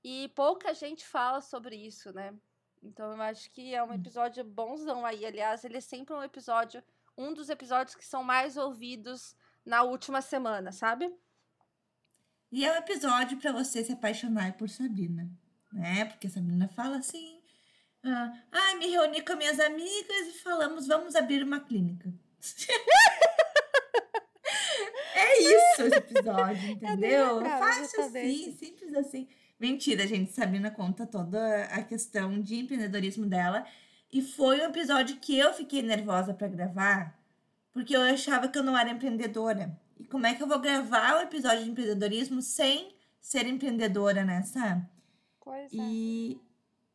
E 0.03 0.30
pouca 0.36 0.73
gente 0.73 1.08
fala 1.08 1.39
sobre 1.39 1.75
isso, 1.75 2.12
né? 2.12 2.36
Então 2.84 3.13
eu 3.13 3.21
acho 3.21 3.49
que 3.51 3.73
é 3.73 3.82
um 3.82 3.93
episódio 3.93 4.43
bonzão 4.43 5.06
aí. 5.06 5.25
Aliás, 5.25 5.63
ele 5.63 5.77
é 5.77 5.82
sempre 5.82 6.13
um 6.13 6.21
episódio, 6.21 6.84
um 7.17 7.34
dos 7.34 7.49
episódios 7.49 7.95
que 7.95 8.06
são 8.06 8.23
mais 8.23 8.58
ouvidos 8.58 9.36
na 9.65 9.84
última 9.84 10.21
semana, 10.21 10.71
sabe? 10.73 11.13
E 12.51 12.65
é 12.65 12.71
um 12.73 12.75
episódio 12.75 13.38
para 13.38 13.51
você 13.53 13.84
se 13.84 13.93
apaixonar 13.93 14.58
por 14.58 14.69
Sabrina, 14.69 15.30
né? 15.71 16.06
Porque 16.06 16.27
a 16.27 16.30
Sabrina 16.30 16.67
fala 16.67 16.97
assim: 16.97 17.39
ah, 18.03 18.34
ah, 18.51 18.75
me 18.75 18.88
reuni 18.88 19.21
com 19.21 19.36
minhas 19.36 19.60
amigas 19.60 20.27
e 20.27 20.39
falamos, 20.41 20.88
vamos 20.88 21.15
abrir 21.15 21.43
uma 21.43 21.60
clínica. 21.60 22.13
é 25.15 25.41
isso 25.41 25.84
esse 25.84 25.95
episódio, 25.95 26.69
entendeu? 26.71 27.38
lembrava 27.38 27.65
Fácil 27.65 28.01
assim, 28.01 28.58
simples 28.58 28.93
assim. 28.93 29.27
Mentira, 29.60 30.08
gente. 30.08 30.32
Sabrina 30.32 30.69
conta 30.69 31.06
toda 31.06 31.63
a 31.65 31.84
questão 31.84 32.39
de 32.39 32.56
empreendedorismo 32.56 33.25
dela. 33.25 33.65
E 34.12 34.21
foi 34.21 34.62
um 34.62 34.69
episódio 34.69 35.17
que 35.17 35.38
eu 35.38 35.53
fiquei 35.53 35.82
nervosa 35.82 36.34
para 36.34 36.47
gravar, 36.47 37.19
porque 37.73 37.95
eu 37.95 38.01
achava 38.01 38.47
que 38.47 38.58
eu 38.58 38.63
não 38.63 38.77
era 38.77 38.89
empreendedora. 38.89 39.77
E 39.99 40.06
como 40.06 40.25
é 40.25 40.34
que 40.34 40.41
eu 40.41 40.47
vou 40.47 40.60
gravar 40.60 41.17
o 41.17 41.21
episódio 41.21 41.63
de 41.63 41.71
empreendedorismo 41.71 42.41
sem 42.41 42.95
ser 43.19 43.47
empreendedora, 43.47 44.23
né, 44.23 44.43
sabe? 44.43 44.88
Pois 45.47 45.71
E, 45.71 46.41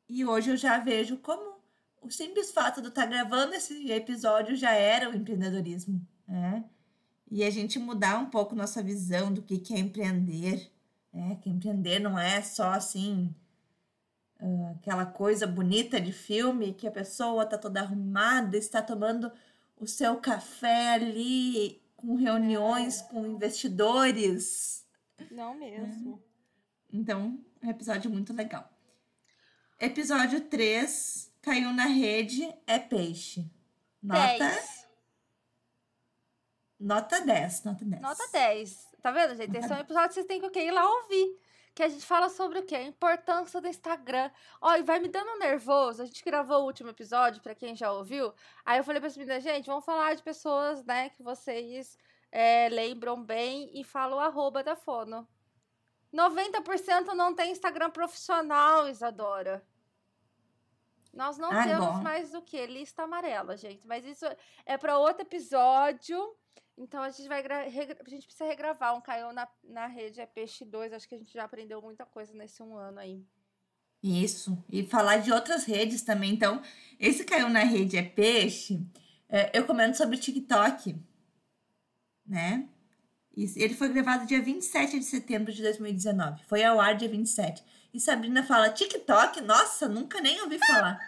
e 0.06 0.26
hoje 0.26 0.50
eu 0.50 0.58
já 0.58 0.78
vejo 0.78 1.16
como 1.16 1.56
o 2.02 2.10
simples 2.10 2.52
fato 2.52 2.82
de 2.82 2.88
eu 2.88 2.90
estar 2.90 3.06
gravando 3.06 3.54
esse 3.54 3.90
episódio 3.90 4.54
já 4.54 4.72
era 4.72 5.08
o 5.08 5.16
empreendedorismo, 5.16 6.06
né? 6.28 6.62
E 7.30 7.42
a 7.44 7.48
gente 7.48 7.78
mudar 7.78 8.18
um 8.18 8.26
pouco 8.26 8.54
nossa 8.54 8.82
visão 8.82 9.32
do 9.32 9.40
que, 9.40 9.56
que 9.56 9.72
é 9.72 9.78
empreender, 9.78 10.70
né? 11.10 11.38
Que 11.40 11.48
empreender 11.48 11.98
não 11.98 12.18
é 12.18 12.42
só 12.42 12.72
assim 12.72 13.34
ah, 14.38 14.72
aquela 14.76 15.06
coisa 15.06 15.46
bonita 15.46 15.98
de 15.98 16.12
filme 16.12 16.74
que 16.74 16.86
a 16.86 16.92
pessoa 16.92 17.46
tá 17.46 17.56
toda 17.56 17.80
arrumada, 17.80 18.58
está 18.58 18.82
tomando 18.82 19.32
o 19.78 19.86
seu 19.86 20.16
café 20.16 20.92
ali 20.92 21.80
com 21.96 22.16
reuniões 22.16 23.00
com 23.00 23.24
investidores. 23.24 24.86
Não 25.30 25.54
mesmo. 25.54 26.22
Então, 26.92 27.40
é 27.46 27.51
um 27.62 27.70
episódio 27.70 28.10
muito 28.10 28.32
legal. 28.32 28.68
Episódio 29.78 30.40
3, 30.42 31.32
caiu 31.40 31.72
na 31.72 31.86
rede, 31.86 32.52
é 32.66 32.78
peixe. 32.78 33.50
Nota, 34.02 34.38
10. 34.38 34.88
nota 36.78 37.20
10, 37.20 37.64
nota 37.64 37.84
10. 37.84 38.02
Nota 38.02 38.28
10. 38.32 38.88
Tá 39.00 39.10
vendo, 39.10 39.34
gente? 39.36 39.56
Esse 39.56 39.72
é 39.72 39.76
um 39.76 39.80
episódio 39.80 40.08
que 40.08 40.14
vocês 40.14 40.26
têm 40.26 40.50
que 40.50 40.60
ir 40.60 40.70
lá 40.70 40.88
ouvir. 40.88 41.40
Que 41.74 41.82
a 41.82 41.88
gente 41.88 42.04
fala 42.04 42.28
sobre 42.28 42.58
o 42.58 42.66
quê? 42.66 42.76
A 42.76 42.82
importância 42.82 43.60
do 43.60 43.66
Instagram. 43.66 44.30
Ó, 44.60 44.76
e 44.76 44.82
vai 44.82 45.00
me 45.00 45.08
dando 45.08 45.38
nervoso. 45.38 46.02
A 46.02 46.06
gente 46.06 46.22
gravou 46.22 46.62
o 46.62 46.66
último 46.66 46.90
episódio, 46.90 47.40
pra 47.40 47.54
quem 47.54 47.74
já 47.74 47.90
ouviu. 47.90 48.32
Aí 48.64 48.78
eu 48.78 48.84
falei 48.84 49.00
pra 49.00 49.10
meninas, 49.10 49.42
gente, 49.42 49.66
vamos 49.66 49.84
falar 49.84 50.14
de 50.14 50.22
pessoas, 50.22 50.84
né, 50.84 51.08
que 51.10 51.22
vocês 51.22 51.96
é, 52.30 52.68
lembram 52.68 53.22
bem 53.22 53.70
e 53.72 53.82
falam 53.82 54.18
o 54.18 54.20
arroba 54.20 54.62
da 54.62 54.76
Fono. 54.76 55.26
90% 56.12 57.14
não 57.14 57.34
tem 57.34 57.52
Instagram 57.52 57.90
profissional, 57.90 58.88
Isadora. 58.88 59.64
Nós 61.12 61.36
não 61.36 61.50
Ah, 61.50 61.64
temos 61.64 61.86
bom. 61.86 62.02
mais 62.02 62.30
do 62.32 62.40
que 62.42 62.64
lista 62.66 63.02
amarela, 63.02 63.56
gente. 63.56 63.86
Mas 63.86 64.04
isso 64.04 64.24
é 64.64 64.78
para 64.78 64.98
outro 64.98 65.22
episódio. 65.22 66.34
Então 66.76 67.02
a 67.02 67.10
gente 67.10 67.28
vai 67.28 67.44
a 67.46 67.68
gente 68.08 68.24
precisa 68.26 68.46
regravar 68.46 68.96
um 68.96 69.00
caiu 69.00 69.30
na, 69.32 69.46
na 69.62 69.86
rede 69.86 70.20
é 70.20 70.26
peixe 70.26 70.64
2. 70.64 70.92
Acho 70.92 71.06
que 71.08 71.14
a 71.14 71.18
gente 71.18 71.32
já 71.32 71.44
aprendeu 71.44 71.82
muita 71.82 72.06
coisa 72.06 72.32
nesse 72.34 72.62
um 72.62 72.76
ano 72.76 72.98
aí. 72.98 73.22
Isso. 74.02 74.56
E 74.70 74.84
falar 74.86 75.18
de 75.18 75.30
outras 75.32 75.64
redes 75.64 76.02
também. 76.02 76.32
Então, 76.32 76.60
esse 76.98 77.24
caiu 77.24 77.48
na 77.48 77.60
rede 77.62 77.96
é 77.96 78.02
peixe. 78.02 78.80
é, 79.28 79.50
eu 79.56 79.66
comento 79.66 79.96
sobre 79.96 80.16
TikTok, 80.18 80.96
né? 82.26 82.68
Ele 83.36 83.74
foi 83.74 83.88
gravado 83.88 84.26
dia 84.26 84.42
27 84.42 84.98
de 84.98 85.04
setembro 85.04 85.52
de 85.52 85.62
2019. 85.62 86.42
Foi 86.46 86.62
ao 86.62 86.78
ar 86.78 86.94
dia 86.96 87.08
27. 87.08 87.64
E 87.94 88.00
Sabrina 88.00 88.42
fala: 88.42 88.70
TikTok? 88.70 89.40
Nossa, 89.40 89.88
nunca 89.88 90.20
nem 90.20 90.40
ouvi 90.42 90.58
falar. 90.58 90.98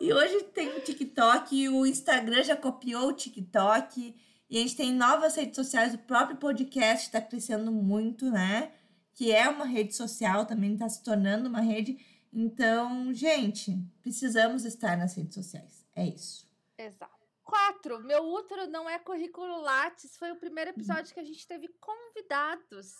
e 0.00 0.12
hoje 0.12 0.42
tem 0.54 0.68
o 0.76 0.80
TikTok 0.80 1.54
e 1.56 1.68
o 1.68 1.86
Instagram 1.86 2.42
já 2.42 2.56
copiou 2.56 3.08
o 3.08 3.12
TikTok. 3.12 4.14
E 4.50 4.58
a 4.58 4.60
gente 4.60 4.76
tem 4.76 4.92
novas 4.92 5.34
redes 5.34 5.56
sociais. 5.56 5.94
O 5.94 5.98
próprio 5.98 6.36
podcast 6.36 7.06
está 7.06 7.20
crescendo 7.20 7.72
muito, 7.72 8.30
né? 8.30 8.72
Que 9.14 9.32
é 9.32 9.48
uma 9.48 9.64
rede 9.64 9.94
social, 9.94 10.44
também 10.44 10.74
está 10.74 10.88
se 10.88 11.02
tornando 11.02 11.48
uma 11.48 11.60
rede. 11.60 11.98
Então, 12.30 13.12
gente, 13.14 13.78
precisamos 14.02 14.64
estar 14.64 14.96
nas 14.96 15.14
redes 15.14 15.34
sociais. 15.34 15.86
É 15.94 16.06
isso. 16.06 16.46
Exato. 16.78 17.21
4. 17.52 18.00
Meu 18.00 18.24
útero 18.24 18.66
não 18.66 18.88
é 18.88 18.98
currículo 18.98 19.60
Lattes. 19.60 20.16
Foi 20.16 20.30
o 20.32 20.36
primeiro 20.36 20.70
episódio 20.70 21.12
que 21.12 21.20
a 21.20 21.24
gente 21.24 21.46
teve 21.46 21.68
convidados. 21.78 22.94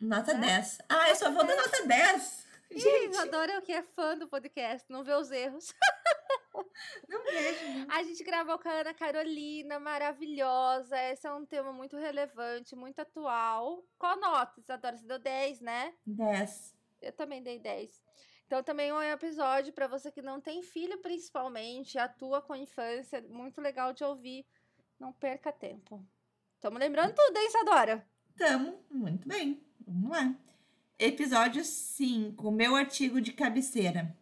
Nota 0.00 0.34
Né? 0.34 0.48
10. 0.48 0.78
Ah, 0.88 1.08
eu 1.10 1.14
só 1.14 1.30
vou 1.30 1.46
dar 1.46 1.54
nota 1.56 1.86
10. 1.86 2.46
Ih, 2.72 2.78
Gente, 2.80 3.12
Isadora 3.12 3.52
é 3.52 3.58
o 3.58 3.62
que 3.62 3.72
é 3.72 3.82
fã 3.82 4.18
do 4.18 4.28
podcast, 4.28 4.84
não 4.90 5.04
vê 5.04 5.14
os 5.14 5.30
erros. 5.30 5.72
não 7.08 7.22
vejo. 7.22 7.64
né? 7.64 7.86
A 7.88 8.02
gente 8.02 8.22
gravou 8.24 8.58
com 8.58 8.68
a 8.68 8.72
Ana 8.80 8.92
Carolina, 8.92 9.78
maravilhosa. 9.78 11.00
Esse 11.04 11.26
é 11.28 11.32
um 11.32 11.46
tema 11.46 11.72
muito 11.72 11.96
relevante, 11.96 12.74
muito 12.74 12.98
atual. 13.00 13.84
Qual 13.96 14.18
nota, 14.18 14.60
Isadora? 14.60 14.96
Você 14.96 15.06
deu 15.06 15.20
10, 15.20 15.60
né? 15.60 15.94
10. 16.04 16.74
Eu 17.00 17.12
também 17.12 17.42
dei 17.44 17.60
10. 17.60 18.02
Então, 18.48 18.62
também 18.62 18.88
é 18.88 18.94
um 18.94 19.02
episódio 19.02 19.74
para 19.74 19.86
você 19.86 20.10
que 20.10 20.22
não 20.22 20.40
tem 20.40 20.62
filho, 20.62 20.96
principalmente, 21.02 21.98
atua 21.98 22.40
com 22.40 22.54
a 22.54 22.58
infância. 22.58 23.20
Muito 23.28 23.60
legal 23.60 23.92
de 23.92 24.02
ouvir. 24.02 24.46
Não 24.98 25.12
perca 25.12 25.52
tempo. 25.52 26.02
Estamos 26.54 26.78
lembrando 26.80 27.14
tudo, 27.14 27.36
hein, 27.36 27.46
Isadora? 27.46 28.08
Tamo. 28.38 28.82
Muito 28.90 29.28
bem. 29.28 29.62
Vamos 29.86 30.10
lá. 30.10 30.34
Episódio 30.98 31.62
5. 31.62 32.50
Meu 32.50 32.74
artigo 32.74 33.20
de 33.20 33.34
cabeceira. 33.34 34.16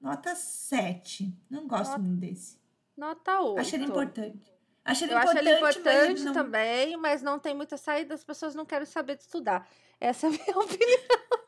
Nota 0.00 0.34
7. 0.34 1.32
Não 1.48 1.68
gosto 1.68 1.92
Nota- 1.92 2.02
muito 2.02 2.18
desse. 2.20 2.58
Nota 2.96 3.40
8. 3.42 3.60
Acho 3.60 3.76
ele 3.76 3.84
importante. 3.84 4.52
Acho 4.84 5.04
ele 5.04 5.12
Eu 5.12 5.18
acho 5.18 5.26
importante, 5.30 5.48
ele 5.48 5.60
mas 5.60 5.76
importante 5.76 6.10
ele 6.20 6.24
não... 6.24 6.32
também, 6.32 6.96
mas 6.96 7.22
não 7.22 7.38
tem 7.38 7.54
muita 7.54 7.76
saída, 7.76 8.12
as 8.14 8.24
pessoas 8.24 8.56
não 8.56 8.66
querem 8.66 8.86
saber 8.86 9.16
de 9.16 9.22
estudar. 9.22 9.68
Essa 10.00 10.26
é 10.26 10.30
a 10.30 10.32
minha 10.32 10.44
opinião. 10.58 11.45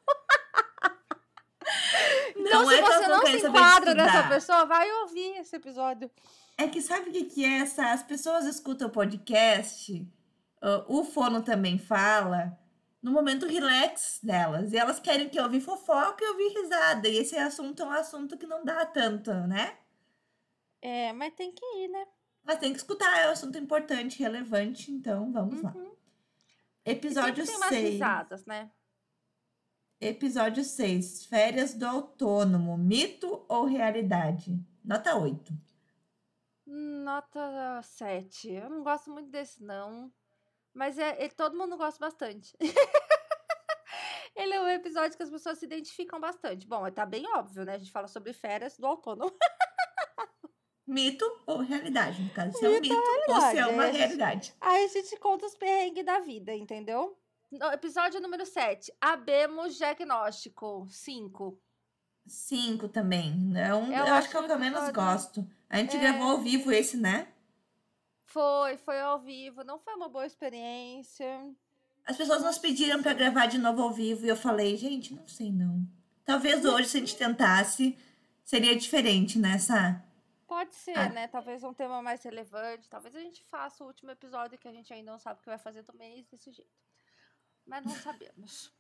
Então, 2.49 2.63
Não 2.63 2.69
se 2.69 2.75
é 2.75 2.83
você 2.83 3.09
não 3.09 3.27
se 3.27 3.47
enquadra 3.47 3.95
nessa 3.95 4.29
pessoa, 4.29 4.65
vai 4.65 4.91
ouvir 5.03 5.39
esse 5.39 5.55
episódio. 5.55 6.11
É 6.57 6.67
que 6.67 6.81
sabe 6.81 7.11
o 7.11 7.13
que, 7.13 7.25
que 7.25 7.45
é 7.45 7.59
essa? 7.59 7.93
As 7.93 8.03
pessoas 8.03 8.47
escutam 8.47 8.89
o 8.89 8.91
podcast, 8.91 10.07
ah, 10.61 10.85
o 10.89 11.05
fono 11.05 11.43
também 11.43 11.79
fala, 11.79 12.59
no 13.03 13.13
momento 13.13 13.47
relax 13.47 14.19
delas. 14.23 14.73
E 14.73 14.77
elas 14.79 14.99
querem 14.99 15.29
que 15.29 15.39
eu 15.39 15.45
ouvir 15.45 15.61
fofoca 15.61 16.25
e 16.25 16.29
ouvir 16.29 16.49
risada. 16.61 17.09
E 17.09 17.19
esse 17.19 17.37
assunto 17.37 17.83
é 17.83 17.87
um 17.87 17.93
assunto 17.93 18.37
que 18.37 18.47
não 18.47 18.65
dá 18.65 18.85
tanto, 18.87 19.33
né? 19.33 19.77
É, 20.81 21.13
mas 21.13 21.35
tem 21.35 21.53
que 21.53 21.65
ir, 21.65 21.89
né? 21.89 22.07
Mas 22.43 22.59
tem 22.59 22.73
que 22.73 22.79
escutar, 22.79 23.21
é 23.21 23.29
um 23.29 23.33
assunto 23.33 23.59
importante, 23.59 24.19
relevante, 24.19 24.91
então 24.91 25.31
vamos 25.31 25.61
lá. 25.61 25.73
Uhum. 25.75 25.93
E 26.87 26.93
Episódio 26.93 27.45
sempre 27.45 27.47
tem 27.47 27.57
umas 27.57 27.69
6. 27.69 27.93
risadas, 27.93 28.47
né? 28.47 28.71
Episódio 30.01 30.63
6. 30.63 31.27
Férias 31.27 31.75
do 31.75 31.85
autônomo. 31.85 32.79
Mito 32.79 33.45
ou 33.49 33.65
realidade? 33.65 34.57
Nota 34.85 35.17
8. 35.17 35.53
Nota 36.65 37.83
7. 37.83 38.49
Eu 38.49 38.71
não 38.71 38.85
gosto 38.85 39.11
muito 39.11 39.29
desse, 39.29 39.61
não. 39.61 40.13
Mas 40.73 40.99
é, 40.99 41.25
é- 41.25 41.29
todo 41.29 41.59
mundo 41.59 41.77
gosta 41.77 41.99
bastante. 41.99 42.57
Ele 44.37 44.55
é 44.55 44.61
um 44.61 44.69
episódio 44.69 45.17
que 45.17 45.23
as 45.25 45.31
pessoas 45.31 45.59
se 45.59 45.67
identificam 45.67 46.21
bastante. 46.21 46.65
Bom, 46.65 46.89
tá 46.93 47.05
bem 47.05 47.25
óbvio, 47.35 47.65
né? 47.65 47.75
A 47.75 47.79
gente 47.79 47.91
fala 47.91 48.07
sobre 48.07 48.33
férias 48.33 48.79
do 48.79 48.87
autônomo. 48.87 49.33
Mito 50.87 51.25
ou 51.45 51.59
realidade? 51.59 52.23
No 52.23 52.31
caso, 52.31 52.57
se 52.57 52.65
é 52.65 52.69
um 52.69 52.81
Mito 52.81 52.95
mito 52.95 53.33
ou 53.33 53.41
se 53.41 53.59
é 53.59 53.67
uma 53.67 53.87
realidade. 53.87 54.55
Aí 54.61 54.85
a 54.85 54.89
gente 54.89 55.17
conta 55.17 55.45
os 55.45 55.57
perrengues 55.57 56.05
da 56.05 56.21
vida, 56.21 56.55
entendeu? 56.55 57.18
No 57.51 57.67
episódio 57.73 58.21
número 58.21 58.45
7. 58.45 58.93
Abemos 59.01 59.77
diagnóstico. 59.77 60.87
5. 60.91 61.59
Cinco 62.27 62.89
também. 62.89 63.35
Não, 63.35 63.87
Eu 63.93 64.07
eu, 64.07 64.15
acho 64.15 64.29
que 64.29 64.37
é 64.37 64.41
o 64.41 64.45
que 64.45 64.53
eu 64.53 64.59
menos 64.59 64.89
gosto. 64.91 65.49
A 65.69 65.79
gente 65.79 65.97
É. 65.97 66.01
gravou 66.01 66.31
ao 66.33 66.39
vivo 66.39 66.71
esse, 66.71 66.97
né? 66.97 67.29
Foi, 68.27 68.77
foi 68.77 69.01
ao 69.01 69.19
vivo, 69.19 69.65
não 69.65 69.79
foi 69.79 69.95
uma 69.95 70.09
boa 70.11 70.27
experiência. 70.27 71.51
As 72.05 72.17
pessoas 72.17 72.43
nos 72.43 72.59
pediram 72.59 73.03
pra 73.03 73.15
gravar 73.15 73.47
de 73.47 73.57
novo 73.57 73.81
ao 73.81 73.91
vivo 73.91 74.27
e 74.27 74.29
eu 74.29 74.37
falei, 74.37 74.77
gente, 74.77 75.15
não 75.15 75.27
sei 75.27 75.51
não. 75.51 75.83
Talvez 76.27 76.63
hoje, 76.67 76.89
se 76.89 76.97
a 76.99 77.01
gente 77.01 77.17
tentasse, 77.17 77.97
seria 78.45 78.77
diferente 78.77 79.39
nessa. 79.39 80.05
Pode 80.47 80.75
ser, 80.75 80.99
Ah. 80.99 81.09
né? 81.09 81.29
Talvez 81.29 81.65
um 81.65 81.73
tema 81.73 82.03
mais 82.03 82.23
relevante. 82.23 82.89
Talvez 82.91 83.17
a 83.17 83.21
gente 83.21 83.43
faça 83.45 83.83
o 83.83 83.87
último 83.87 84.11
episódio 84.11 84.59
que 84.59 84.69
a 84.69 84.73
gente 84.73 84.93
ainda 84.93 85.13
não 85.13 85.19
sabe 85.19 85.41
o 85.41 85.43
que 85.43 85.49
vai 85.49 85.59
fazer 85.59 85.83
do 85.83 85.95
mês 85.97 86.27
desse 86.27 86.51
jeito. 86.51 86.71
Mas 87.69 87.85
não 87.85 87.95
sabemos. 87.95 88.73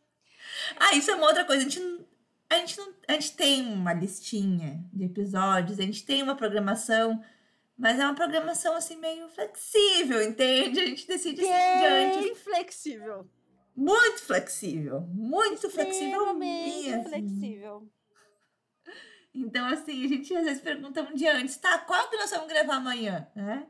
Ah, 0.78 0.94
isso 0.94 1.10
é 1.10 1.16
uma 1.16 1.26
outra 1.26 1.44
coisa. 1.44 1.66
A 1.66 1.68
gente, 1.68 2.06
a 2.48 2.56
gente, 2.58 2.78
não, 2.78 2.94
a 3.08 3.12
gente 3.12 3.32
tem 3.36 3.66
uma 3.66 3.92
listinha 3.92 4.82
de 4.92 5.04
episódios, 5.04 5.80
a 5.80 5.82
gente 5.82 6.06
tem 6.06 6.22
uma 6.22 6.36
programação, 6.36 7.22
mas 7.76 7.98
é 7.98 8.04
uma 8.04 8.14
programação 8.14 8.74
assim 8.76 8.96
meio 8.96 9.28
flexível, 9.28 10.22
entende? 10.22 10.80
A 10.80 10.86
gente 10.86 11.06
decide 11.06 11.42
assim 11.42 11.80
diante. 11.80 12.24
Bem 12.24 12.34
flexível. 12.36 13.28
Muito 13.74 14.22
flexível. 14.22 15.00
Muito 15.12 15.68
flexível 15.68 16.32
mesmo. 16.34 17.08
flexível. 17.08 17.88
Então, 19.34 19.66
assim, 19.66 20.04
a 20.04 20.08
gente 20.08 20.34
às 20.36 20.44
vezes 20.44 20.62
pergunta 20.62 21.02
um 21.02 21.14
dia 21.14 21.36
antes, 21.36 21.56
tá? 21.56 21.78
Qual 21.78 22.08
que 22.08 22.16
nós 22.16 22.30
vamos 22.30 22.48
gravar 22.48 22.76
amanhã? 22.76 23.28
Né? 23.34 23.66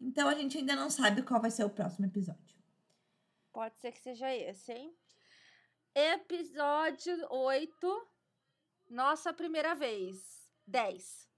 Então 0.00 0.28
a 0.28 0.34
gente 0.34 0.56
ainda 0.58 0.76
não 0.76 0.88
sabe 0.88 1.22
qual 1.22 1.40
vai 1.40 1.50
ser 1.50 1.64
o 1.64 1.70
próximo 1.70 2.06
episódio. 2.06 2.59
Pode 3.52 3.78
ser 3.78 3.92
que 3.92 4.00
seja 4.00 4.34
esse, 4.34 4.72
hein? 4.72 4.96
Episódio 5.94 7.26
8. 7.30 8.08
Nossa 8.88 9.32
primeira 9.32 9.74
vez. 9.74 10.48
10. 10.66 11.28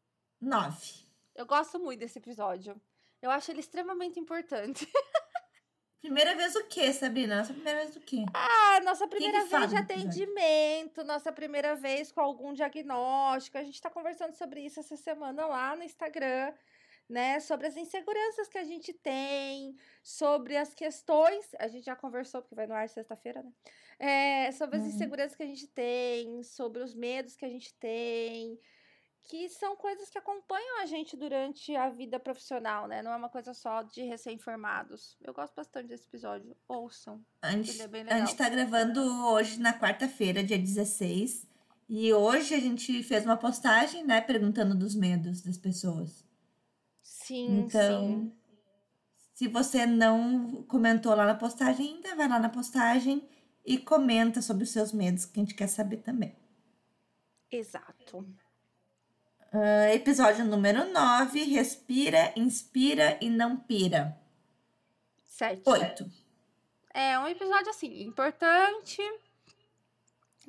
Nove. 0.40 1.07
Eu 1.35 1.46
gosto 1.46 1.79
muito 1.79 2.01
desse 2.01 2.18
episódio. 2.18 2.81
Eu 3.20 3.31
acho 3.31 3.51
ele 3.51 3.61
extremamente 3.61 4.20
importante. 4.20 4.87
Primeira 6.03 6.35
vez 6.35 6.57
o 6.57 6.64
quê, 6.64 6.92
Sabrina? 6.92 7.37
Nossa 7.37 7.55
primeira 7.55 7.79
vez 7.85 7.94
o 7.94 8.01
quê? 8.01 8.25
Ah, 8.35 8.81
nossa 8.81 9.07
que 9.07 9.14
primeira 9.14 9.46
fala 9.46 9.68
vez 9.68 9.70
de 9.70 9.77
atendimento, 9.77 11.05
nossa 11.05 11.31
primeira 11.31 11.77
vez 11.77 12.11
com 12.11 12.20
algum 12.20 12.53
diagnóstico. 12.53 13.57
A 13.57 13.62
gente 13.62 13.81
tá 13.81 13.88
conversando 13.88 14.35
sobre 14.35 14.62
isso 14.62 14.81
essa 14.81 14.96
semana 14.96 15.46
lá 15.46 15.77
no 15.77 15.85
Instagram, 15.85 16.53
né? 17.08 17.40
Sobre 17.40 17.66
as 17.66 17.76
inseguranças 17.76 18.48
que 18.48 18.58
a 18.58 18.64
gente 18.64 18.92
tem, 18.92 19.76
sobre 20.02 20.56
as 20.56 20.72
questões. 20.74 21.44
A 21.58 21.68
gente 21.68 21.84
já 21.84 21.94
conversou, 21.96 22.40
porque 22.42 22.54
vai 22.54 22.66
no 22.66 22.74
ar 22.74 22.88
sexta-feira, 22.88 23.42
né? 23.42 23.52
É, 23.98 24.50
sobre 24.52 24.76
as 24.76 24.82
Uhum. 24.82 24.88
inseguranças 24.88 25.36
que 25.36 25.42
a 25.42 25.46
gente 25.46 25.66
tem, 25.68 26.42
sobre 26.42 26.82
os 26.82 26.94
medos 26.94 27.36
que 27.36 27.44
a 27.44 27.48
gente 27.48 27.72
tem. 27.74 28.58
Que 29.24 29.48
são 29.48 29.76
coisas 29.76 30.10
que 30.10 30.18
acompanham 30.18 30.80
a 30.82 30.86
gente 30.86 31.16
durante 31.16 31.76
a 31.76 31.88
vida 31.88 32.18
profissional, 32.18 32.88
né? 32.88 33.02
Não 33.02 33.12
é 33.12 33.16
uma 33.16 33.28
coisa 33.28 33.54
só 33.54 33.82
de 33.82 34.02
recém-formados. 34.02 35.16
Eu 35.20 35.32
gosto 35.32 35.54
bastante 35.54 35.86
desse 35.86 36.06
episódio. 36.08 36.56
Ouçam. 36.66 37.24
A 37.40 37.52
gente, 37.52 37.80
é 37.80 37.84
a 37.84 37.86
gente 37.86 37.92
legal. 38.32 38.36
tá 38.36 38.48
gravando 38.48 39.00
hoje 39.28 39.60
na 39.60 39.78
quarta-feira, 39.78 40.42
dia 40.42 40.58
16. 40.58 41.46
E 41.88 42.12
hoje 42.12 42.52
a 42.54 42.58
gente 42.58 43.00
fez 43.04 43.24
uma 43.24 43.36
postagem, 43.36 44.04
né? 44.04 44.20
Perguntando 44.20 44.74
dos 44.74 44.94
medos 44.96 45.40
das 45.40 45.56
pessoas. 45.56 46.26
Sim, 47.24 47.61
Então, 47.61 48.00
sim. 48.08 48.32
se 49.35 49.48
você 49.48 49.87
não 49.87 50.62
comentou 50.64 51.14
lá 51.14 51.24
na 51.26 51.35
postagem 51.35 51.94
ainda, 51.94 52.14
vai 52.16 52.28
lá 52.28 52.38
na 52.38 52.48
postagem 52.48 53.28
e 53.64 53.78
comenta 53.78 54.42
sobre 54.42 54.64
os 54.64 54.70
seus 54.70 54.92
medos, 54.92 55.24
que 55.24 55.38
a 55.38 55.42
gente 55.42 55.54
quer 55.54 55.68
saber 55.68 55.98
também. 55.98 56.35
Exato. 57.50 58.26
Ah, 59.52 59.92
episódio 59.92 60.44
número 60.44 60.90
9, 60.92 61.44
respira, 61.44 62.32
inspira 62.35 63.18
e 63.20 63.28
não 63.28 63.56
pira. 63.56 64.18
Sete. 65.24 65.62
Oito. 65.66 66.11
É 66.94 67.18
um 67.18 67.28
episódio, 67.28 67.70
assim, 67.70 68.02
importante. 68.02 69.00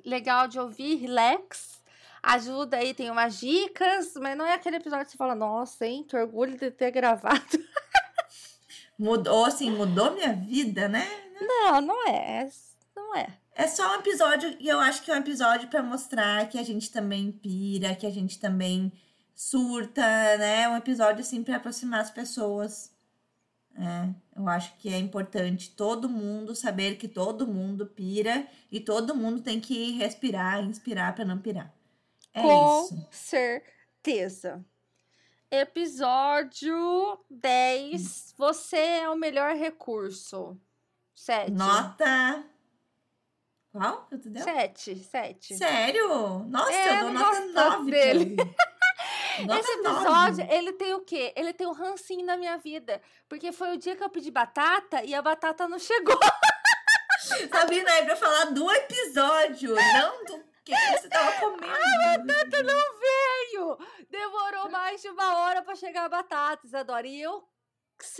Legal 0.05 0.47
de 0.47 0.59
ouvir, 0.59 0.95
relax. 0.95 1.82
Ajuda 2.23 2.77
aí, 2.77 2.93
tem 2.93 3.12
umas 3.12 3.38
dicas, 3.38 4.13
mas 4.15 4.38
não 4.38 4.45
é 4.45 4.53
aquele 4.53 4.77
episódio 4.77 5.05
que 5.05 5.12
você 5.12 5.17
fala, 5.17 5.36
nossa, 5.36 5.86
hein, 5.86 6.05
que 6.07 6.15
orgulho 6.15 6.57
de 6.57 6.71
ter 6.71 6.89
gravado. 6.89 7.43
Mudou, 8.97 9.45
assim, 9.45 9.69
mudou 9.71 10.13
minha 10.13 10.33
vida, 10.33 10.88
né? 10.88 11.05
Não, 11.41 11.81
não 11.81 12.07
é. 12.07 12.49
Não 12.95 13.15
é. 13.15 13.27
É 13.55 13.67
só 13.67 13.91
um 13.91 13.99
episódio, 13.99 14.55
e 14.59 14.69
eu 14.69 14.79
acho 14.79 15.01
que 15.01 15.12
é 15.12 15.15
um 15.15 15.17
episódio 15.17 15.67
pra 15.67 15.83
mostrar 15.83 16.47
que 16.47 16.57
a 16.57 16.63
gente 16.63 16.89
também 16.91 17.31
pira, 17.31 17.95
que 17.95 18.05
a 18.05 18.12
gente 18.12 18.39
também 18.39 18.93
surta, 19.36 20.01
né? 20.38 20.69
Um 20.69 20.77
episódio, 20.77 21.21
assim, 21.21 21.43
pra 21.43 21.57
aproximar 21.57 22.01
as 22.01 22.12
pessoas. 22.12 22.93
É, 23.75 24.09
eu 24.39 24.47
acho 24.47 24.77
que 24.77 24.88
é 24.88 24.97
importante 24.97 25.71
todo 25.71 26.07
mundo 26.07 26.55
saber 26.55 26.95
que 26.95 27.07
todo 27.07 27.47
mundo 27.47 27.88
pira 27.88 28.47
e 28.71 28.79
todo 28.79 29.15
mundo 29.15 29.41
tem 29.41 29.59
que 29.59 29.91
respirar, 29.93 30.63
inspirar 30.63 31.13
pra 31.15 31.25
não 31.25 31.39
pirar. 31.39 31.73
É 32.33 32.41
Com 32.41 32.83
isso. 32.85 33.07
certeza. 33.11 34.65
Episódio 35.51 37.19
10. 37.29 38.33
Você 38.37 38.77
é 38.77 39.09
o 39.09 39.15
melhor 39.15 39.55
recurso. 39.55 40.59
Sete. 41.13 41.51
Nota. 41.51 42.43
Qual 43.71 44.05
que 44.07 44.17
tu 44.17 44.29
deu? 44.29 44.43
Sete, 44.43 44.95
sete. 44.95 45.55
Sério? 45.57 46.39
Nossa, 46.47 46.71
É, 46.73 46.99
eu 46.99 47.03
dou 47.05 47.13
nota 47.13 47.25
gosto 47.29 47.53
tanto 47.53 47.77
9 47.79 47.91
dele. 47.91 48.35
Nota 49.47 49.59
Esse 49.59 49.71
episódio, 49.71 50.47
ele 50.51 50.73
tem 50.73 50.93
o 50.93 50.99
quê? 51.01 51.33
Ele 51.35 51.53
tem 51.53 51.65
o 51.65 51.71
rancinho 51.71 52.23
da 52.23 52.37
minha 52.37 52.55
vida. 52.57 53.01
Porque 53.27 53.51
foi 53.51 53.73
o 53.73 53.77
dia 53.77 53.95
que 53.95 54.03
eu 54.03 54.09
pedi 54.09 54.29
batata 54.29 55.03
e 55.03 55.15
a 55.15 55.23
batata 55.23 55.67
não 55.67 55.79
chegou. 55.79 56.19
Sabrina, 57.51 57.89
é 57.93 58.05
pra 58.05 58.15
falar 58.15 58.45
do 58.51 58.69
episódio, 58.71 59.73
não 59.73 60.25
do 60.25 60.43
que 60.63 60.73
você 60.76 61.10
tava 61.10 61.32
comendo. 61.39 61.73
A 61.73 62.17
batata 62.17 62.63
não 62.63 62.99
veio! 62.99 63.78
Demorou 64.10 64.69
mais 64.69 65.02
de 65.02 65.10
uma 65.10 65.38
hora 65.39 65.62
pra 65.62 65.76
chegar 65.76 66.06
a 66.06 66.10
batata, 66.10 66.65
Isadora. 66.65 67.08
E 67.08 67.21
eu, 67.21 67.43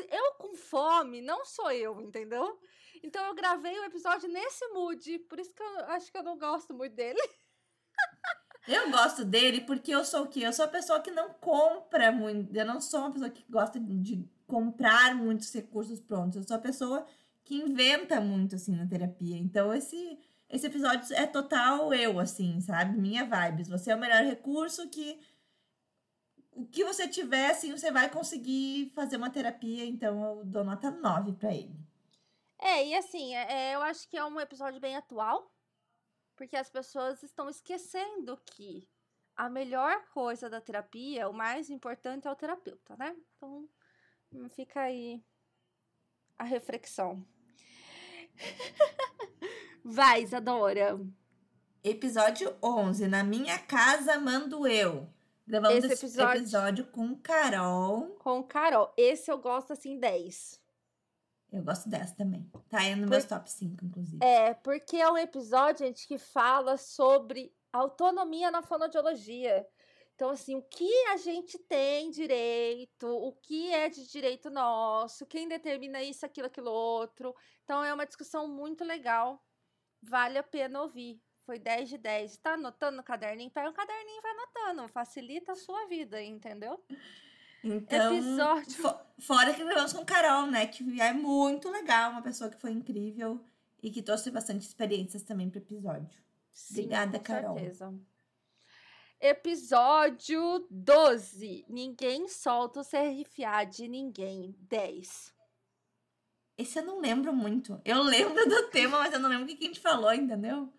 eu 0.10 0.34
com 0.38 0.56
fome, 0.56 1.22
não 1.22 1.46
sou 1.46 1.72
eu, 1.72 2.00
entendeu? 2.02 2.60
Então 3.04 3.26
eu 3.26 3.36
gravei 3.36 3.78
o 3.80 3.86
episódio 3.86 4.30
nesse 4.30 4.66
mood. 4.70 5.20
Por 5.20 5.40
isso 5.40 5.54
que 5.54 5.64
eu 5.64 5.86
acho 5.88 6.12
que 6.12 6.18
eu 6.18 6.24
não 6.24 6.38
gosto 6.38 6.74
muito 6.74 6.96
dele. 6.96 7.20
Eu 8.66 8.90
gosto 8.90 9.26
dele 9.26 9.60
porque 9.60 9.94
eu 9.94 10.06
sou 10.06 10.24
o 10.24 10.28
quê? 10.30 10.40
Eu 10.40 10.54
sou 10.54 10.64
a 10.64 10.70
pessoa 10.70 11.02
que 11.02 11.12
não 11.12 11.34
compra 11.34 12.14
muito. 12.14 12.56
Eu 12.56 12.66
não 12.66 12.80
sou 12.80 13.02
uma 13.02 13.12
pessoa 13.12 13.30
que 13.30 13.44
gosta 13.50 13.78
de 13.78 14.26
comprar 14.48 15.14
muitos 15.16 15.54
recursos 15.54 16.00
prontos. 16.00 16.38
Eu 16.38 16.44
sou 16.44 16.56
a 16.56 16.60
pessoa 16.60 17.06
que 17.44 17.56
inventa 17.56 18.22
muito, 18.22 18.56
assim, 18.56 18.74
na 18.74 18.88
terapia. 18.88 19.38
Então, 19.38 19.74
esse, 19.74 20.18
esse 20.54 20.68
episódio 20.68 21.14
é 21.16 21.26
total 21.26 21.92
eu, 21.94 22.20
assim, 22.20 22.62
sabe? 22.62 22.96
Minha 22.96 23.26
vibes. 23.26 23.68
Você 23.68 23.92
é 23.92 23.96
o 23.96 24.00
melhor 24.00 24.24
recurso 24.24 24.88
que... 24.88 25.20
O 26.52 26.68
que 26.68 26.86
você 26.86 27.08
tiver, 27.08 27.50
assim, 27.50 27.72
você 27.72 27.92
vai 27.92 28.08
conseguir 28.08 28.92
fazer 28.94 29.18
uma 29.18 29.32
terapia. 29.32 29.84
Então, 29.84 30.24
eu 30.24 30.46
dou 30.46 30.64
nota 30.64 30.92
9 30.92 31.34
pra 31.34 31.52
ele. 31.52 31.76
É, 32.60 32.86
e 32.86 32.96
assim, 32.96 33.36
é, 33.36 33.52
é, 33.52 33.76
eu 33.76 33.82
acho 33.82 34.08
que 34.08 34.16
é 34.16 34.24
um 34.24 34.40
episódio 34.40 34.80
bem 34.80 34.96
atual, 34.96 35.52
porque 36.36 36.56
as 36.56 36.70
pessoas 36.70 37.24
estão 37.24 37.50
esquecendo 37.50 38.40
que 38.46 38.88
a 39.36 39.50
melhor 39.50 40.06
coisa 40.14 40.48
da 40.48 40.62
terapia, 40.62 41.28
o 41.28 41.34
mais 41.34 41.72
importante 41.72 42.28
é 42.28 42.32
o 42.32 42.36
terapeuta, 42.36 42.96
né? 42.96 43.16
Então, 43.36 43.68
fica 44.50 44.82
aí 44.82 45.22
a 46.38 46.44
reflexão. 46.44 47.26
Vai, 49.84 50.24
Isadora. 50.24 51.00
Episódio 51.84 52.56
11. 52.64 53.08
Na 53.08 53.24
minha 53.24 53.60
casa 53.60 54.18
mando 54.20 54.66
eu. 54.68 55.08
Gravamos 55.46 55.84
Esse 55.84 56.06
episódio- 56.06 56.40
episódio 56.42 56.86
com 56.88 57.16
Carol. 57.18 58.16
Com 58.20 58.42
Carol. 58.44 58.94
Esse 58.96 59.30
eu 59.30 59.38
gosto 59.38 59.74
assim 59.74 60.00
10. 60.00 60.62
Eu 61.52 61.62
gosto 61.64 61.90
dessa 61.90 62.16
também. 62.16 62.50
Tá 62.70 62.80
aí 62.80 62.96
no 62.96 63.08
meus 63.08 63.26
top 63.26 63.52
5, 63.52 63.86
inclusive. 63.86 64.24
É, 64.24 64.54
porque 64.54 64.98
é 64.98 65.12
um 65.12 65.18
episódio, 65.18 65.86
gente, 65.86 66.08
que 66.08 66.18
fala 66.18 66.78
sobre 66.78 67.54
autonomia 67.72 68.50
na 68.50 68.62
fonoaudiologia. 68.64 69.68
Então, 70.16 70.30
assim, 70.30 70.56
o 70.56 70.62
que 70.62 70.90
a 71.08 71.18
gente 71.18 71.58
tem 71.60 72.10
direito, 72.10 73.08
o 73.08 73.34
que 73.34 73.72
é 73.72 73.90
de 73.90 74.08
direito 74.10 74.50
nosso, 74.50 75.26
quem 75.26 75.48
determina 75.48 76.02
isso, 76.02 76.26
aquilo, 76.26 76.48
aquilo 76.48 76.72
outro. 76.72 77.36
Então, 77.64 77.84
é 77.84 77.94
uma 77.94 78.06
discussão 78.06 78.48
muito 78.48 78.84
legal. 78.84 79.44
Vale 80.04 80.38
a 80.38 80.44
pena 80.44 80.82
ouvir. 80.82 81.22
Foi 81.46 81.60
10 81.60 81.90
de 81.90 81.98
10. 81.98 82.38
Tá 82.38 82.54
anotando 82.54 82.98
no 82.98 83.04
caderninho? 83.04 83.50
Pega 83.52 83.70
o 83.70 83.74
caderninho 83.74 84.20
e 84.20 84.22
vai 84.22 84.32
anotando. 84.32 84.88
Facilita 84.88 85.52
a 85.54 85.56
sua 85.56 85.86
vida, 85.88 86.22
entendeu? 86.22 86.80
Então, 87.64 88.14
Episódio. 88.16 88.72
fo- 88.74 89.00
fora 89.20 89.54
que 89.54 89.64
gravamos 89.64 89.94
com 89.94 90.06
Carol, 90.06 90.48
né? 90.48 90.68
Que 90.68 91.00
é 91.02 91.14
muito 91.14 91.70
legal, 91.70 92.12
uma 92.12 92.22
pessoa 92.22 92.50
que 92.50 92.58
foi 92.58 92.72
incrível 92.72 93.40
e 93.82 93.90
que 93.90 94.02
trouxe 94.02 94.30
bastante 94.32 94.62
experiências 94.66 95.24
também 95.24 95.50
pro 95.50 95.60
episódio. 95.60 96.22
Sim, 96.52 96.74
Obrigada, 96.82 97.18
com 97.20 97.24
Carol. 97.26 97.56
certeza. 97.58 97.94
Episódio 99.20 100.68
12. 100.70 101.66
Ninguém 101.70 102.28
solta 102.28 102.82
o 102.82 102.84
CRFA 102.86 103.64
de 103.64 103.88
ninguém. 103.88 104.54
10. 104.60 105.33
Esse 106.58 106.80
eu 106.80 106.86
não 106.86 107.00
lembro 107.00 107.34
muito. 107.34 107.82
Eu 107.84 108.02
lembro 108.04 108.48
do 108.48 108.70
tema, 108.70 109.00
mas 109.00 109.14
eu 109.14 109.20
não 109.20 109.30
lembro 109.30 109.46
o 109.46 109.48
que 109.48 109.64
a 109.64 109.68
gente 109.68 109.80
falou, 109.80 110.14
entendeu? 110.14 110.72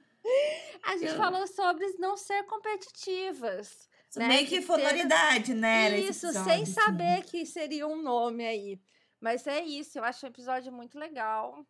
A 0.83 0.93
gente 0.97 1.11
Eu- 1.13 1.17
falou 1.17 1.47
sobre 1.47 1.87
não 1.99 2.17
ser 2.17 2.45
competitivas. 2.45 3.89
Né, 4.17 4.29
Meio 4.29 4.47
que 4.47 4.61
que 4.61 4.63
fonoridade, 4.63 5.53
né? 5.55 5.99
Isso, 5.99 6.33
sem 6.33 6.63
assim. 6.63 6.67
saber 6.67 7.25
que 7.25 7.45
seria 7.45 7.85
um 7.89 8.01
nome 8.01 8.47
aí. 8.47 8.81
Mas 9.21 9.45
é 9.47 9.61
isso, 9.65 9.99
eu 9.99 10.05
acho 10.05 10.25
um 10.25 10.29
episódio 10.29 10.73
muito 10.73 10.97
legal. 10.97 11.67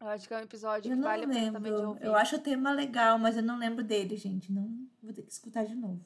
Eu 0.00 0.08
acho 0.08 0.26
que 0.26 0.34
é 0.34 0.38
um 0.38 0.42
episódio 0.42 0.90
Eu 0.90 0.96
que 0.96 1.00
não 1.00 1.08
vale 1.08 1.24
a 1.24 1.28
pena 1.28 1.52
também 1.52 1.70
de 1.70 1.76
lembro. 1.78 1.90
ouvir. 1.90 2.04
Eu 2.04 2.16
acho 2.16 2.34
o 2.36 2.40
tema 2.40 2.72
legal, 2.72 3.16
mas 3.18 3.36
eu 3.36 3.42
não 3.44 3.56
lembro 3.58 3.84
dele, 3.84 4.16
gente. 4.16 4.50
Não 4.52 4.68
vou 5.02 5.12
ter 5.12 5.22
que 5.22 5.30
escutar 5.30 5.64
de 5.64 5.74
novo. 5.76 6.04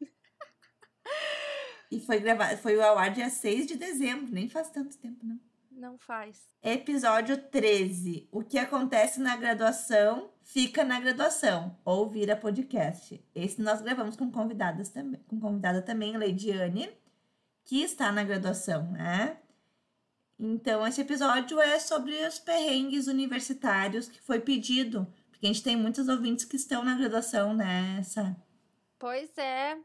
e 1.90 2.00
foi 2.00 2.20
gravado, 2.20 2.58
foi 2.58 2.78
ao 2.80 2.98
ar 2.98 3.10
dia 3.10 3.30
6 3.30 3.66
de 3.66 3.76
dezembro, 3.76 4.30
nem 4.30 4.48
faz 4.48 4.68
tanto 4.70 4.96
tempo, 4.98 5.24
não. 5.24 5.40
Não 5.78 5.96
faz. 5.96 6.42
Episódio 6.60 7.38
13. 7.38 8.28
O 8.32 8.42
que 8.42 8.58
acontece 8.58 9.20
na 9.20 9.36
graduação 9.36 10.28
fica 10.42 10.84
na 10.84 10.98
graduação 10.98 11.78
ou 11.84 12.10
vira 12.10 12.34
podcast. 12.34 13.24
Esse 13.32 13.62
nós 13.62 13.80
gravamos 13.80 14.16
com 14.16 14.28
convidadas 14.28 14.88
também, 14.88 15.20
com 15.28 15.38
convidada 15.38 15.80
também, 15.80 16.16
Leidiane, 16.16 16.90
que 17.64 17.80
está 17.80 18.10
na 18.10 18.24
graduação, 18.24 18.90
né? 18.90 19.38
Então, 20.36 20.84
esse 20.84 21.00
episódio 21.00 21.60
é 21.60 21.78
sobre 21.78 22.26
os 22.26 22.40
perrengues 22.40 23.06
universitários 23.06 24.08
que 24.08 24.20
foi 24.20 24.40
pedido, 24.40 25.06
porque 25.30 25.46
a 25.46 25.48
gente 25.48 25.62
tem 25.62 25.76
muitos 25.76 26.08
ouvintes 26.08 26.44
que 26.44 26.56
estão 26.56 26.82
na 26.82 26.96
graduação, 26.96 27.54
né? 27.54 27.98
Essa... 28.00 28.36
Pois 28.98 29.30
é. 29.38 29.78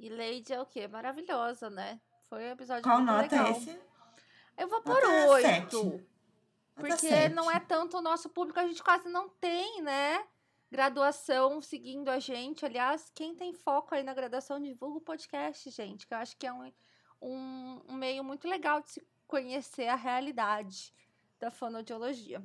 E 0.00 0.08
Lady 0.08 0.52
é 0.52 0.60
o 0.60 0.66
quê? 0.66 0.88
Maravilhosa, 0.88 1.70
né? 1.70 2.00
Foi 2.28 2.42
um 2.42 2.50
episódio 2.50 2.82
Qual 2.82 3.00
nota 3.00 3.22
legal. 3.22 3.46
é 3.46 3.50
esse? 3.52 3.87
Eu 4.58 4.68
vou 4.68 4.82
por 4.82 5.02
oito. 5.04 6.04
Porque 6.74 7.08
sete. 7.08 7.34
não 7.34 7.50
é 7.50 7.58
tanto 7.58 7.96
o 7.96 8.02
nosso 8.02 8.28
público, 8.28 8.58
a 8.58 8.66
gente 8.66 8.82
quase 8.82 9.08
não 9.08 9.28
tem, 9.28 9.82
né? 9.82 10.24
Graduação 10.70 11.62
seguindo 11.62 12.08
a 12.08 12.18
gente. 12.18 12.64
Aliás, 12.64 13.10
quem 13.14 13.34
tem 13.34 13.52
foco 13.52 13.94
aí 13.94 14.02
na 14.02 14.12
graduação, 14.12 14.60
divulga 14.60 14.98
o 14.98 15.00
podcast, 15.00 15.70
gente. 15.70 16.06
Que 16.06 16.14
eu 16.14 16.18
acho 16.18 16.36
que 16.36 16.46
é 16.46 16.52
um, 16.52 16.72
um, 17.22 17.80
um 17.88 17.94
meio 17.94 18.22
muito 18.22 18.48
legal 18.48 18.80
de 18.80 18.90
se 18.90 19.06
conhecer 19.26 19.88
a 19.88 19.94
realidade 19.94 20.92
da 21.38 21.50
fonoaudiologia. 21.50 22.42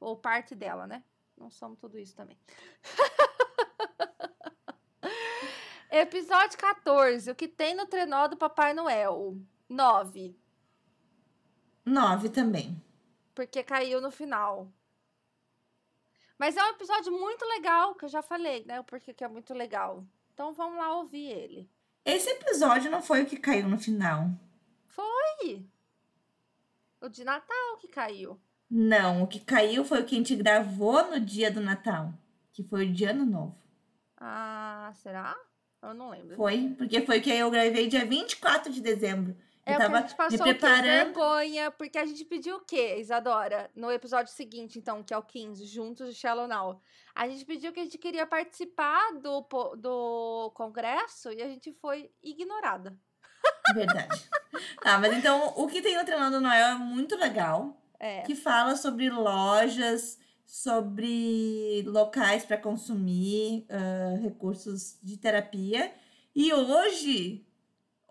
Ou 0.00 0.16
parte 0.16 0.54
dela, 0.54 0.86
né? 0.86 1.04
Não 1.36 1.50
somos 1.50 1.78
tudo 1.78 1.98
isso 1.98 2.16
também. 2.16 2.38
Episódio 5.90 6.58
14. 6.58 7.30
O 7.30 7.34
que 7.34 7.48
tem 7.48 7.74
no 7.74 7.86
trenó 7.86 8.28
do 8.28 8.36
Papai 8.36 8.72
Noel? 8.72 9.36
9. 9.68 10.36
Nove 11.86 12.28
também. 12.28 12.82
porque 13.34 13.62
caiu 13.62 14.00
no 14.00 14.10
final. 14.10 14.68
Mas 16.38 16.56
é 16.56 16.62
um 16.62 16.70
episódio 16.70 17.12
muito 17.12 17.44
legal, 17.46 17.94
que 17.94 18.04
eu 18.04 18.08
já 18.08 18.22
falei, 18.22 18.64
né? 18.64 18.80
O 18.80 18.84
porquê 18.84 19.14
que 19.14 19.24
é 19.24 19.28
muito 19.28 19.54
legal. 19.54 20.04
Então 20.34 20.52
vamos 20.52 20.78
lá 20.78 20.96
ouvir 20.96 21.30
ele. 21.30 21.70
Esse 22.04 22.28
episódio 22.30 22.90
não 22.90 23.02
foi 23.02 23.22
o 23.22 23.26
que 23.26 23.36
caiu 23.36 23.68
no 23.68 23.78
final. 23.78 24.28
Foi! 24.86 25.66
O 27.00 27.08
de 27.08 27.24
Natal 27.24 27.76
que 27.78 27.88
caiu. 27.88 28.38
Não, 28.70 29.22
o 29.22 29.26
que 29.26 29.40
caiu 29.40 29.84
foi 29.84 30.00
o 30.00 30.04
que 30.04 30.14
a 30.14 30.18
gente 30.18 30.34
gravou 30.34 31.10
no 31.10 31.20
dia 31.20 31.50
do 31.50 31.60
Natal, 31.60 32.12
que 32.52 32.62
foi 32.64 32.86
o 32.86 32.92
de 32.92 33.04
Ano 33.04 33.24
Novo. 33.24 33.56
Ah, 34.16 34.92
será? 34.96 35.36
Eu 35.82 35.94
não 35.94 36.10
lembro. 36.10 36.36
Foi, 36.36 36.74
porque 36.76 37.04
foi 37.04 37.20
que 37.20 37.30
eu 37.30 37.50
gravei 37.50 37.86
dia 37.86 38.04
24 38.04 38.72
de 38.72 38.80
dezembro. 38.80 39.36
Eu 39.66 39.74
É, 39.74 39.76
porque 39.78 39.92
tava 39.92 40.14
passou 40.14 40.44
me 40.46 40.52
o 40.52 40.54
quê? 40.54 40.60
preparando. 40.60 41.12
vergonha, 41.12 41.70
porque 41.72 41.98
a 41.98 42.06
gente 42.06 42.24
pediu 42.24 42.56
o 42.56 42.60
quê, 42.60 42.96
Isadora? 42.98 43.68
No 43.74 43.90
episódio 43.90 44.32
seguinte, 44.32 44.78
então, 44.78 45.02
que 45.02 45.12
é 45.12 45.18
o 45.18 45.22
15, 45.22 45.66
juntos 45.66 46.14
de 46.14 46.20
Shallow 46.20 46.46
Now. 46.46 46.80
A 47.14 47.28
gente 47.28 47.44
pediu 47.44 47.72
que 47.72 47.80
a 47.80 47.84
gente 47.84 47.98
queria 47.98 48.24
participar 48.24 49.12
do, 49.14 49.40
do 49.76 50.52
congresso 50.54 51.32
e 51.32 51.42
a 51.42 51.48
gente 51.48 51.72
foi 51.72 52.10
ignorada. 52.22 52.96
Verdade. 53.74 54.28
tá, 54.80 54.98
mas 54.98 55.12
então 55.16 55.52
o 55.56 55.66
que 55.66 55.82
tem 55.82 55.96
no 55.96 56.04
Treinando 56.04 56.40
Noel 56.40 56.68
é 56.68 56.74
muito 56.74 57.16
legal. 57.16 57.76
É. 57.98 58.22
Que 58.22 58.36
fala 58.36 58.76
sobre 58.76 59.10
lojas, 59.10 60.18
sobre 60.46 61.82
locais 61.86 62.44
para 62.44 62.56
consumir, 62.56 63.66
ah, 63.68 64.16
recursos 64.22 64.98
de 65.02 65.16
terapia. 65.16 65.92
E 66.34 66.52
hoje, 66.52 67.44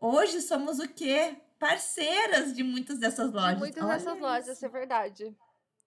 hoje 0.02 0.41
somos 0.41 0.80
o 0.80 0.88
quê? 0.88 1.38
Parceiras 1.67 2.54
de 2.54 2.63
muitas 2.63 2.99
dessas 2.99 3.32
lojas. 3.32 3.58
Muitas 3.60 3.84
Olha 3.84 3.93
dessas 3.93 4.19
lojas, 4.19 4.58
isso. 4.58 4.65
é 4.65 4.69
verdade. 4.69 5.36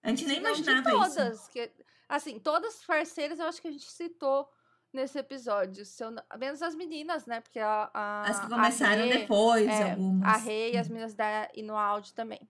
A 0.03 0.09
gente 0.09 0.25
nem 0.25 0.39
Não 0.41 0.49
imaginava 0.51 0.89
isso. 0.89 0.99
todas. 1.15 1.47
Que, 1.49 1.71
assim, 2.07 2.39
todas 2.39 2.75
as 2.75 2.85
parceiras 2.85 3.39
eu 3.39 3.45
acho 3.45 3.61
que 3.61 3.67
a 3.67 3.71
gente 3.71 3.89
citou 3.89 4.49
nesse 4.91 5.17
episódio. 5.17 5.83
Eu 5.99 6.37
menos 6.39 6.61
as 6.61 6.75
meninas, 6.75 7.25
né? 7.25 7.41
Porque 7.41 7.59
a. 7.59 7.89
a 7.93 8.21
As 8.23 8.39
que 8.39 8.47
começaram 8.49 9.03
Rê- 9.05 9.17
depois, 9.19 9.67
é, 9.67 9.91
algumas. 9.91 10.27
A 10.27 10.37
Rei 10.37 10.73
e 10.73 10.77
as 10.77 10.87
meninas 10.89 11.13
da 11.13 11.49
e 11.53 11.61
no 11.61 11.77
áudio 11.77 12.13
também. 12.13 12.41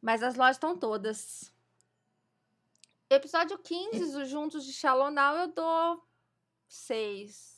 Mas 0.00 0.22
as 0.22 0.34
lojas 0.34 0.56
estão 0.56 0.76
todas. 0.76 1.52
Episódio 3.08 3.58
15, 3.58 4.16
os 4.22 4.28
Juntos 4.28 4.64
de 4.64 4.72
Shalonal, 4.72 5.36
eu 5.36 5.48
dou 5.48 6.02
6. 6.68 7.54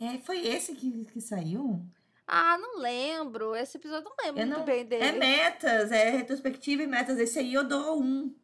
É, 0.00 0.18
foi 0.18 0.46
esse 0.46 0.74
que, 0.74 1.04
que 1.06 1.20
saiu? 1.20 1.84
Ah, 2.26 2.58
não 2.58 2.78
lembro. 2.80 3.54
Esse 3.54 3.76
episódio 3.76 4.06
eu 4.08 4.10
não 4.10 4.24
lembro 4.24 4.40
Eu 4.42 4.46
muito 4.46 4.58
não- 4.58 4.66
bem 4.66 4.84
dele. 4.84 5.04
É 5.04 5.12
metas, 5.12 5.92
é 5.92 6.10
retrospectiva 6.10 6.82
e 6.82 6.86
metas. 6.86 7.18
Esse 7.18 7.38
aí 7.38 7.54
eu 7.54 7.62
dou 7.64 8.02
um. 8.02 8.34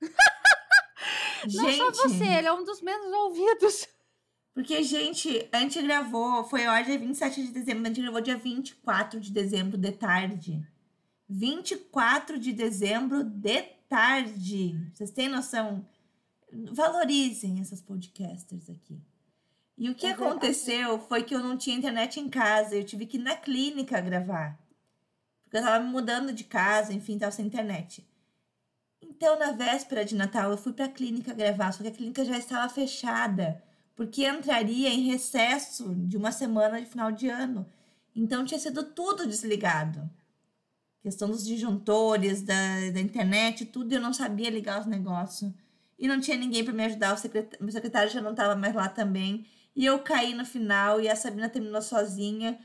não 1.52 1.70
gente, 1.70 1.76
só 1.76 1.90
você, 2.08 2.24
ele 2.24 2.46
é 2.46 2.52
um 2.52 2.64
dos 2.64 2.80
menos 2.80 3.12
ouvidos. 3.12 3.88
porque, 4.54 4.82
gente, 4.84 5.48
a 5.50 5.58
gente 5.60 5.82
gravou, 5.82 6.44
foi 6.44 6.64
ar 6.66 6.84
dia 6.84 6.98
27 6.98 7.42
de 7.46 7.52
dezembro, 7.52 7.82
a 7.84 7.88
gente 7.88 8.02
gravou 8.02 8.20
dia 8.20 8.36
24 8.36 9.18
de 9.20 9.32
dezembro 9.32 9.76
de 9.76 9.90
tarde. 9.92 10.64
24 11.28 12.38
de 12.38 12.52
dezembro 12.52 13.24
de 13.24 13.62
tarde. 13.88 14.76
Vocês 14.94 15.10
têm 15.10 15.28
noção? 15.28 15.84
Valorizem 16.52 17.60
essas 17.60 17.80
podcasters 17.80 18.68
aqui. 18.68 19.00
E 19.76 19.88
o 19.90 19.94
que 19.94 20.06
É 20.06 20.12
aconteceu 20.12 20.98
foi 20.98 21.22
que 21.22 21.34
eu 21.34 21.40
não 21.40 21.56
tinha 21.56 21.76
internet 21.76 22.20
em 22.20 22.28
casa, 22.28 22.74
eu 22.76 22.84
tive 22.84 23.06
que 23.06 23.16
ir 23.16 23.20
na 23.20 23.36
clínica 23.36 24.00
gravar. 24.00 24.58
Porque 25.44 25.56
eu 25.56 25.62
tava 25.62 25.84
me 25.84 25.90
mudando 25.90 26.32
de 26.32 26.44
casa, 26.44 26.92
enfim, 26.92 27.18
tava 27.18 27.32
sem 27.32 27.46
internet. 27.46 28.06
Então, 29.00 29.38
na 29.38 29.52
véspera 29.52 30.04
de 30.04 30.14
Natal, 30.14 30.50
eu 30.50 30.56
fui 30.56 30.72
pra 30.72 30.88
clínica 30.88 31.34
gravar, 31.34 31.72
só 31.72 31.82
que 31.82 31.88
a 31.88 31.92
clínica 31.92 32.24
já 32.24 32.38
estava 32.38 32.72
fechada, 32.72 33.62
porque 33.94 34.26
entraria 34.26 34.88
em 34.88 35.02
recesso 35.02 35.94
de 35.94 36.16
uma 36.16 36.32
semana 36.32 36.80
de 36.80 36.86
final 36.86 37.12
de 37.12 37.28
ano. 37.28 37.66
Então, 38.14 38.44
tinha 38.44 38.60
sido 38.60 38.82
tudo 38.84 39.26
desligado. 39.26 40.08
Questão 41.02 41.28
dos 41.28 41.44
disjuntores, 41.44 42.42
da, 42.42 42.90
da 42.92 43.00
internet, 43.00 43.66
tudo, 43.66 43.92
eu 43.92 44.00
não 44.00 44.12
sabia 44.12 44.48
ligar 44.50 44.80
os 44.80 44.86
negócios. 44.86 45.52
E 45.98 46.06
não 46.08 46.20
tinha 46.20 46.36
ninguém 46.36 46.64
para 46.64 46.72
me 46.72 46.84
ajudar, 46.84 47.14
o 47.14 47.16
secretário, 47.18 47.58
meu 47.64 47.72
secretário 47.72 48.10
já 48.10 48.20
não 48.20 48.30
estava 48.30 48.54
mais 48.56 48.74
lá 48.74 48.88
também. 48.88 49.46
E 49.74 49.86
eu 49.86 49.98
caí 50.00 50.34
no 50.34 50.44
final 50.44 51.00
e 51.00 51.08
a 51.08 51.16
Sabrina 51.16 51.48
terminou 51.48 51.82
sozinha. 51.82 52.58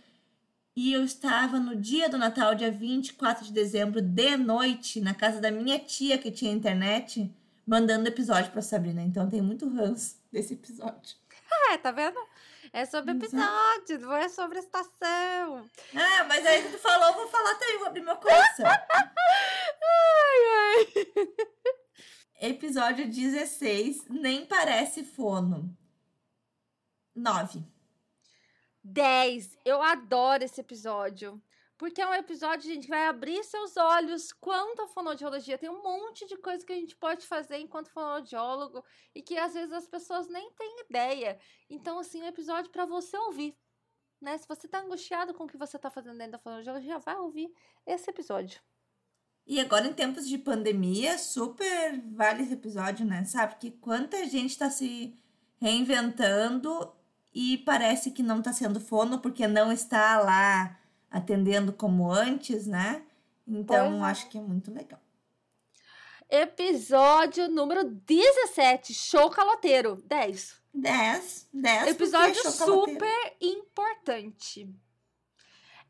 E 0.75 0.93
eu 0.93 1.03
estava 1.03 1.59
no 1.59 1.75
dia 1.75 2.07
do 2.07 2.17
Natal, 2.17 2.53
dia 2.53 2.71
24 2.71 3.45
de 3.45 3.51
dezembro, 3.51 4.01
de 4.01 4.37
noite, 4.37 5.01
na 5.01 5.13
casa 5.13 5.41
da 5.41 5.49
minha 5.49 5.79
tia 5.79 6.17
que 6.17 6.29
tinha 6.29 6.51
internet, 6.51 7.33
mandando 7.65 8.07
episódio 8.07 8.51
pra 8.51 8.61
Sabrina. 8.61 9.01
Então 9.01 9.27
tem 9.27 9.41
muito 9.41 9.67
ranço 9.67 10.17
desse 10.31 10.53
episódio. 10.53 11.15
É, 11.71 11.77
tá 11.77 11.91
vendo? 11.91 12.19
É 12.71 12.85
sobre 12.85 13.13
episódio, 13.13 13.99
não 14.01 14.13
é 14.13 14.29
sobre 14.29 14.59
estação. 14.59 15.65
Ah, 15.95 16.23
mas 16.27 16.45
aí 16.45 16.61
que 16.63 16.69
tu 16.69 16.77
falou, 16.77 17.07
eu 17.07 17.13
vou 17.15 17.27
falar 17.27 17.55
também, 17.55 17.77
vou 17.79 17.87
abrir 17.87 18.01
meu 18.01 18.17
coração. 18.17 18.65
Ai, 18.67 18.85
ai. 20.59 20.85
Episódio 22.49 23.09
16, 23.09 24.05
nem 24.09 24.45
parece 24.45 25.03
fono. 25.03 25.75
9. 27.17 27.63
10. 28.83 29.57
Eu 29.65 29.81
adoro 29.81 30.43
esse 30.43 30.61
episódio. 30.61 31.41
Porque 31.77 32.01
é 32.01 32.07
um 32.07 32.13
episódio, 32.13 32.67
gente, 32.67 32.85
que 32.85 32.89
vai 32.89 33.05
abrir 33.05 33.43
seus 33.43 33.77
olhos 33.77 34.31
quanto 34.33 34.81
à 34.81 34.87
fonoaudiologia. 34.87 35.59
Tem 35.59 35.69
um 35.69 35.83
monte 35.83 36.25
de 36.25 36.35
coisa 36.37 36.65
que 36.65 36.73
a 36.73 36.75
gente 36.75 36.95
pode 36.95 37.27
fazer 37.27 37.57
enquanto 37.57 37.91
fonoaudiólogo 37.91 38.83
e 39.13 39.21
que 39.21 39.37
às 39.37 39.53
vezes 39.53 39.71
as 39.71 39.87
pessoas 39.87 40.27
nem 40.27 40.51
têm 40.53 40.81
ideia. 40.89 41.39
Então, 41.69 41.99
assim, 41.99 42.23
um 42.23 42.27
episódio 42.27 42.71
para 42.71 42.85
você 42.85 43.15
ouvir. 43.17 43.55
Né? 44.19 44.35
Se 44.39 44.47
você 44.47 44.67
tá 44.67 44.79
angustiado 44.79 45.35
com 45.35 45.43
o 45.43 45.47
que 45.47 45.57
você 45.57 45.77
tá 45.77 45.91
fazendo 45.91 46.17
dentro 46.17 46.31
da 46.33 46.39
fonoaudiologia, 46.39 46.97
vai 46.97 47.17
ouvir 47.17 47.53
esse 47.85 48.09
episódio. 48.09 48.59
E 49.45 49.59
agora, 49.59 49.87
em 49.87 49.93
tempos 49.93 50.27
de 50.27 50.37
pandemia, 50.37 51.17
super 51.19 52.01
vale 52.11 52.43
esse 52.43 52.53
episódio, 52.53 53.05
né? 53.05 53.23
Sabe? 53.23 53.55
Que 53.55 53.69
quanta 53.69 54.25
gente 54.25 54.57
tá 54.57 54.69
se 54.69 55.15
reinventando 55.57 56.91
e 57.33 57.57
parece 57.59 58.11
que 58.11 58.23
não 58.23 58.39
está 58.39 58.51
sendo 58.51 58.79
fono 58.79 59.19
porque 59.19 59.47
não 59.47 59.71
está 59.71 60.19
lá 60.19 60.79
atendendo 61.09 61.71
como 61.71 62.11
antes, 62.11 62.67
né? 62.67 63.03
Então, 63.47 63.91
Pois 63.91 64.01
é. 64.01 64.05
acho 64.05 64.29
que 64.29 64.37
é 64.37 64.41
muito 64.41 64.71
legal. 64.73 64.99
Episódio 66.29 67.47
número 67.47 67.85
17, 67.85 68.93
show 68.93 69.29
caloteiro. 69.29 70.01
10. 70.05 70.61
10, 70.73 71.49
10. 71.53 71.87
Episódio 71.87 72.41
é 72.45 72.51
super 72.51 73.37
importante. 73.39 74.69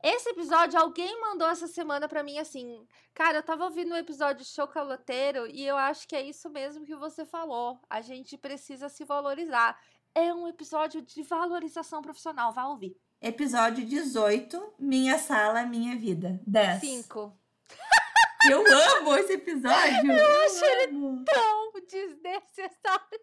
Esse 0.03 0.29
episódio, 0.29 0.79
alguém 0.79 1.19
mandou 1.19 1.47
essa 1.47 1.67
semana 1.67 2.07
pra 2.07 2.21
mim 2.21 2.37
assim. 2.37 2.87
Cara, 3.15 3.39
eu 3.39 3.43
tava 3.43 3.65
ouvindo 3.65 3.93
o 3.93 3.97
episódio 3.97 4.45
chocolateiro 4.45 5.47
e 5.47 5.65
eu 5.65 5.75
acho 5.75 6.07
que 6.07 6.15
é 6.15 6.21
isso 6.21 6.49
mesmo 6.51 6.85
que 6.85 6.95
você 6.95 7.25
falou. 7.25 7.79
A 7.89 7.99
gente 7.99 8.37
precisa 8.37 8.89
se 8.89 9.03
valorizar. 9.03 9.77
É 10.15 10.33
um 10.33 10.47
episódio 10.47 11.01
de 11.01 11.23
valorização 11.23 12.01
profissional. 12.01 12.51
Vai 12.51 12.65
ouvir. 12.65 12.97
Episódio 13.21 13.85
18, 13.85 14.75
Minha 14.79 15.17
Sala, 15.17 15.65
Minha 15.65 15.95
Vida. 15.95 16.39
10. 16.45 16.79
5. 16.79 17.37
Eu 18.49 18.63
amo 18.65 19.15
esse 19.17 19.33
episódio. 19.33 20.11
Eu, 20.11 20.45
acho 20.45 20.63
ele 20.65 21.23
Tão 21.25 21.71
desnecessário. 21.87 23.19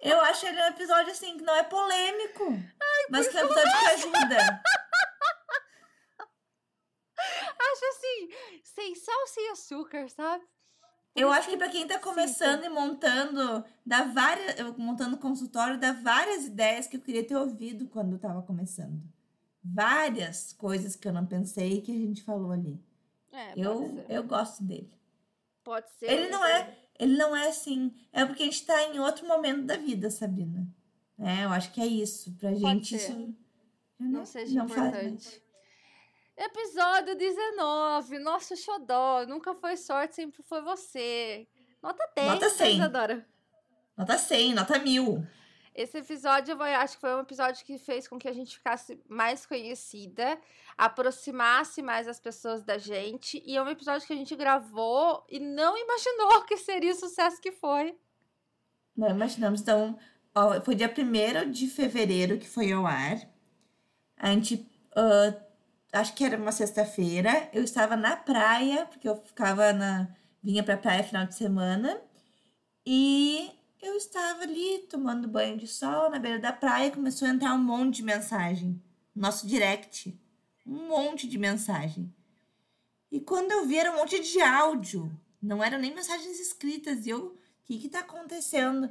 Eu 0.00 0.20
acho 0.20 0.46
ele 0.46 0.60
um 0.60 0.66
episódio 0.66 1.10
assim 1.10 1.36
que 1.36 1.44
não 1.44 1.54
é 1.54 1.64
polêmico. 1.64 2.44
mas 3.10 3.28
que 3.28 3.36
é 3.36 3.44
um 3.44 3.46
episódio 3.46 3.78
que 3.78 3.86
ajuda. 3.86 4.62
Acho 7.60 7.84
assim, 7.90 8.62
sem 8.62 8.94
sal, 8.94 9.26
sem 9.26 9.50
açúcar, 9.50 10.08
sabe? 10.08 10.44
Eu 11.20 11.30
acho 11.32 11.48
que 11.48 11.56
pra 11.56 11.68
quem 11.68 11.86
tá 11.86 11.98
começando 11.98 12.64
e 12.64 12.68
montando, 12.68 13.64
dá 13.84 14.04
várias, 14.04 14.54
montando 14.76 15.16
consultório, 15.16 15.78
dá 15.78 15.92
várias 15.92 16.46
ideias 16.46 16.86
que 16.86 16.96
eu 16.96 17.00
queria 17.00 17.24
ter 17.24 17.36
ouvido 17.36 17.86
quando 17.88 18.12
eu 18.12 18.18
tava 18.18 18.42
começando. 18.42 19.02
Várias 19.62 20.52
coisas 20.52 20.94
que 20.96 21.06
eu 21.08 21.12
não 21.12 21.26
pensei 21.26 21.80
que 21.80 21.90
a 21.92 21.94
gente 21.98 22.22
falou 22.22 22.52
ali. 22.52 22.80
É, 23.32 23.52
Eu, 23.56 24.04
eu 24.08 24.22
gosto 24.22 24.62
dele. 24.62 24.90
Pode 25.64 25.90
ser. 25.98 26.06
Ele 26.10 26.28
não 26.30 26.44
é, 26.46 26.78
ele 26.98 27.16
não 27.16 27.36
é 27.36 27.48
assim, 27.48 27.92
é 28.12 28.24
porque 28.24 28.42
a 28.42 28.46
gente 28.46 28.64
tá 28.64 28.82
em 28.84 28.98
outro 28.98 29.26
momento 29.26 29.64
da 29.64 29.76
vida, 29.76 30.10
Sabrina. 30.10 30.66
É, 31.18 31.44
eu 31.44 31.50
acho 31.50 31.72
que 31.72 31.80
é 31.80 31.86
isso. 31.86 32.32
Pra 32.36 32.54
gente 32.54 32.98
ser. 32.98 33.12
isso 33.12 33.34
Não 33.98 34.20
né, 34.20 34.24
seja 34.24 34.66
faz- 34.66 34.78
importante. 34.88 35.42
Episódio 36.38 37.16
19, 37.16 38.20
nosso 38.20 38.56
xodó. 38.56 39.26
Nunca 39.26 39.56
foi 39.56 39.76
sorte, 39.76 40.14
sempre 40.14 40.40
foi 40.44 40.62
você. 40.62 41.48
Nota 41.82 42.08
10, 42.14 42.28
Nota 42.28 42.48
100. 42.48 42.74
Isadora. 42.76 43.26
Nota 43.96 44.16
100, 44.16 44.54
nota 44.54 44.78
1000. 44.78 45.26
Esse 45.74 45.98
episódio, 45.98 46.52
eu 46.52 46.62
acho 46.62 46.94
que 46.94 47.00
foi 47.00 47.12
um 47.16 47.20
episódio 47.20 47.64
que 47.64 47.76
fez 47.76 48.06
com 48.06 48.20
que 48.20 48.28
a 48.28 48.32
gente 48.32 48.56
ficasse 48.56 49.00
mais 49.08 49.46
conhecida, 49.46 50.38
aproximasse 50.76 51.82
mais 51.82 52.06
as 52.06 52.20
pessoas 52.20 52.62
da 52.62 52.78
gente. 52.78 53.42
E 53.44 53.56
é 53.56 53.62
um 53.62 53.68
episódio 53.68 54.06
que 54.06 54.12
a 54.12 54.16
gente 54.16 54.36
gravou 54.36 55.24
e 55.28 55.40
não 55.40 55.76
imaginou 55.76 56.44
que 56.44 56.56
seria 56.56 56.92
o 56.92 56.96
sucesso 56.96 57.40
que 57.40 57.50
foi. 57.50 57.98
Não 58.96 59.10
imaginamos. 59.10 59.60
Então, 59.60 59.98
ó, 60.32 60.60
foi 60.60 60.76
dia 60.76 60.92
1 60.96 61.50
de 61.50 61.66
fevereiro 61.66 62.38
que 62.38 62.48
foi 62.48 62.70
ao 62.70 62.86
ar. 62.86 63.18
A 64.16 64.28
gente. 64.28 64.64
ah, 64.94 65.47
acho 65.92 66.14
que 66.14 66.24
era 66.24 66.36
uma 66.36 66.52
sexta-feira. 66.52 67.48
Eu 67.52 67.64
estava 67.64 67.96
na 67.96 68.16
praia, 68.16 68.86
porque 68.86 69.08
eu 69.08 69.16
ficava 69.16 69.72
na. 69.72 70.08
Vinha 70.42 70.62
pra 70.62 70.76
praia 70.76 71.02
final 71.02 71.26
de 71.26 71.34
semana. 71.34 72.00
E 72.86 73.50
eu 73.82 73.96
estava 73.96 74.42
ali 74.42 74.86
tomando 74.90 75.28
banho 75.28 75.56
de 75.56 75.66
sol 75.66 76.10
na 76.10 76.18
beira 76.18 76.38
da 76.38 76.52
praia. 76.52 76.90
Começou 76.90 77.26
a 77.26 77.30
entrar 77.30 77.54
um 77.54 77.58
monte 77.58 77.96
de 77.96 78.02
mensagem. 78.02 78.82
no 79.14 79.22
Nosso 79.22 79.46
direct. 79.46 80.18
Um 80.66 80.88
monte 80.88 81.26
de 81.26 81.38
mensagem. 81.38 82.12
E 83.10 83.20
quando 83.20 83.52
eu 83.52 83.66
vi, 83.66 83.78
era 83.78 83.90
um 83.92 83.96
monte 83.96 84.20
de 84.20 84.40
áudio. 84.40 85.10
Não 85.40 85.62
eram 85.62 85.78
nem 85.78 85.94
mensagens 85.94 86.38
escritas. 86.38 87.06
E 87.06 87.10
eu. 87.10 87.26
O 87.26 87.70
que 87.70 87.78
que 87.78 87.88
tá 87.88 88.00
acontecendo? 88.00 88.88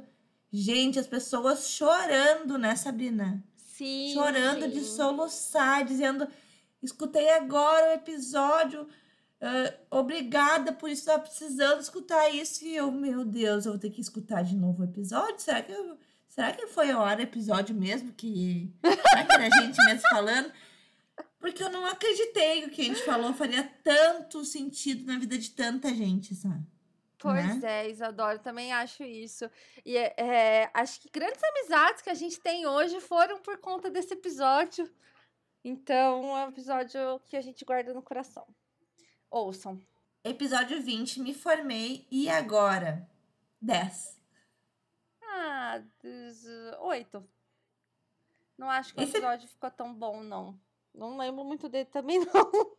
Gente, 0.52 0.98
as 0.98 1.06
pessoas 1.06 1.68
chorando, 1.68 2.56
né, 2.56 2.76
Sabrina? 2.76 3.42
Sim. 3.56 4.12
chorando 4.12 4.68
de 4.68 4.80
sim. 4.80 4.96
soluçar, 4.96 5.84
dizendo: 5.84 6.26
escutei 6.82 7.28
agora 7.30 7.90
o 7.90 7.94
episódio, 7.94 8.88
ah, 9.40 9.74
obrigada 9.90 10.72
por 10.72 10.90
estava 10.90 11.22
precisando 11.22 11.80
escutar 11.80 12.28
isso. 12.30 12.64
E 12.64 12.76
eu, 12.76 12.90
meu 12.90 13.24
Deus, 13.24 13.66
eu 13.66 13.72
vou 13.72 13.80
ter 13.80 13.90
que 13.90 14.00
escutar 14.00 14.42
de 14.42 14.56
novo 14.56 14.82
o 14.82 14.84
episódio? 14.84 15.38
Será 15.40 15.62
que, 15.62 15.72
eu- 15.72 15.98
será 16.28 16.52
que 16.52 16.66
foi 16.68 16.90
a 16.90 17.00
hora 17.00 17.22
episódio 17.22 17.74
mesmo? 17.74 18.12
Que, 18.12 18.72
será 18.82 19.24
que 19.24 19.32
era 19.34 19.46
a 19.46 19.60
gente 19.60 19.76
mesmo 19.86 20.02
falando? 20.10 20.52
Porque 21.38 21.62
eu 21.62 21.70
não 21.70 21.86
acreditei 21.86 22.62
que 22.62 22.66
o 22.66 22.70
que 22.70 22.82
a 22.82 22.84
gente 22.84 23.04
falou 23.04 23.32
faria 23.32 23.62
tanto 23.84 24.44
sentido 24.44 25.06
na 25.06 25.18
vida 25.18 25.38
de 25.38 25.50
tanta 25.50 25.88
gente, 25.94 26.34
sabe? 26.34 26.64
Pois 27.20 27.60
né? 27.60 27.84
é, 27.84 27.90
Isadora, 27.90 28.38
também 28.38 28.72
acho 28.72 29.02
isso. 29.02 29.48
E 29.84 29.96
é, 29.96 30.14
é, 30.16 30.70
acho 30.74 31.00
que 31.00 31.08
grandes 31.10 31.40
amizades 31.42 32.02
que 32.02 32.10
a 32.10 32.14
gente 32.14 32.38
tem 32.40 32.66
hoje 32.66 33.00
foram 33.00 33.38
por 33.40 33.58
conta 33.58 33.90
desse 33.90 34.14
episódio. 34.14 34.88
Então, 35.64 36.36
é 36.36 36.46
um 36.46 36.48
episódio 36.50 37.20
que 37.26 37.36
a 37.36 37.40
gente 37.40 37.64
guarda 37.64 37.92
no 37.92 38.02
coração. 38.02 38.46
Ouçam. 39.30 39.80
Episódio 40.24 40.82
20, 40.82 41.20
me 41.20 41.34
formei 41.34 42.06
e 42.10 42.28
agora? 42.28 43.08
10. 43.60 44.18
Ah, 45.22 45.82
des- 46.02 46.46
oito. 46.80 47.24
Não 48.56 48.68
acho 48.70 48.92
que 48.94 49.00
o 49.00 49.02
Esse- 49.02 49.16
episódio 49.18 49.48
ficou 49.48 49.70
tão 49.70 49.94
bom, 49.94 50.22
não. 50.22 50.58
Não 50.94 51.16
lembro 51.16 51.44
muito 51.44 51.68
dele 51.68 51.84
também, 51.86 52.18
não. 52.26 52.76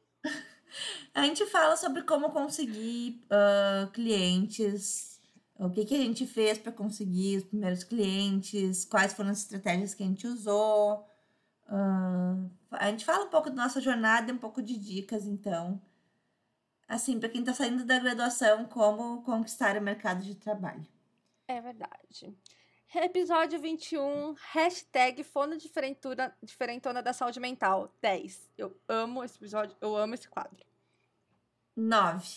A 1.13 1.23
gente 1.25 1.45
fala 1.47 1.75
sobre 1.77 2.03
como 2.03 2.31
conseguir 2.31 3.23
ah, 3.29 3.89
clientes, 3.93 5.19
o 5.57 5.69
que, 5.69 5.85
que 5.85 5.95
a 5.95 5.99
gente 5.99 6.25
fez 6.27 6.57
para 6.57 6.71
conseguir 6.71 7.37
os 7.37 7.43
primeiros 7.45 7.83
clientes, 7.83 8.85
quais 8.85 9.13
foram 9.13 9.29
as 9.31 9.39
estratégias 9.39 9.93
que 9.93 10.03
a 10.03 10.05
gente 10.05 10.27
usou. 10.27 11.08
Ah, 11.69 12.35
a 12.71 12.89
gente 12.89 13.05
fala 13.05 13.25
um 13.25 13.29
pouco 13.29 13.49
da 13.49 13.55
nossa 13.55 13.79
jornada 13.79 14.31
e 14.31 14.33
um 14.33 14.37
pouco 14.37 14.61
de 14.61 14.77
dicas, 14.77 15.25
então. 15.25 15.79
Assim, 16.87 17.19
para 17.19 17.29
quem 17.29 17.41
está 17.41 17.53
saindo 17.53 17.85
da 17.85 17.99
graduação, 17.99 18.65
como 18.65 19.21
conquistar 19.21 19.77
o 19.77 19.81
mercado 19.81 20.23
de 20.23 20.33
trabalho. 20.35 20.85
É 21.47 21.61
verdade. 21.61 22.35
Episódio 22.95 23.59
21, 23.59 24.33
hashtag 24.51 25.23
fono 25.23 25.55
diferentona, 25.55 26.35
diferentona 26.41 27.03
da 27.03 27.13
saúde 27.13 27.39
mental. 27.39 27.95
10. 28.01 28.51
Eu 28.57 28.75
amo 28.87 29.23
esse 29.23 29.37
episódio, 29.37 29.77
eu 29.79 29.95
amo 29.95 30.15
esse 30.15 30.27
quadro. 30.27 30.65
9. 31.75 32.27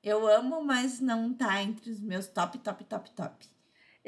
Eu 0.00 0.24
amo, 0.28 0.62
mas 0.62 1.00
não 1.00 1.34
tá 1.34 1.60
entre 1.60 1.90
os 1.90 2.00
meus 2.00 2.28
top, 2.28 2.58
top, 2.58 2.84
top, 2.84 3.10
top. 3.10 3.57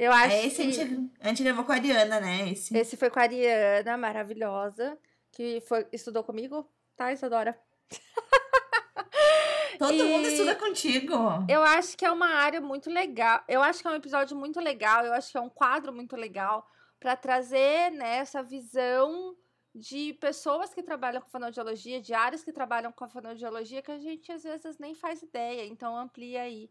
Eu 0.03 0.11
acho 0.13 0.35
É 0.35 0.47
esse 0.47 0.63
a 0.63 0.65
que 0.65 0.73
gente, 0.73 1.11
a 1.21 1.29
gente 1.29 1.43
levou 1.43 1.63
com 1.63 1.73
a 1.73 1.75
Ariana, 1.75 2.19
né? 2.21 2.49
Esse. 2.49 2.75
esse 2.75 2.97
foi 2.97 3.11
com 3.11 3.19
a 3.21 3.23
Ariana, 3.23 3.99
maravilhosa, 3.99 4.99
que 5.31 5.61
foi, 5.69 5.87
estudou 5.93 6.25
comigo, 6.25 6.67
tá, 6.97 7.13
Isadora? 7.13 7.61
Todo 9.79 9.93
mundo 10.07 10.27
E- 10.27 10.33
estuda 10.33 10.55
contigo. 10.57 11.15
Eu 11.49 11.63
acho 11.63 11.97
que 11.99 12.05
é 12.07 12.11
uma 12.11 12.29
área 12.29 12.61
muito 12.63 12.91
legal. 12.91 13.43
Eu 13.47 13.63
acho 13.63 13.83
que 13.83 13.89
é 13.89 13.91
um 13.91 13.95
episódio 13.95 14.37
muito 14.37 14.59
legal. 14.59 15.05
Eu 15.05 15.13
acho 15.13 15.31
que 15.33 15.39
é 15.39 15.41
um 15.41 15.51
quadro 15.51 15.93
muito 15.93 16.17
legal 16.17 16.67
para 16.99 17.15
trazer 17.17 17.91
né, 17.93 18.17
essa 18.19 18.43
visão 18.43 19.35
de 19.75 20.15
pessoas 20.15 20.75
que 20.75 20.83
trabalham 20.83 21.21
com 21.21 21.29
fonoaudiologia, 21.31 22.01
de 22.01 22.13
áreas 22.13 22.43
que 22.43 22.53
trabalham 22.53 22.91
com 22.91 23.05
a 23.05 23.09
fonoaudiologia, 23.09 23.81
que 23.83 23.93
a 23.93 23.99
gente 23.99 24.31
às 24.33 24.43
vezes 24.43 24.79
nem 24.79 24.95
faz 24.95 25.23
ideia. 25.23 25.65
Então 25.67 25.97
amplia 25.97 26.43
aí 26.43 26.71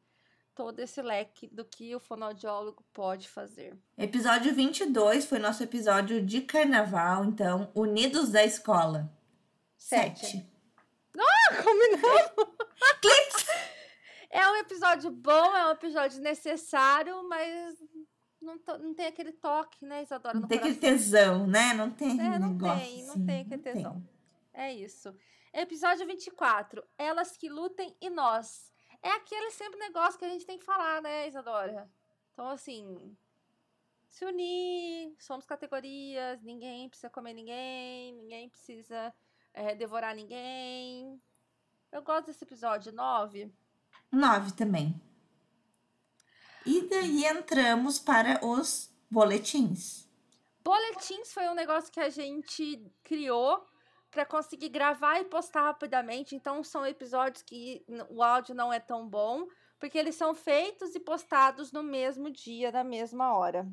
todo 0.59 0.79
esse 0.81 1.01
leque 1.01 1.47
do 1.47 1.63
que 1.63 1.95
o 1.95 2.01
fonoaudiólogo 2.01 2.83
pode 2.91 3.29
fazer. 3.29 3.77
Episódio 3.97 4.53
22 4.53 5.25
foi 5.25 5.39
nosso 5.39 5.63
episódio 5.63 6.21
de 6.21 6.41
carnaval, 6.41 7.23
então, 7.23 7.71
Unidos 7.73 8.29
da 8.29 8.43
Escola. 8.43 9.09
Sete. 9.77 10.25
Sete. 10.25 10.49
Combinamos? 11.63 12.57
é 14.29 14.47
um 14.51 14.55
episódio 14.57 15.09
bom, 15.11 15.55
é 15.55 15.67
um 15.67 15.71
episódio 15.71 16.19
necessário, 16.21 17.25
mas 17.29 17.77
não, 18.41 18.59
to- 18.59 18.79
não 18.79 18.93
tem 18.93 19.05
aquele 19.07 19.31
toque, 19.31 19.85
né, 19.85 20.03
Isadora? 20.03 20.37
Não 20.37 20.45
tem 20.45 20.57
aquele 20.57 20.75
coração. 20.75 20.97
tesão, 20.97 21.47
né? 21.47 21.73
Não 21.73 21.89
tem 21.89 22.19
É, 22.19 22.37
não 22.37 22.49
negócio 22.49 22.79
tem, 22.85 23.03
não 23.05 23.13
assim, 23.13 23.25
tem 23.25 23.41
aquele 23.43 23.55
não 23.55 23.63
tesão. 23.63 24.03
É 24.53 24.73
isso. 24.73 25.15
Episódio 25.53 26.05
24. 26.05 26.83
Elas 26.97 27.37
que 27.37 27.47
lutem 27.47 27.95
e 28.01 28.09
nós. 28.09 28.68
É 29.01 29.11
aquele 29.11 29.51
sempre 29.51 29.79
negócio 29.79 30.19
que 30.19 30.25
a 30.25 30.29
gente 30.29 30.45
tem 30.45 30.57
que 30.57 30.65
falar, 30.65 31.01
né, 31.01 31.27
Isadora? 31.27 31.89
Então, 32.33 32.47
assim. 32.49 33.15
Se 34.07 34.25
unir, 34.25 35.15
somos 35.19 35.45
categorias, 35.45 36.41
ninguém 36.41 36.89
precisa 36.89 37.11
comer 37.11 37.33
ninguém, 37.33 38.13
ninguém 38.13 38.49
precisa 38.49 39.13
é, 39.53 39.75
devorar 39.75 40.15
ninguém. 40.15 41.21
Eu 41.91 42.01
gosto 42.01 42.25
desse 42.25 42.43
episódio 42.43 42.91
9. 42.91 43.53
Nove 44.11 44.51
também. 44.53 44.99
E 46.65 46.81
daí 46.89 47.23
entramos 47.25 47.99
para 47.99 48.43
os 48.43 48.91
boletins. 49.09 50.09
Boletins 50.63 51.31
foi 51.31 51.47
um 51.47 51.55
negócio 51.55 51.91
que 51.91 51.99
a 51.99 52.09
gente 52.09 52.91
criou 53.03 53.68
para 54.11 54.25
conseguir 54.25 54.69
gravar 54.69 55.19
e 55.19 55.25
postar 55.25 55.63
rapidamente. 55.63 56.35
Então, 56.35 56.63
são 56.63 56.85
episódios 56.85 57.43
que 57.43 57.83
o 58.09 58.23
áudio 58.23 58.55
não 58.55 58.73
é 58.73 58.79
tão 58.79 59.07
bom, 59.07 59.47
porque 59.79 59.97
eles 59.97 60.15
são 60.15 60.33
feitos 60.33 60.95
e 60.95 60.99
postados 60.99 61.71
no 61.71 61.83
mesmo 61.83 62.29
dia, 62.29 62.71
na 62.71 62.83
mesma 62.83 63.35
hora. 63.35 63.67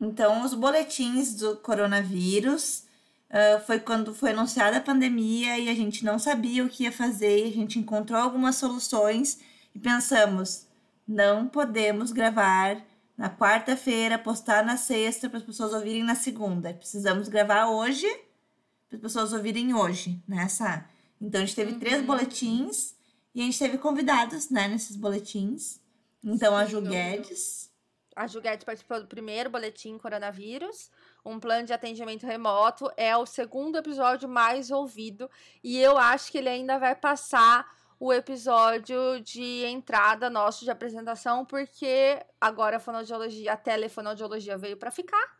Então, 0.00 0.44
os 0.44 0.54
boletins 0.54 1.34
do 1.34 1.56
coronavírus 1.56 2.86
uh, 3.28 3.60
foi 3.66 3.80
quando 3.80 4.14
foi 4.14 4.30
anunciada 4.30 4.76
a 4.76 4.82
pandemia 4.82 5.58
e 5.58 5.68
a 5.68 5.74
gente 5.74 6.04
não 6.04 6.18
sabia 6.18 6.64
o 6.64 6.68
que 6.68 6.84
ia 6.84 6.92
fazer, 6.92 7.48
a 7.48 7.52
gente 7.52 7.78
encontrou 7.78 8.20
algumas 8.20 8.54
soluções 8.56 9.40
e 9.74 9.78
pensamos: 9.78 10.68
não 11.06 11.48
podemos 11.48 12.12
gravar 12.12 12.80
na 13.16 13.28
quarta-feira, 13.28 14.16
postar 14.16 14.64
na 14.64 14.76
sexta 14.76 15.28
para 15.28 15.38
as 15.38 15.44
pessoas 15.44 15.74
ouvirem 15.74 16.04
na 16.04 16.14
segunda. 16.14 16.72
Precisamos 16.72 17.26
gravar 17.26 17.66
hoje 17.66 18.06
para 18.88 18.96
as 18.96 19.02
pessoas 19.02 19.32
ouvirem 19.32 19.74
hoje, 19.74 20.22
nessa. 20.26 20.84
Então 21.20 21.40
a 21.40 21.44
gente 21.44 21.56
teve 21.56 21.72
uhum. 21.72 21.78
três 21.78 22.02
boletins 22.04 22.94
e 23.34 23.42
a 23.42 23.44
gente 23.44 23.58
teve 23.58 23.78
convidados, 23.78 24.50
né, 24.50 24.68
nesses 24.68 24.96
boletins. 24.96 25.80
Então 26.24 26.56
Sim, 26.56 26.62
a 26.62 26.66
Ju 26.66 26.80
Guedes. 26.80 27.70
A 28.16 28.26
Ju 28.26 28.40
Guedes 28.40 28.64
participou 28.64 29.00
do 29.00 29.06
primeiro 29.06 29.50
boletim 29.50 29.96
coronavírus. 29.98 30.90
Um 31.24 31.38
plano 31.38 31.66
de 31.66 31.72
atendimento 31.72 32.26
remoto 32.26 32.90
é 32.96 33.16
o 33.16 33.26
segundo 33.26 33.78
episódio 33.78 34.28
mais 34.28 34.70
ouvido 34.70 35.30
e 35.62 35.78
eu 35.78 35.98
acho 35.98 36.32
que 36.32 36.38
ele 36.38 36.48
ainda 36.48 36.78
vai 36.78 36.94
passar 36.94 37.66
o 38.00 38.12
episódio 38.12 39.20
de 39.20 39.64
entrada 39.64 40.30
nosso 40.30 40.64
de 40.64 40.70
apresentação, 40.70 41.44
porque 41.44 42.24
agora 42.40 42.76
a 42.76 42.80
fonoaudiologia, 42.80 43.52
a 43.52 43.56
telefonoaudiologia 43.56 44.56
veio 44.56 44.76
para 44.76 44.90
ficar. 44.90 45.37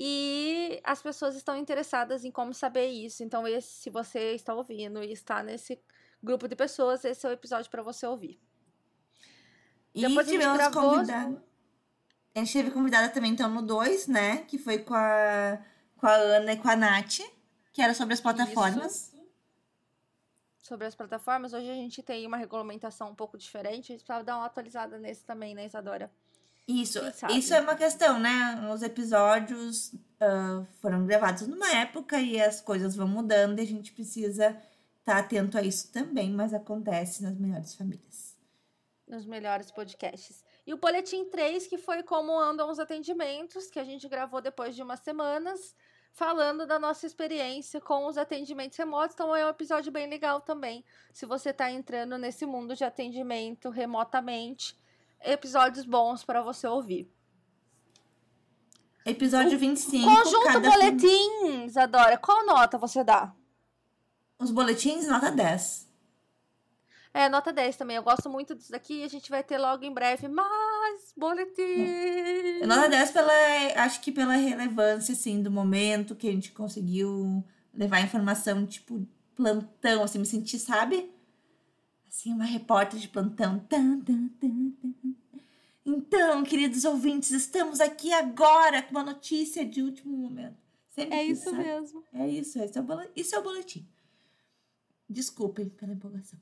E 0.00 0.80
as 0.84 1.02
pessoas 1.02 1.34
estão 1.34 1.56
interessadas 1.56 2.24
em 2.24 2.30
como 2.30 2.54
saber 2.54 2.86
isso. 2.86 3.24
Então, 3.24 3.48
esse, 3.48 3.68
se 3.68 3.90
você 3.90 4.32
está 4.32 4.54
ouvindo 4.54 5.02
e 5.02 5.10
está 5.12 5.42
nesse 5.42 5.76
grupo 6.22 6.46
de 6.46 6.54
pessoas, 6.54 7.04
esse 7.04 7.26
é 7.26 7.30
o 7.30 7.32
episódio 7.32 7.68
para 7.68 7.82
você 7.82 8.06
ouvir. 8.06 8.40
E 9.92 10.06
Depois 10.06 10.28
tivemos 10.28 10.56
gravou... 10.56 10.90
convidada. 10.90 11.44
A 12.32 12.38
gente 12.38 12.52
teve 12.52 12.70
convidada 12.70 13.08
também, 13.08 13.32
então, 13.32 13.50
no 13.50 13.60
2, 13.60 14.06
né? 14.06 14.36
Que 14.44 14.56
foi 14.56 14.78
com 14.78 14.94
a, 14.94 15.58
com 15.96 16.06
a 16.06 16.14
Ana 16.14 16.52
e 16.52 16.56
com 16.58 16.68
a 16.68 16.76
Nath, 16.76 17.18
que 17.72 17.82
era 17.82 17.92
sobre 17.92 18.14
as 18.14 18.20
plataformas. 18.20 19.08
Isso. 19.08 19.18
Sobre 20.62 20.86
as 20.86 20.94
plataformas, 20.94 21.52
hoje 21.52 21.68
a 21.68 21.74
gente 21.74 22.04
tem 22.04 22.24
uma 22.24 22.36
regulamentação 22.36 23.10
um 23.10 23.16
pouco 23.16 23.36
diferente. 23.36 23.90
A 23.90 23.94
gente 23.94 24.04
precisava 24.04 24.22
dar 24.22 24.36
uma 24.36 24.46
atualizada 24.46 24.96
nesse 24.96 25.24
também, 25.24 25.56
né, 25.56 25.66
Isadora? 25.66 26.08
Isso, 26.68 26.98
isso 27.30 27.54
é 27.54 27.60
uma 27.62 27.74
questão, 27.74 28.18
né? 28.20 28.70
Os 28.70 28.82
episódios 28.82 29.94
uh, 30.20 30.66
foram 30.82 31.06
gravados 31.06 31.48
numa 31.48 31.72
época 31.74 32.20
e 32.20 32.38
as 32.38 32.60
coisas 32.60 32.94
vão 32.94 33.08
mudando 33.08 33.58
e 33.58 33.62
a 33.62 33.66
gente 33.66 33.90
precisa 33.90 34.48
estar 34.50 35.14
tá 35.14 35.18
atento 35.18 35.56
a 35.56 35.62
isso 35.62 35.90
também, 35.90 36.30
mas 36.30 36.52
acontece 36.52 37.22
nas 37.22 37.38
melhores 37.38 37.74
famílias. 37.74 38.36
Nos 39.06 39.24
melhores 39.24 39.70
podcasts. 39.70 40.44
E 40.66 40.74
o 40.74 40.76
Boletim 40.76 41.30
3, 41.30 41.66
que 41.66 41.78
foi 41.78 42.02
como 42.02 42.38
andam 42.38 42.70
os 42.70 42.78
atendimentos, 42.78 43.70
que 43.70 43.78
a 43.78 43.84
gente 43.84 44.06
gravou 44.06 44.42
depois 44.42 44.76
de 44.76 44.82
umas 44.82 45.00
semanas, 45.00 45.74
falando 46.12 46.66
da 46.66 46.78
nossa 46.78 47.06
experiência 47.06 47.80
com 47.80 48.04
os 48.06 48.18
atendimentos 48.18 48.76
remotos. 48.76 49.14
Então 49.14 49.34
é 49.34 49.46
um 49.46 49.48
episódio 49.48 49.90
bem 49.90 50.06
legal 50.06 50.42
também. 50.42 50.84
Se 51.14 51.24
você 51.24 51.48
está 51.48 51.70
entrando 51.70 52.18
nesse 52.18 52.44
mundo 52.44 52.76
de 52.76 52.84
atendimento 52.84 53.70
remotamente 53.70 54.76
episódios 55.24 55.84
bons 55.84 56.24
para 56.24 56.42
você 56.42 56.66
ouvir. 56.66 57.10
Episódio 59.04 59.56
o 59.56 59.58
25. 59.58 60.04
Conjunto 60.04 60.44
cada 60.44 60.70
boletins, 60.70 61.76
Adora. 61.76 62.18
Qual 62.18 62.44
nota 62.44 62.76
você 62.76 63.02
dá? 63.02 63.34
Os 64.38 64.50
boletins, 64.50 65.06
nota 65.08 65.30
10. 65.30 65.88
É, 67.14 67.28
nota 67.28 67.52
10 67.52 67.76
também. 67.76 67.96
Eu 67.96 68.02
gosto 68.02 68.28
muito 68.28 68.54
disso 68.54 68.70
daqui. 68.70 69.02
A 69.02 69.08
gente 69.08 69.30
vai 69.30 69.42
ter 69.42 69.58
logo 69.58 69.84
em 69.84 69.92
breve 69.92 70.28
mais 70.28 71.12
boletins. 71.16 72.66
Nota 72.66 72.88
10 72.88 73.10
pela, 73.10 73.32
acho 73.76 74.00
que 74.00 74.12
pela 74.12 74.34
relevância, 74.34 75.12
assim, 75.12 75.42
do 75.42 75.50
momento 75.50 76.14
que 76.14 76.28
a 76.28 76.32
gente 76.32 76.52
conseguiu 76.52 77.42
levar 77.74 78.00
informação, 78.00 78.66
tipo, 78.66 79.06
plantão, 79.34 80.02
assim, 80.02 80.18
me 80.18 80.26
sentir, 80.26 80.58
sabe? 80.58 81.10
Assim, 82.08 82.32
uma 82.32 82.44
repórter 82.44 82.98
de 82.98 83.06
plantão. 83.06 83.62
Então, 85.84 86.42
queridos 86.42 86.84
ouvintes, 86.84 87.30
estamos 87.30 87.80
aqui 87.80 88.12
agora 88.12 88.82
com 88.82 88.92
uma 88.92 89.04
notícia 89.04 89.64
de 89.64 89.82
último 89.82 90.16
momento. 90.16 90.56
Sempre 90.88 91.16
é 91.16 91.24
isso 91.24 91.50
sabe? 91.50 91.58
mesmo. 91.58 92.04
É 92.12 92.26
isso, 92.26 92.58
esse 92.60 92.78
é, 92.78 92.80
o 92.80 92.84
boletim, 92.84 93.12
isso 93.14 93.34
é 93.34 93.38
o 93.38 93.42
boletim. 93.42 93.88
Desculpem 95.08 95.68
pela 95.68 95.92
empolgação. 95.92 96.40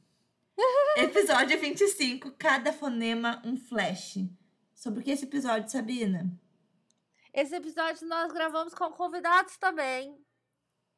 episódio 0.96 1.58
25, 1.58 2.30
cada 2.38 2.72
fonema 2.72 3.42
um 3.44 3.56
flash. 3.56 4.18
Sobre 4.74 5.00
o 5.00 5.02
que 5.02 5.10
esse 5.10 5.24
episódio, 5.24 5.68
Sabina? 5.68 6.30
Esse 7.32 7.56
episódio 7.56 8.06
nós 8.06 8.32
gravamos 8.32 8.72
com 8.72 8.90
convidados 8.92 9.56
também. 9.56 10.16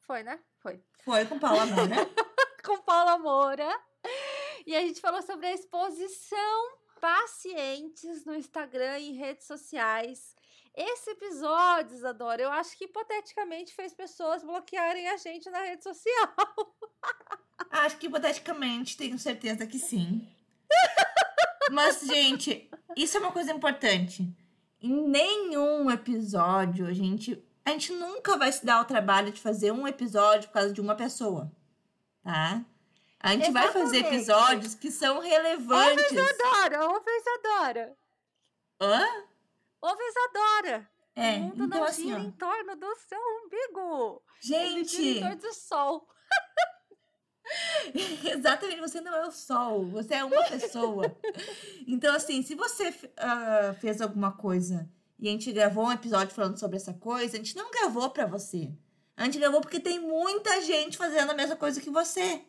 Foi, 0.00 0.22
né? 0.22 0.38
Foi. 0.58 0.80
Foi 1.04 1.24
com 1.26 1.38
Paula 1.38 1.66
Moura. 1.66 1.96
com 2.64 2.78
Paula 2.82 3.18
Moura. 3.18 3.80
E 4.68 4.76
a 4.76 4.82
gente 4.82 5.00
falou 5.00 5.22
sobre 5.22 5.46
a 5.46 5.54
exposição 5.54 6.76
pacientes 7.00 8.26
no 8.26 8.34
Instagram 8.34 8.98
e 8.98 9.12
redes 9.12 9.46
sociais. 9.46 10.36
Esse 10.76 11.08
episódio, 11.12 11.96
Isadora, 11.96 12.42
eu 12.42 12.52
acho 12.52 12.76
que 12.76 12.84
hipoteticamente 12.84 13.72
fez 13.72 13.94
pessoas 13.94 14.42
bloquearem 14.42 15.08
a 15.08 15.16
gente 15.16 15.48
na 15.48 15.60
rede 15.60 15.82
social. 15.82 16.34
Acho 17.70 17.96
que 17.96 18.08
hipoteticamente, 18.08 18.96
tenho 18.98 19.18
certeza 19.18 19.66
que 19.66 19.78
sim. 19.78 20.28
Mas, 21.72 22.00
gente, 22.00 22.70
isso 22.94 23.16
é 23.16 23.20
uma 23.20 23.32
coisa 23.32 23.50
importante. 23.52 24.30
Em 24.82 25.08
nenhum 25.08 25.90
episódio 25.90 26.86
a 26.86 26.92
gente. 26.92 27.42
A 27.64 27.70
gente 27.70 27.92
nunca 27.94 28.36
vai 28.36 28.52
se 28.52 28.66
dar 28.66 28.82
o 28.82 28.84
trabalho 28.84 29.32
de 29.32 29.40
fazer 29.40 29.72
um 29.72 29.88
episódio 29.88 30.48
por 30.48 30.54
causa 30.54 30.74
de 30.74 30.80
uma 30.80 30.94
pessoa. 30.94 31.50
Tá? 32.22 32.62
A 33.20 33.32
gente 33.32 33.48
Exatamente. 33.48 33.72
vai 33.72 33.82
fazer 33.82 33.98
episódios 33.98 34.74
que 34.74 34.90
são 34.90 35.18
relevantes. 35.18 36.04
Ouve 36.10 36.22
Isadora, 36.22 36.86
ouve 36.88 37.10
Isadora. 37.10 37.96
Hã? 38.80 39.06
Ouve 39.80 40.02
Isadora. 40.04 40.90
É, 41.16 41.34
o 41.34 41.40
mundo 41.40 41.64
então, 41.64 41.80
não 41.80 41.84
assim, 41.84 42.06
gira 42.06 42.20
em 42.20 42.30
torno 42.30 42.76
do 42.76 42.94
seu 43.08 43.18
umbigo. 43.18 44.22
Gente! 44.40 44.72
Ele 44.72 44.84
gira 44.84 45.18
em 45.18 45.20
torno 45.20 45.36
do 45.36 45.52
sol. 45.52 46.08
Exatamente, 48.24 48.80
você 48.80 49.00
não 49.00 49.14
é 49.14 49.26
o 49.26 49.32
sol, 49.32 49.86
você 49.86 50.14
é 50.14 50.24
uma 50.24 50.44
pessoa. 50.44 51.16
então, 51.88 52.14
assim, 52.14 52.42
se 52.42 52.54
você 52.54 52.90
uh, 52.90 53.74
fez 53.80 54.00
alguma 54.00 54.30
coisa 54.30 54.88
e 55.18 55.28
a 55.28 55.32
gente 55.32 55.50
gravou 55.52 55.86
um 55.86 55.92
episódio 55.92 56.34
falando 56.34 56.58
sobre 56.58 56.76
essa 56.76 56.94
coisa, 56.94 57.34
a 57.34 57.38
gente 57.38 57.56
não 57.56 57.70
gravou 57.70 58.10
para 58.10 58.26
você. 58.26 58.70
A 59.16 59.24
gente 59.24 59.38
gravou 59.38 59.60
porque 59.60 59.80
tem 59.80 59.98
muita 59.98 60.60
gente 60.60 60.96
fazendo 60.96 61.30
a 61.30 61.34
mesma 61.34 61.56
coisa 61.56 61.80
que 61.80 61.90
você. 61.90 62.44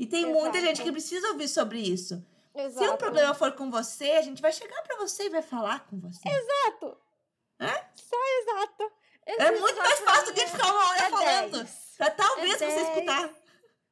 E 0.00 0.06
tem 0.06 0.22
Exato. 0.24 0.40
muita 0.40 0.60
gente 0.62 0.82
que 0.82 0.90
precisa 0.90 1.28
ouvir 1.28 1.46
sobre 1.46 1.78
isso. 1.78 2.26
Exato. 2.54 2.86
Se 2.86 2.90
o 2.90 2.96
problema 2.96 3.34
for 3.34 3.52
com 3.52 3.70
você, 3.70 4.12
a 4.12 4.22
gente 4.22 4.40
vai 4.40 4.50
chegar 4.50 4.82
para 4.82 4.96
você 4.96 5.24
e 5.24 5.28
vai 5.28 5.42
falar 5.42 5.86
com 5.86 6.00
você. 6.00 6.26
Exato. 6.26 6.96
É? 7.58 7.84
Só 7.94 8.16
exato. 8.40 8.92
É 9.26 9.50
muito 9.60 9.76
mais 9.76 10.00
fácil 10.00 10.26
do 10.28 10.32
que 10.32 10.46
ficar 10.46 10.72
uma 10.72 10.88
hora 10.88 11.02
é 11.02 11.10
falando. 11.10 11.52
10. 11.58 11.94
Pra 11.98 12.10
talvez 12.12 12.62
é 12.62 12.70
você 12.70 12.80
escutar. 12.80 13.30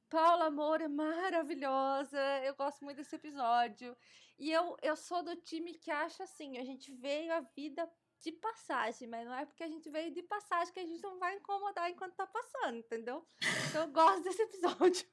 Paula 0.09 0.51
Moura 0.51 0.85
é 0.85 0.89
maravilhosa. 0.89 2.19
Eu 2.43 2.55
gosto 2.55 2.83
muito 2.83 2.97
desse 2.97 3.15
episódio. 3.15 3.95
E 4.39 4.51
eu, 4.51 4.79
eu 4.81 4.97
sou 4.97 5.23
do 5.23 5.37
time 5.37 5.75
que 5.75 5.91
acha 5.91 6.25
assim: 6.25 6.57
a 6.57 6.65
gente 6.65 6.91
veio 6.91 7.35
a 7.35 7.41
vida 7.55 7.87
de 8.23 8.33
passagem, 8.33 9.07
mas 9.07 9.27
não 9.27 9.35
é 9.35 9.45
porque 9.45 9.63
a 9.63 9.69
gente 9.69 9.91
veio 9.91 10.11
de 10.11 10.23
passagem 10.23 10.73
que 10.73 10.81
a 10.81 10.87
gente 10.87 11.03
não 11.03 11.19
vai 11.19 11.37
incomodar 11.37 11.91
enquanto 11.91 12.15
tá 12.15 12.27
passando, 12.27 12.79
entendeu? 12.79 13.23
Então 13.69 13.83
eu 13.83 13.89
gosto 13.89 14.23
desse 14.23 14.41
episódio. 14.41 15.07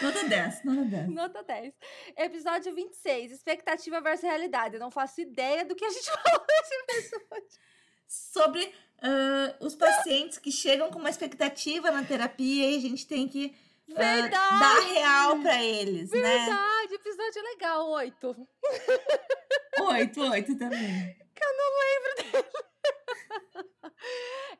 Nota 0.00 0.24
10, 0.24 0.64
nota 0.64 0.84
10. 0.84 1.08
Nota 1.10 1.42
10. 1.42 1.74
Episódio 2.16 2.74
26, 2.74 3.32
expectativa 3.32 4.00
versus 4.00 4.24
realidade. 4.24 4.74
Eu 4.74 4.80
não 4.80 4.90
faço 4.90 5.20
ideia 5.20 5.64
do 5.64 5.74
que 5.74 5.84
a 5.84 5.90
gente 5.90 6.10
falou 6.10 6.44
nesse 6.48 7.14
episódio. 7.16 7.58
Sobre 8.06 8.64
uh, 8.64 9.64
os 9.64 9.74
pacientes 9.74 10.38
que 10.38 10.50
chegam 10.52 10.90
com 10.90 10.98
uma 10.98 11.10
expectativa 11.10 11.90
na 11.90 12.04
terapia 12.04 12.70
e 12.70 12.76
a 12.76 12.80
gente 12.80 13.06
tem 13.06 13.28
que 13.28 13.54
uh, 13.88 13.94
dar 13.94 14.80
real 14.92 15.40
para 15.40 15.62
eles, 15.62 16.10
Verdade. 16.10 16.34
né? 16.34 16.46
Verdade, 16.46 16.94
episódio 16.94 17.42
legal, 17.42 17.88
8. 17.90 18.48
8, 19.80 20.20
8 20.20 20.58
também. 20.58 21.16
Que 21.34 21.44
eu 21.44 21.56
não 21.56 21.70
lembro 21.80 22.32
dele. 22.32 22.48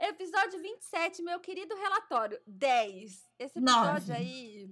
Episódio 0.00 0.60
27, 0.60 1.22
meu 1.22 1.38
querido 1.40 1.74
relatório. 1.76 2.40
10. 2.46 3.12
Esse 3.38 3.58
episódio 3.58 4.08
Nove. 4.08 4.12
aí 4.12 4.68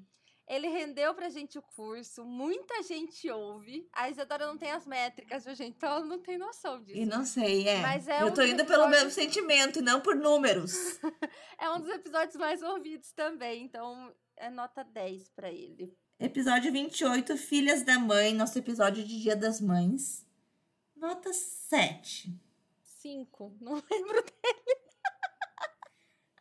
Ele 0.49 0.69
rendeu 0.69 1.15
pra 1.15 1.29
gente 1.29 1.59
o 1.59 1.63
curso, 1.63 2.25
muita 2.25 2.83
gente 2.83 3.31
ouve. 3.31 3.89
A 3.93 4.11
Isadora 4.11 4.47
não 4.47 4.59
tem 4.59 4.71
as 4.73 4.87
métricas, 4.87 5.45
viu, 5.45 5.55
gente? 5.55 5.77
Então 5.77 5.91
ela 5.91 6.05
não 6.05 6.19
tem 6.19 6.37
noção 6.37 6.83
disso. 6.83 6.99
E 6.99 7.07
não 7.07 7.25
sei, 7.25 7.69
é. 7.69 7.81
Mas 7.81 8.09
é 8.09 8.23
Eu 8.23 8.27
um 8.27 8.35
tô 8.35 8.43
indo 8.43 8.65
pelo 8.67 8.89
mesmo 8.89 9.11
sentimento 9.11 9.79
e 9.79 9.83
não 9.83 10.01
por 10.01 10.15
números. 10.17 10.73
É 11.59 11.71
um 11.71 11.79
dos 11.81 11.91
episódios 11.91 12.35
mais 12.35 12.61
ouvidos 12.61 13.13
também, 13.13 13.65
então 13.65 14.13
é 14.37 14.51
nota 14.51 14.83
10 14.83 15.29
pra 15.29 15.49
ele. 15.49 15.97
Episódio 16.19 16.73
28, 16.73 17.37
Filhas 17.37 17.85
da 17.85 18.01
Mãe, 18.01 18.35
nosso 18.35 18.59
episódio 18.59 19.05
de 19.05 19.23
Dia 19.23 19.37
das 19.37 19.61
Mães. 19.61 20.27
Nota 20.97 21.33
7. 21.33 22.35
5, 23.01 23.57
não 23.61 23.75
lembro. 23.91 24.25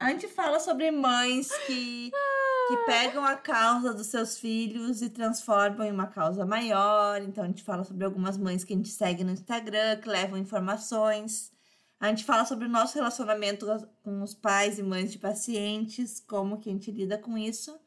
A 0.01 0.09
gente 0.09 0.27
fala 0.27 0.59
sobre 0.59 0.89
mães 0.89 1.47
que, 1.67 2.09
que 2.09 2.77
pegam 2.87 3.23
a 3.23 3.35
causa 3.35 3.93
dos 3.93 4.07
seus 4.07 4.35
filhos 4.35 5.03
e 5.03 5.11
transformam 5.11 5.85
em 5.85 5.91
uma 5.91 6.07
causa 6.07 6.43
maior. 6.43 7.21
Então, 7.21 7.43
a 7.43 7.47
gente 7.47 7.61
fala 7.61 7.83
sobre 7.83 8.03
algumas 8.03 8.35
mães 8.35 8.63
que 8.63 8.73
a 8.73 8.75
gente 8.75 8.89
segue 8.89 9.23
no 9.23 9.29
Instagram, 9.29 9.97
que 9.97 10.09
levam 10.09 10.39
informações. 10.39 11.53
A 11.99 12.07
gente 12.07 12.25
fala 12.25 12.45
sobre 12.45 12.65
o 12.65 12.69
nosso 12.69 12.95
relacionamento 12.95 13.67
com 14.01 14.23
os 14.23 14.33
pais 14.33 14.79
e 14.79 14.83
mães 14.83 15.11
de 15.11 15.19
pacientes, 15.19 16.19
como 16.19 16.59
que 16.59 16.67
a 16.67 16.73
gente 16.73 16.89
lida 16.89 17.19
com 17.19 17.37
isso. 17.37 17.79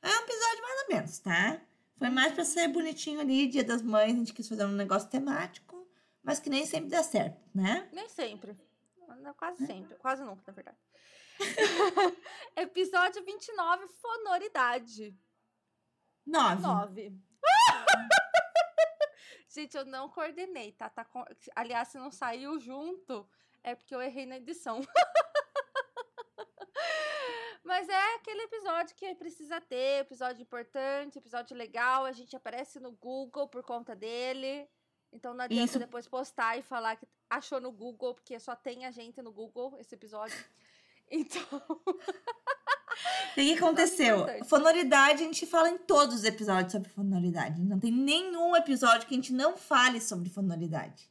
É 0.00 0.08
um 0.08 0.22
episódio 0.22 0.62
mais 0.62 0.82
ou 0.82 0.94
menos, 0.94 1.18
tá? 1.18 1.60
Foi 1.98 2.08
mais 2.08 2.32
pra 2.34 2.44
ser 2.44 2.68
bonitinho 2.68 3.18
ali, 3.18 3.48
Dia 3.48 3.64
das 3.64 3.82
Mães, 3.82 4.14
a 4.14 4.16
gente 4.16 4.32
quis 4.32 4.48
fazer 4.48 4.64
um 4.64 4.70
negócio 4.70 5.08
temático, 5.08 5.84
mas 6.22 6.38
que 6.38 6.48
nem 6.48 6.64
sempre 6.64 6.90
dá 6.90 7.02
certo, 7.02 7.42
né? 7.52 7.88
Nem 7.92 8.08
sempre. 8.08 8.56
Quase 9.36 9.66
sempre. 9.66 9.96
Quase 9.96 10.22
nunca, 10.22 10.40
na 10.46 10.52
verdade. 10.52 10.78
Episódio 12.56 13.24
29, 13.24 13.86
Fonoridade. 13.88 15.16
Nove. 16.26 16.62
9. 16.62 17.12
Gente, 19.48 19.76
eu 19.76 19.84
não 19.84 20.08
coordenei, 20.08 20.72
tá? 20.72 20.88
tá 20.90 21.04
co- 21.04 21.26
Aliás, 21.56 21.88
se 21.88 21.98
não 21.98 22.10
saiu 22.10 22.58
junto, 22.60 23.28
é 23.62 23.74
porque 23.74 23.94
eu 23.94 24.02
errei 24.02 24.26
na 24.26 24.36
edição. 24.36 24.80
Mas 27.64 27.88
é 27.88 28.14
aquele 28.14 28.42
episódio 28.42 28.94
que 28.96 29.14
precisa 29.14 29.60
ter, 29.60 30.00
episódio 30.00 30.42
importante, 30.42 31.18
episódio 31.18 31.56
legal. 31.56 32.04
A 32.04 32.12
gente 32.12 32.34
aparece 32.36 32.80
no 32.80 32.92
Google 32.92 33.48
por 33.48 33.62
conta 33.62 33.94
dele. 33.94 34.68
Então 35.12 35.34
não 35.34 35.44
adianta 35.44 35.64
Isso. 35.72 35.78
depois 35.78 36.06
postar 36.06 36.56
e 36.58 36.62
falar 36.62 36.96
que 36.96 37.06
achou 37.28 37.60
no 37.60 37.70
Google, 37.72 38.14
porque 38.14 38.38
só 38.38 38.54
tem 38.54 38.84
a 38.86 38.90
gente 38.90 39.20
no 39.22 39.32
Google 39.32 39.76
esse 39.78 39.94
episódio. 39.94 40.36
Então, 41.10 41.42
O 43.30 43.34
que, 43.34 43.44
que 43.44 43.64
aconteceu? 43.64 44.26
Fonoridade, 44.44 45.22
a 45.22 45.26
gente 45.26 45.46
fala 45.46 45.70
em 45.70 45.78
todos 45.78 46.16
os 46.16 46.24
episódios 46.24 46.72
sobre 46.72 46.88
fonoridade. 46.88 47.60
Não 47.62 47.78
tem 47.78 47.92
nenhum 47.92 48.56
episódio 48.56 49.06
que 49.06 49.14
a 49.14 49.16
gente 49.16 49.32
não 49.32 49.56
fale 49.56 50.00
sobre 50.00 50.28
fonoridade. 50.28 51.08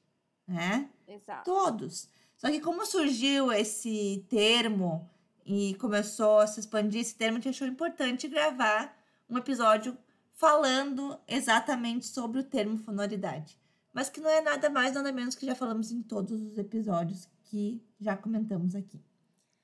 Né? 0.47 0.89
exato. 1.07 1.43
Todos. 1.43 2.09
Só 2.37 2.49
que 2.49 2.61
como 2.61 2.85
surgiu 2.85 3.51
esse 3.51 4.25
termo 4.29 5.09
e 5.45 5.75
começou 5.75 6.39
a 6.39 6.47
se 6.47 6.59
expandir 6.59 7.01
esse 7.01 7.15
termo, 7.15 7.37
a 7.37 7.41
gente 7.41 7.49
achou 7.49 7.67
importante 7.67 8.27
gravar 8.27 8.95
um 9.29 9.37
episódio 9.37 9.97
falando 10.33 11.17
exatamente 11.27 12.05
sobre 12.05 12.39
o 12.41 12.43
termo 12.43 12.77
fonoridade. 12.77 13.57
Mas 13.93 14.09
que 14.09 14.21
não 14.21 14.29
é 14.29 14.41
nada 14.41 14.69
mais, 14.69 14.93
nada 14.93 15.11
menos 15.11 15.35
que 15.35 15.45
já 15.45 15.55
falamos 15.55 15.91
em 15.91 16.01
todos 16.01 16.41
os 16.41 16.57
episódios 16.57 17.27
que 17.45 17.81
já 17.99 18.15
comentamos 18.15 18.75
aqui. 18.75 19.01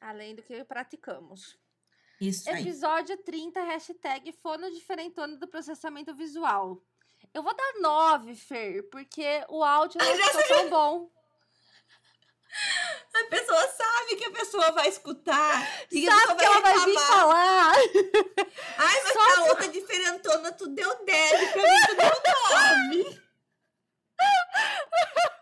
Além 0.03 0.35
do 0.35 0.43
que 0.43 0.63
praticamos. 0.65 1.57
Isso 2.19 2.49
aí. 2.49 2.61
Episódio 2.61 3.17
30, 3.17 3.61
hashtag 3.63 4.33
fono 4.33 4.69
diferentona 4.69 5.37
do 5.37 5.47
processamento 5.47 6.13
visual. 6.13 6.83
Eu 7.33 7.41
vou 7.41 7.55
dar 7.55 7.73
9, 7.79 8.35
Fer, 8.35 8.83
porque 8.89 9.45
o 9.47 9.63
áudio 9.63 9.97
não 9.99 10.15
ficou 10.15 10.43
tão 10.43 10.69
bom. 10.69 11.09
A 13.13 13.23
pessoa 13.29 13.67
sabe 13.67 14.15
que 14.17 14.25
a 14.25 14.31
pessoa 14.31 14.71
vai 14.73 14.89
escutar. 14.89 15.85
E 15.89 16.05
Sabe 16.05 16.35
que 16.35 16.45
ela 16.45 16.59
vai 16.59 16.85
vir 16.85 16.99
falar? 16.99 17.73
Ai, 18.77 19.03
mas 19.03 19.13
Só 19.13 19.35
a 19.39 19.43
outra 19.45 19.67
diferentona, 19.69 20.51
tu 20.51 20.67
deu 20.67 21.05
10, 21.05 21.51
pra 21.51 21.63
mim 21.63 21.79
tu 21.87 21.95
deu 21.95 22.11
9. 23.07 23.23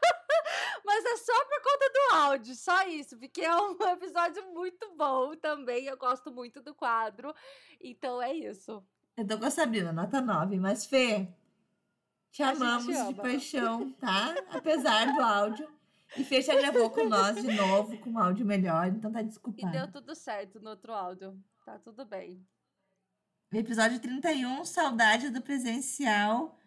É 1.12 1.18
só 1.18 1.46
por 1.46 1.62
conta 1.62 1.90
do 1.90 2.16
áudio, 2.16 2.56
só 2.56 2.88
isso, 2.88 3.18
porque 3.18 3.42
é 3.42 3.54
um 3.56 3.76
episódio 3.92 4.54
muito 4.54 4.96
bom 4.96 5.36
também. 5.36 5.86
Eu 5.86 5.98
gosto 5.98 6.32
muito 6.32 6.62
do 6.62 6.74
quadro. 6.74 7.34
Então 7.82 8.22
é 8.22 8.34
isso. 8.34 8.82
Eu 9.18 9.28
tô 9.28 9.38
com 9.38 9.46
a 9.46 9.52
Sabrina, 9.52 9.92
nota 9.92 10.22
9. 10.22 10.58
Mas, 10.58 10.86
Fê, 10.86 11.28
te 12.32 12.42
A 12.42 12.52
amamos 12.52 13.08
de 13.08 13.14
paixão, 13.16 13.92
tá? 13.94 14.34
Apesar 14.52 15.14
do 15.14 15.22
áudio. 15.22 15.70
E 16.18 16.24
Fê 16.24 16.42
já 16.42 16.56
gravou 16.56 16.90
com 16.90 17.08
nós 17.08 17.42
de 17.42 17.52
novo, 17.54 17.98
com 18.00 18.12
um 18.12 18.20
áudio 18.20 18.46
melhor, 18.46 18.88
então 18.88 19.12
tá 19.12 19.22
E 19.22 19.26
desculpado. 19.26 19.72
deu 19.72 19.92
tudo 19.92 20.16
certo 20.16 20.60
no 20.62 20.70
outro 20.72 20.94
áudio. 20.94 21.38
Tá 21.66 21.78
tudo 21.80 22.06
bem. 22.06 22.46
Episódio 23.52 24.00
31, 24.00 24.64
saudade 24.64 25.30
do 25.30 25.42
presencial. 25.42 26.58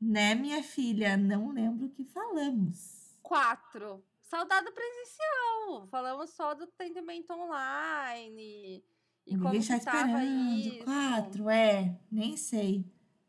Né, 0.00 0.36
minha 0.36 0.62
filha? 0.62 1.16
Não 1.16 1.50
lembro 1.50 1.86
o 1.86 1.90
que 1.90 2.04
falamos. 2.04 2.97
4. 3.28 4.04
Saudade 4.22 4.70
presencial. 4.72 5.86
Falamos 5.90 6.30
só 6.30 6.54
do 6.54 6.64
atendimento 6.64 7.30
online. 7.32 8.84
E 9.26 9.36
como 9.36 9.52
Ninguém 9.52 9.60
que 9.60 9.72
está 9.72 9.92
tava 9.92 10.24
esperando. 10.24 10.58
isso. 10.58 10.84
Quatro, 10.84 11.50
é. 11.50 11.98
Nem 12.10 12.36
sei. 12.36 12.84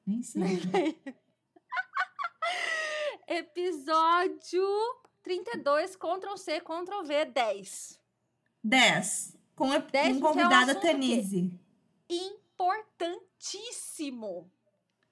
Nem 0.06 0.24
sei. 0.24 0.42
Episódio 3.28 4.66
32, 5.22 5.96
Ctrl 5.96 6.36
C, 6.38 6.60
Ctrl 6.62 7.04
V, 7.04 7.26
10. 7.26 8.00
10. 8.64 9.38
Com, 9.56 9.72
a, 9.72 9.78
Dez 9.80 10.16
com 10.18 10.22
porque 10.22 10.40
é 10.40 10.46
um 10.46 10.50
convidada 10.50 10.76
que- 10.76 10.82
Tanise. 10.88 11.60
Importantíssimo. 12.10 14.50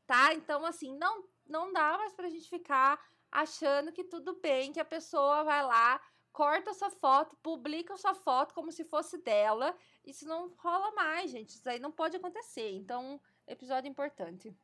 Tá? 0.05 0.33
Então, 0.33 0.65
assim, 0.65 0.97
não, 0.97 1.23
não 1.45 1.71
dá 1.73 1.97
mais 1.97 2.13
pra 2.13 2.29
gente 2.29 2.49
ficar 2.49 2.97
achando 3.31 3.91
que 3.91 4.03
tudo 4.03 4.39
bem, 4.41 4.71
que 4.71 4.79
a 4.79 4.85
pessoa 4.85 5.43
vai 5.43 5.63
lá, 5.63 6.01
corta 6.31 6.73
sua 6.73 6.89
foto, 6.89 7.35
publica 7.41 7.97
sua 7.97 8.13
foto 8.13 8.53
como 8.53 8.71
se 8.71 8.83
fosse 8.83 9.17
dela. 9.17 9.75
Isso 10.05 10.27
não 10.27 10.53
rola 10.57 10.91
mais, 10.91 11.31
gente. 11.31 11.49
Isso 11.49 11.69
aí 11.69 11.79
não 11.79 11.91
pode 11.91 12.15
acontecer. 12.17 12.71
Então, 12.71 13.19
episódio 13.47 13.89
importante. 13.89 14.55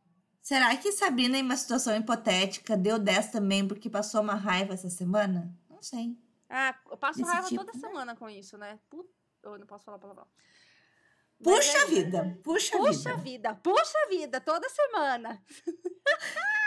Será 0.42 0.76
que 0.76 0.92
Sabrina, 0.92 1.38
em 1.38 1.42
uma 1.42 1.56
situação 1.56 1.96
hipotética, 1.96 2.76
deu 2.76 3.00
10 3.00 3.32
também 3.32 3.68
porque 3.68 3.90
passou 3.90 4.22
uma 4.22 4.36
raiva 4.36 4.74
essa 4.74 4.90
semana? 4.90 5.58
Não 5.70 5.82
sei. 5.82 6.18
Ah, 6.50 6.78
eu 6.92 6.98
passo 6.98 7.20
Desse 7.20 7.32
raiva 7.32 7.48
tipo, 7.48 7.66
toda 7.66 7.74
né? 7.74 7.80
semana 7.80 8.16
com 8.16 8.30
isso, 8.30 8.58
né? 8.58 8.78
Eu 9.42 9.58
não 9.58 9.66
posso 9.66 9.86
falar 9.86 9.98
palavrão. 10.00 10.28
Puxa 11.42 11.78
é- 11.80 11.86
vida, 11.88 12.40
puxa, 12.44 12.78
Puxa 12.78 13.16
vida. 13.16 13.54
vida, 13.54 13.56
puxa 13.56 14.08
vida, 14.10 14.40
toda 14.40 14.70
semana. 14.70 15.44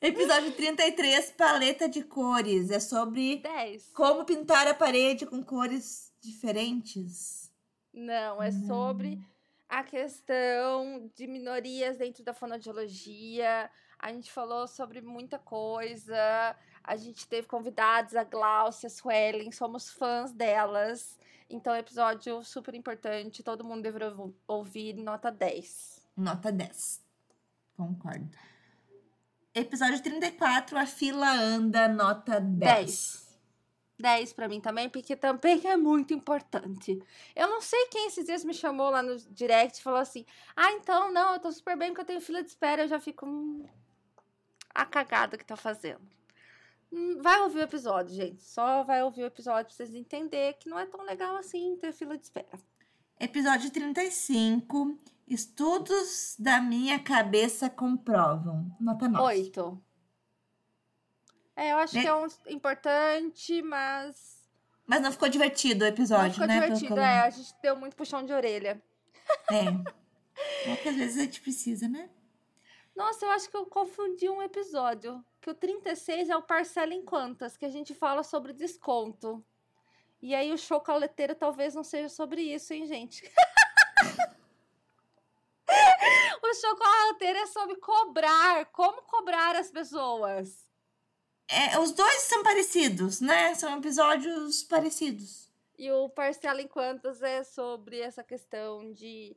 Episódio 0.00 0.52
33, 0.52 1.30
paleta 1.32 1.88
de 1.88 2.02
cores. 2.02 2.70
É 2.70 2.78
sobre 2.80 3.38
10. 3.38 3.90
como 3.94 4.24
pintar 4.24 4.66
a 4.68 4.74
parede 4.74 5.24
com 5.26 5.42
cores 5.42 6.12
diferentes. 6.20 7.50
Não, 7.92 8.42
é 8.42 8.50
Não. 8.50 8.66
sobre 8.66 9.18
a 9.68 9.82
questão 9.82 11.10
de 11.14 11.26
minorias 11.26 11.96
dentro 11.96 12.22
da 12.22 12.34
fonoaudiologia. 12.34 13.70
A 13.98 14.12
gente 14.12 14.30
falou 14.30 14.68
sobre 14.68 15.00
muita 15.00 15.38
coisa. 15.38 16.54
A 16.84 16.94
gente 16.96 17.26
teve 17.26 17.48
convidados, 17.48 18.14
a 18.14 18.22
Glaucia, 18.22 18.86
a 18.88 18.90
Suelen, 18.90 19.50
somos 19.50 19.90
fãs 19.90 20.30
delas. 20.32 21.18
Então, 21.48 21.74
episódio 21.74 22.44
super 22.44 22.74
importante, 22.74 23.42
todo 23.42 23.64
mundo 23.64 23.82
deveria 23.82 24.14
ou- 24.14 24.34
ouvir, 24.46 24.92
nota 24.94 25.30
10. 25.32 26.00
Nota 26.16 26.52
10. 26.52 27.02
Concordo. 27.76 28.28
Episódio 29.58 30.02
34, 30.02 30.78
a 30.78 30.84
fila 30.84 31.32
anda, 31.32 31.88
nota 31.88 32.38
10. 32.38 32.60
10. 32.60 33.26
10 33.98 34.32
pra 34.34 34.48
mim 34.48 34.60
também, 34.60 34.86
porque 34.90 35.16
também 35.16 35.66
é 35.66 35.78
muito 35.78 36.12
importante. 36.12 37.02
Eu 37.34 37.48
não 37.48 37.62
sei 37.62 37.86
quem 37.86 38.06
esses 38.06 38.26
dias 38.26 38.44
me 38.44 38.52
chamou 38.52 38.90
lá 38.90 39.02
no 39.02 39.16
direct 39.30 39.80
e 39.80 39.82
falou 39.82 39.98
assim: 39.98 40.26
Ah, 40.54 40.72
então 40.72 41.10
não, 41.10 41.32
eu 41.32 41.40
tô 41.40 41.50
super 41.50 41.74
bem 41.74 41.88
porque 41.88 42.02
eu 42.02 42.06
tenho 42.06 42.20
fila 42.20 42.42
de 42.42 42.50
espera. 42.50 42.82
Eu 42.82 42.88
já 42.88 43.00
fico. 43.00 43.24
Hum, 43.24 43.66
a 44.74 44.84
cagada 44.84 45.38
que 45.38 45.44
tá 45.46 45.56
fazendo. 45.56 46.06
Hum, 46.92 47.22
vai 47.22 47.40
ouvir 47.40 47.60
o 47.60 47.62
episódio, 47.62 48.14
gente. 48.14 48.42
Só 48.42 48.84
vai 48.84 49.02
ouvir 49.02 49.22
o 49.22 49.26
episódio 49.28 49.68
pra 49.68 49.74
vocês 49.74 49.94
entenderem 49.94 50.54
que 50.60 50.68
não 50.68 50.78
é 50.78 50.84
tão 50.84 51.02
legal 51.02 51.34
assim 51.34 51.78
ter 51.78 51.94
fila 51.94 52.18
de 52.18 52.24
espera. 52.24 52.60
Episódio 53.18 53.70
35, 53.70 54.98
estudos 55.26 56.36
da 56.38 56.60
minha 56.60 56.98
cabeça 56.98 57.68
comprovam. 57.68 58.74
Nota 58.80 59.08
9. 59.08 59.24
8. 59.24 59.82
É, 61.56 61.72
eu 61.72 61.78
acho 61.78 61.94
Né? 61.96 62.02
que 62.02 62.08
é 62.08 62.14
um 62.14 62.26
importante, 62.48 63.62
mas. 63.62 64.36
Mas 64.86 65.00
não 65.00 65.10
ficou 65.10 65.28
divertido 65.28 65.84
o 65.84 65.88
episódio, 65.88 66.26
não 66.26 66.32
ficou 66.32 66.46
né? 66.46 66.60
Divertido. 66.60 66.94
que 66.94 67.00
É, 67.00 67.20
a 67.20 67.30
gente 67.30 67.54
deu 67.60 67.76
muito 67.76 67.96
puxão 67.96 68.24
de 68.24 68.32
orelha. 68.32 68.80
É. 69.50 69.64
Poucas 70.64 70.94
vezes 70.94 71.18
a 71.18 71.22
gente 71.22 71.40
precisa, 71.40 71.88
né? 71.88 72.10
Nossa, 72.94 73.26
eu 73.26 73.30
acho 73.30 73.50
que 73.50 73.56
eu 73.56 73.66
confundi 73.66 74.28
um 74.28 74.40
episódio. 74.42 75.24
Que 75.40 75.50
o 75.50 75.54
36 75.54 76.28
é 76.28 76.36
o 76.36 76.42
Parcela 76.42 76.94
em 76.94 77.04
Quantas, 77.04 77.56
que 77.56 77.64
a 77.64 77.68
gente 77.68 77.94
fala 77.94 78.22
sobre 78.22 78.52
desconto. 78.52 79.44
E 80.20 80.34
aí 80.34 80.52
o 80.52 80.58
chocolateiro 80.58 81.34
talvez 81.34 81.74
não 81.74 81.84
seja 81.84 82.08
sobre 82.08 82.42
isso, 82.42 82.72
hein, 82.72 82.86
gente? 82.86 83.22
o 86.56 86.60
chocolateiro 86.60 87.38
é 87.38 87.46
sobre 87.46 87.76
cobrar. 87.76 88.66
Como 88.66 89.02
cobrar 89.02 89.54
as 89.56 89.70
pessoas? 89.70 90.66
É, 91.48 91.78
os 91.78 91.92
dois 91.92 92.22
são 92.22 92.42
parecidos, 92.42 93.20
né? 93.20 93.54
São 93.54 93.76
episódios 93.78 94.62
parecidos. 94.64 95.52
E 95.78 95.90
o 95.92 96.08
Parcela 96.08 96.60
em 96.62 96.66
Quantas 96.66 97.22
é 97.22 97.44
sobre 97.44 98.00
essa 98.00 98.24
questão 98.24 98.92
de 98.92 99.36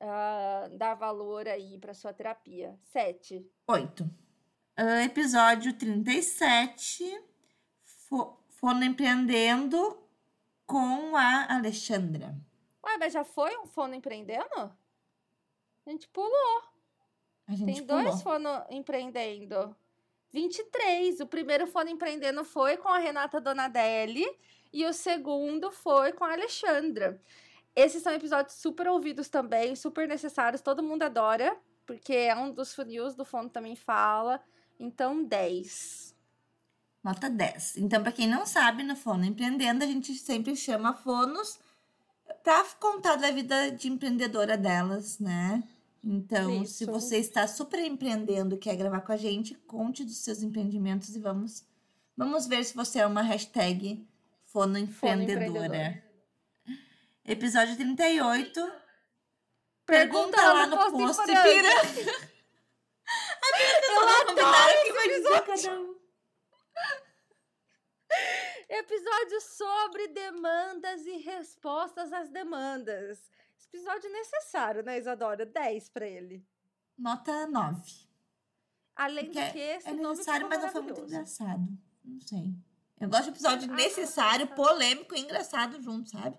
uh, 0.00 0.76
dar 0.76 0.94
valor 0.94 1.46
aí 1.46 1.78
para 1.78 1.94
sua 1.94 2.12
terapia. 2.12 2.76
Sete. 2.82 3.46
Oito. 3.68 4.04
Uh, 4.78 5.04
episódio 5.04 5.72
37. 5.74 7.22
Fo 7.84 8.36
Fono 8.48 8.84
Empreendendo 8.84 10.02
com 10.64 11.14
a 11.14 11.54
Alexandra. 11.54 12.34
Ué, 12.84 12.96
mas 12.98 13.12
já 13.12 13.22
foi 13.22 13.56
um 13.58 13.66
Fono 13.66 13.94
Empreendendo? 13.94 14.72
A 15.86 15.90
gente 15.90 16.08
pulou. 16.08 16.62
A 17.46 17.54
gente 17.54 17.74
Tem 17.74 17.86
pulou. 17.86 18.02
dois 18.02 18.22
Fono 18.22 18.48
Empreendendo. 18.70 19.74
23. 20.32 21.20
O 21.20 21.26
primeiro 21.26 21.66
Fono 21.66 21.88
Empreendendo 21.88 22.44
foi 22.44 22.76
com 22.76 22.88
a 22.88 22.98
Renata 22.98 23.40
Donadelli 23.40 24.26
e 24.72 24.84
o 24.84 24.92
segundo 24.92 25.70
foi 25.70 26.12
com 26.12 26.24
a 26.24 26.32
Alexandra. 26.32 27.20
Esses 27.74 28.02
são 28.02 28.12
episódios 28.12 28.56
super 28.56 28.88
ouvidos 28.88 29.28
também, 29.28 29.76
super 29.76 30.08
necessários, 30.08 30.60
todo 30.60 30.82
mundo 30.82 31.02
adora, 31.02 31.56
porque 31.86 32.12
é 32.12 32.34
um 32.34 32.50
dos 32.50 32.74
funils 32.74 33.14
do 33.14 33.24
Fono 33.24 33.48
também 33.48 33.76
fala. 33.76 34.42
Então, 34.80 35.22
10. 35.22 36.14
Nota 37.04 37.30
10. 37.30 37.76
Então, 37.76 38.02
para 38.02 38.12
quem 38.12 38.26
não 38.26 38.44
sabe, 38.44 38.82
no 38.82 38.96
Fono 38.96 39.24
Empreendendo, 39.24 39.84
a 39.84 39.86
gente 39.86 40.12
sempre 40.14 40.56
chama 40.56 40.94
fonos 40.94 41.60
para 42.42 42.64
contar 42.80 43.16
da 43.16 43.30
vida 43.30 43.70
de 43.70 43.88
empreendedora 43.88 44.56
delas, 44.56 45.18
né? 45.18 45.62
Então, 46.02 46.64
se 46.64 46.84
Isso. 46.84 46.92
você 46.92 47.18
está 47.18 47.46
super 47.48 47.80
empreendendo 47.80 48.54
e 48.54 48.58
quer 48.58 48.76
gravar 48.76 49.00
com 49.00 49.12
a 49.12 49.16
gente, 49.16 49.54
conte 49.66 50.04
dos 50.04 50.18
seus 50.18 50.42
empreendimentos 50.42 51.14
e 51.16 51.18
vamos, 51.18 51.64
vamos 52.16 52.46
ver 52.46 52.64
se 52.64 52.74
você 52.74 53.00
é 53.00 53.06
uma 53.06 53.22
hashtag 53.22 54.06
Fono 54.44 54.78
Empreendedora. 54.78 55.42
empreendedora. 55.42 56.06
Episódio 57.24 57.76
38. 57.76 58.72
Pergunta 59.84 60.40
lá 60.40 60.66
no 60.66 60.76
post 60.76 61.22
Ipiranga. 61.22 62.26
Eu 63.88 64.08
adoro 64.08 64.84
que 64.84 64.92
vai 64.92 65.08
dizer 65.08 65.40
cada 65.42 65.80
um. 65.80 65.96
Episódio 68.68 69.40
sobre 69.40 70.08
demandas 70.08 71.06
e 71.06 71.18
respostas 71.18 72.12
às 72.12 72.28
demandas. 72.30 73.18
Episódio 73.72 74.08
é 74.08 74.12
necessário, 74.12 74.82
né, 74.82 74.98
Isadora? 74.98 75.44
10 75.44 75.88
pra 75.90 76.06
ele. 76.06 76.44
Nota 76.96 77.46
9. 77.46 77.82
Além 78.94 79.26
Porque 79.26 79.44
do 79.44 79.52
que 79.52 79.58
esse 79.58 79.88
É 79.88 79.92
necessário, 79.92 80.48
mas 80.48 80.62
não 80.62 80.68
foi 80.70 80.80
muito 80.82 81.00
engraçado. 81.02 81.66
Não 82.04 82.20
sei. 82.20 82.54
Eu 82.98 83.08
gosto 83.10 83.24
de 83.24 83.30
episódio 83.30 83.70
Ah, 83.70 83.74
necessário, 83.74 84.46
tá. 84.46 84.54
polêmico 84.54 85.14
e 85.14 85.20
engraçado 85.20 85.80
junto, 85.82 86.08
sabe? 86.10 86.38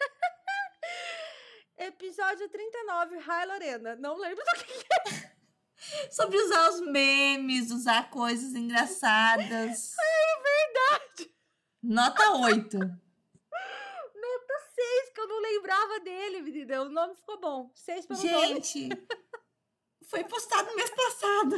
Episódio 1.78 2.48
39, 2.48 3.18
Rai 3.18 3.46
Lorena. 3.46 3.96
Não 3.96 4.18
lembro 4.18 4.44
do 4.44 4.64
que. 4.64 5.36
Sobre 6.10 6.36
usar 6.36 6.70
os 6.70 6.80
memes, 6.80 7.70
usar 7.70 8.10
coisas 8.10 8.54
engraçadas. 8.54 9.94
É 10.26 10.42
verdade. 10.42 11.34
Nota 11.82 12.30
8. 12.32 12.78
Nota 15.16 15.18
6, 15.18 15.18
que 15.18 15.20
eu 15.20 15.28
não 15.28 15.40
lembrava 15.40 16.00
dele, 16.00 16.42
menina. 16.42 16.82
O 16.82 16.88
nome 16.90 17.14
ficou 17.14 17.40
bom. 17.40 17.70
6 17.74 18.06
pelo 18.06 18.22
nome. 18.22 18.46
Gente, 18.62 18.88
foi 20.04 20.22
postado 20.24 20.74
mês 20.76 20.90
passado. 20.90 21.56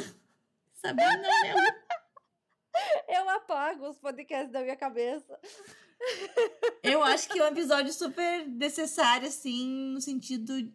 Sabia? 0.75 1.17
Não 1.17 1.31
lembro. 1.43 1.89
Eu 3.09 3.29
apago 3.29 3.89
os 3.89 3.99
podcasts 3.99 4.53
da 4.53 4.61
minha 4.61 4.77
cabeça. 4.77 5.39
Eu 6.83 7.03
acho 7.03 7.29
que 7.29 7.41
é 7.41 7.45
um 7.45 7.49
episódio 7.49 7.93
super 7.93 8.47
necessário, 8.47 9.27
assim, 9.27 9.93
no 9.93 10.01
sentido 10.01 10.73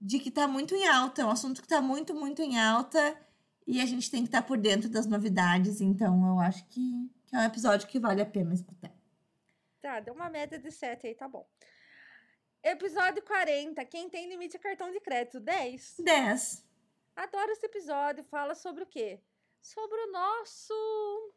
de 0.00 0.18
que 0.18 0.30
tá 0.30 0.48
muito 0.48 0.74
em 0.74 0.88
alta. 0.88 1.20
É 1.20 1.26
um 1.26 1.30
assunto 1.30 1.60
que 1.60 1.68
tá 1.68 1.82
muito, 1.82 2.14
muito 2.14 2.40
em 2.40 2.58
alta. 2.58 3.20
E 3.66 3.80
a 3.80 3.86
gente 3.86 4.10
tem 4.10 4.22
que 4.22 4.28
estar 4.28 4.42
por 4.42 4.56
dentro 4.56 4.88
das 4.88 5.06
novidades. 5.06 5.82
Então, 5.82 6.26
eu 6.26 6.40
acho 6.40 6.64
que, 6.68 7.10
que 7.26 7.36
é 7.36 7.40
um 7.40 7.44
episódio 7.44 7.86
que 7.86 8.00
vale 8.00 8.22
a 8.22 8.26
pena 8.26 8.54
escutar. 8.54 8.92
Tá, 9.82 10.00
deu 10.00 10.14
uma 10.14 10.30
média 10.30 10.58
de 10.58 10.70
7 10.70 11.06
aí, 11.06 11.14
tá 11.14 11.28
bom. 11.28 11.46
Episódio 12.66 13.22
40. 13.22 13.84
Quem 13.84 14.08
tem 14.08 14.26
limite 14.26 14.56
é 14.56 14.58
cartão 14.58 14.90
de 14.90 14.98
crédito? 14.98 15.38
10. 15.38 15.96
10. 15.98 16.64
Adoro 17.14 17.52
esse 17.52 17.66
episódio. 17.66 18.24
Fala 18.24 18.54
sobre 18.54 18.82
o 18.82 18.86
quê? 18.86 19.20
Sobre 19.60 20.00
o 20.00 20.10
nosso 20.10 21.34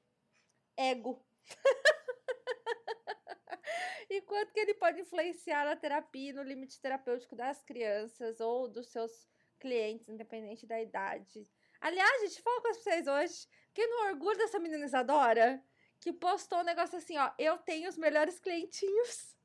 ego. 0.77 1.21
e 4.09 4.21
quanto 4.21 4.53
que 4.53 4.59
ele 4.61 4.73
pode 4.75 5.01
influenciar 5.01 5.65
na 5.65 5.75
terapia 5.75 6.29
e 6.29 6.33
no 6.33 6.43
limite 6.43 6.79
terapêutico 6.79 7.35
das 7.35 7.61
crianças 7.61 8.39
ou 8.39 8.69
dos 8.69 8.87
seus 8.87 9.27
clientes, 9.59 10.07
independente 10.07 10.65
da 10.65 10.81
idade. 10.81 11.45
Aliás, 11.81 12.21
gente, 12.21 12.41
fala 12.41 12.61
com 12.61 12.73
vocês 12.73 13.05
hoje. 13.05 13.49
Que 13.73 13.85
no 13.85 14.05
orgulho 14.05 14.37
dessa 14.37 14.59
menina 14.59 14.85
Isadora, 14.85 15.61
que 15.99 16.13
postou 16.13 16.59
um 16.59 16.63
negócio 16.63 16.97
assim, 16.97 17.17
ó. 17.17 17.33
Eu 17.37 17.57
tenho 17.57 17.89
os 17.89 17.97
melhores 17.97 18.39
clientinhos. 18.39 19.35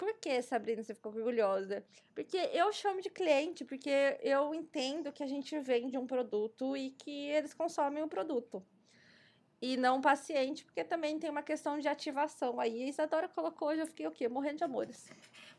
Por 0.00 0.14
que, 0.14 0.40
Sabrina, 0.40 0.82
você 0.82 0.94
ficou 0.94 1.12
orgulhosa? 1.12 1.84
Porque 2.14 2.38
eu 2.54 2.72
chamo 2.72 3.02
de 3.02 3.10
cliente, 3.10 3.66
porque 3.66 4.16
eu 4.22 4.54
entendo 4.54 5.12
que 5.12 5.22
a 5.22 5.26
gente 5.26 5.58
vende 5.60 5.98
um 5.98 6.06
produto 6.06 6.74
e 6.74 6.92
que 6.92 7.28
eles 7.28 7.52
consomem 7.52 8.02
o 8.02 8.08
produto. 8.08 8.64
E 9.60 9.76
não 9.76 10.00
paciente, 10.00 10.64
porque 10.64 10.82
também 10.82 11.18
tem 11.18 11.28
uma 11.28 11.42
questão 11.42 11.78
de 11.78 11.86
ativação. 11.86 12.58
Aí 12.58 12.82
a 12.82 12.88
Isadora 12.88 13.28
colocou 13.28 13.68
hoje, 13.68 13.82
eu 13.82 13.86
fiquei 13.86 14.06
o 14.06 14.10
quê? 14.10 14.26
Morrendo 14.26 14.56
de 14.56 14.64
amores. 14.64 15.10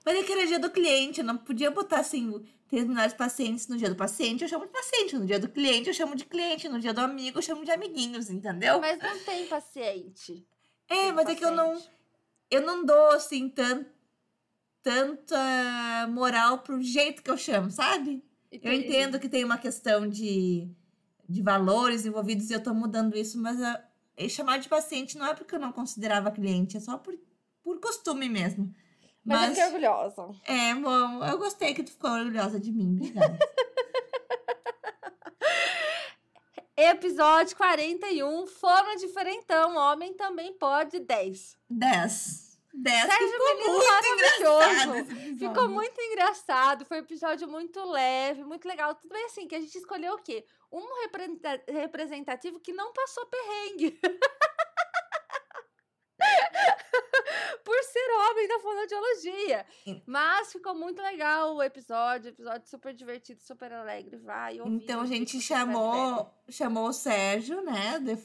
Mas 0.04 0.18
é 0.18 0.24
que 0.24 0.32
era 0.32 0.48
dia 0.48 0.58
do 0.58 0.72
cliente, 0.72 1.20
eu 1.20 1.26
não 1.26 1.38
podia 1.38 1.70
botar 1.70 2.00
assim, 2.00 2.44
ter 2.68 2.84
melhores 2.84 3.14
pacientes 3.14 3.68
no 3.68 3.78
dia 3.78 3.92
do 3.92 3.96
paciente, 3.96 4.42
eu 4.42 4.48
chamo 4.48 4.66
de 4.66 4.72
paciente. 4.72 5.16
No 5.20 5.26
dia 5.28 5.38
do 5.38 5.50
cliente, 5.50 5.90
eu 5.90 5.94
chamo 5.94 6.16
de 6.16 6.26
cliente. 6.26 6.68
No 6.68 6.80
dia 6.80 6.96
do 6.96 7.02
amigo, 7.02 7.38
eu 7.38 7.44
chamo 7.44 7.64
de 7.64 7.70
amiguinhos, 7.70 8.28
entendeu? 8.32 8.82
Mas 8.82 8.98
não 8.98 9.20
tem 9.20 9.46
paciente. 9.46 10.44
é, 10.90 10.96
Tem 10.96 11.12
mas 11.14 11.28
é 11.30 11.36
que 11.36 11.46
eu 11.46 11.52
não, 11.52 11.74
paciente. 11.74 11.92
eu 12.50 12.62
não 12.64 12.84
dou, 12.84 13.12
assim, 13.12 13.48
tan, 13.48 13.86
tanta 14.84 16.08
moral 16.10 16.60
pro 16.60 16.82
jeito 16.82 17.22
que 17.24 17.30
eu 17.32 17.38
chamo, 17.38 17.70
sabe? 17.72 18.24
Eu 18.52 18.74
entendo 18.74 19.20
que 19.20 19.30
tem 19.30 19.44
uma 19.46 19.58
questão 19.58 20.08
de, 20.08 20.70
de 21.28 21.42
valores 21.42 22.06
envolvidos 22.06 22.50
e 22.50 22.54
eu 22.54 22.62
tô 22.62 22.74
mudando 22.74 23.18
isso, 23.18 23.42
mas 23.42 23.62
a, 23.62 23.82
e 24.18 24.30
chamar 24.30 24.58
de 24.58 24.68
paciente 24.68 25.18
não 25.18 25.26
é 25.28 25.34
porque 25.34 25.56
eu 25.56 25.60
não 25.60 25.72
considerava 25.72 26.32
cliente, 26.32 26.78
é 26.78 26.80
só 26.80 26.98
por, 26.98 27.18
por 27.64 27.80
costume 27.80 28.28
mesmo. 28.28 28.74
Mas, 29.24 29.38
eu 29.38 29.48
Mas, 29.48 29.50
fiquei 29.50 29.66
orgulhosa. 29.66 30.28
é, 30.46 30.76
bom, 30.76 31.24
eu 31.24 31.38
gostei 31.38 31.74
que 31.74 31.84
tu 31.84 31.92
ficou 31.92 32.10
orgulhosa 32.12 32.60
de 32.60 32.72
mim, 32.72 32.96
obrigada. 32.96 33.38
Episódio 36.76 37.56
41, 37.58 38.48
Forma 38.48 38.96
Diferentão. 38.98 39.76
Homem 39.78 40.14
também 40.16 40.54
pode 40.54 41.00
10. 41.00 41.56
10. 41.70 42.51
10 42.74 43.06
Sérgio 43.06 43.28
ficou 43.30 43.56
muito 43.70 44.08
engraçado. 44.08 45.06
Ficou 45.38 45.70
muito 45.70 46.02
engraçado, 46.02 46.86
foi 46.86 46.98
um 46.98 47.04
episódio 47.04 47.48
muito 47.48 47.84
leve, 47.84 48.44
muito 48.44 48.68
legal. 48.68 48.96
Tudo 48.96 49.12
bem 49.14 49.26
assim, 49.26 49.48
que 49.48 49.56
a 49.56 49.60
gente 49.60 49.78
escolheu 49.78 50.14
o 50.14 50.22
quê? 50.22 50.46
Um 50.72 51.02
representa- 51.02 51.64
representativo 51.68 52.60
que 52.60 52.72
não 52.74 52.94
passou 52.94 53.26
perrengue. 53.26 54.00
Por 57.64 57.84
ser 57.84 58.10
homem 58.12 58.48
da 58.48 58.60
fonoaudiologia. 58.60 59.66
Mas 60.06 60.52
ficou 60.52 60.74
muito 60.76 61.02
legal 61.02 61.56
o 61.56 61.64
episódio, 61.64 62.30
episódio 62.30 62.68
super 62.70 62.94
divertido, 62.94 63.42
super 63.42 63.72
alegre. 63.72 64.18
Vai, 64.18 64.58
Então 64.66 65.02
a 65.02 65.06
gente 65.06 65.40
chamou, 65.42 66.30
chamou 66.50 66.88
o 66.88 66.94
Sérgio, 66.94 67.62
né, 67.62 68.00
de 68.00 68.16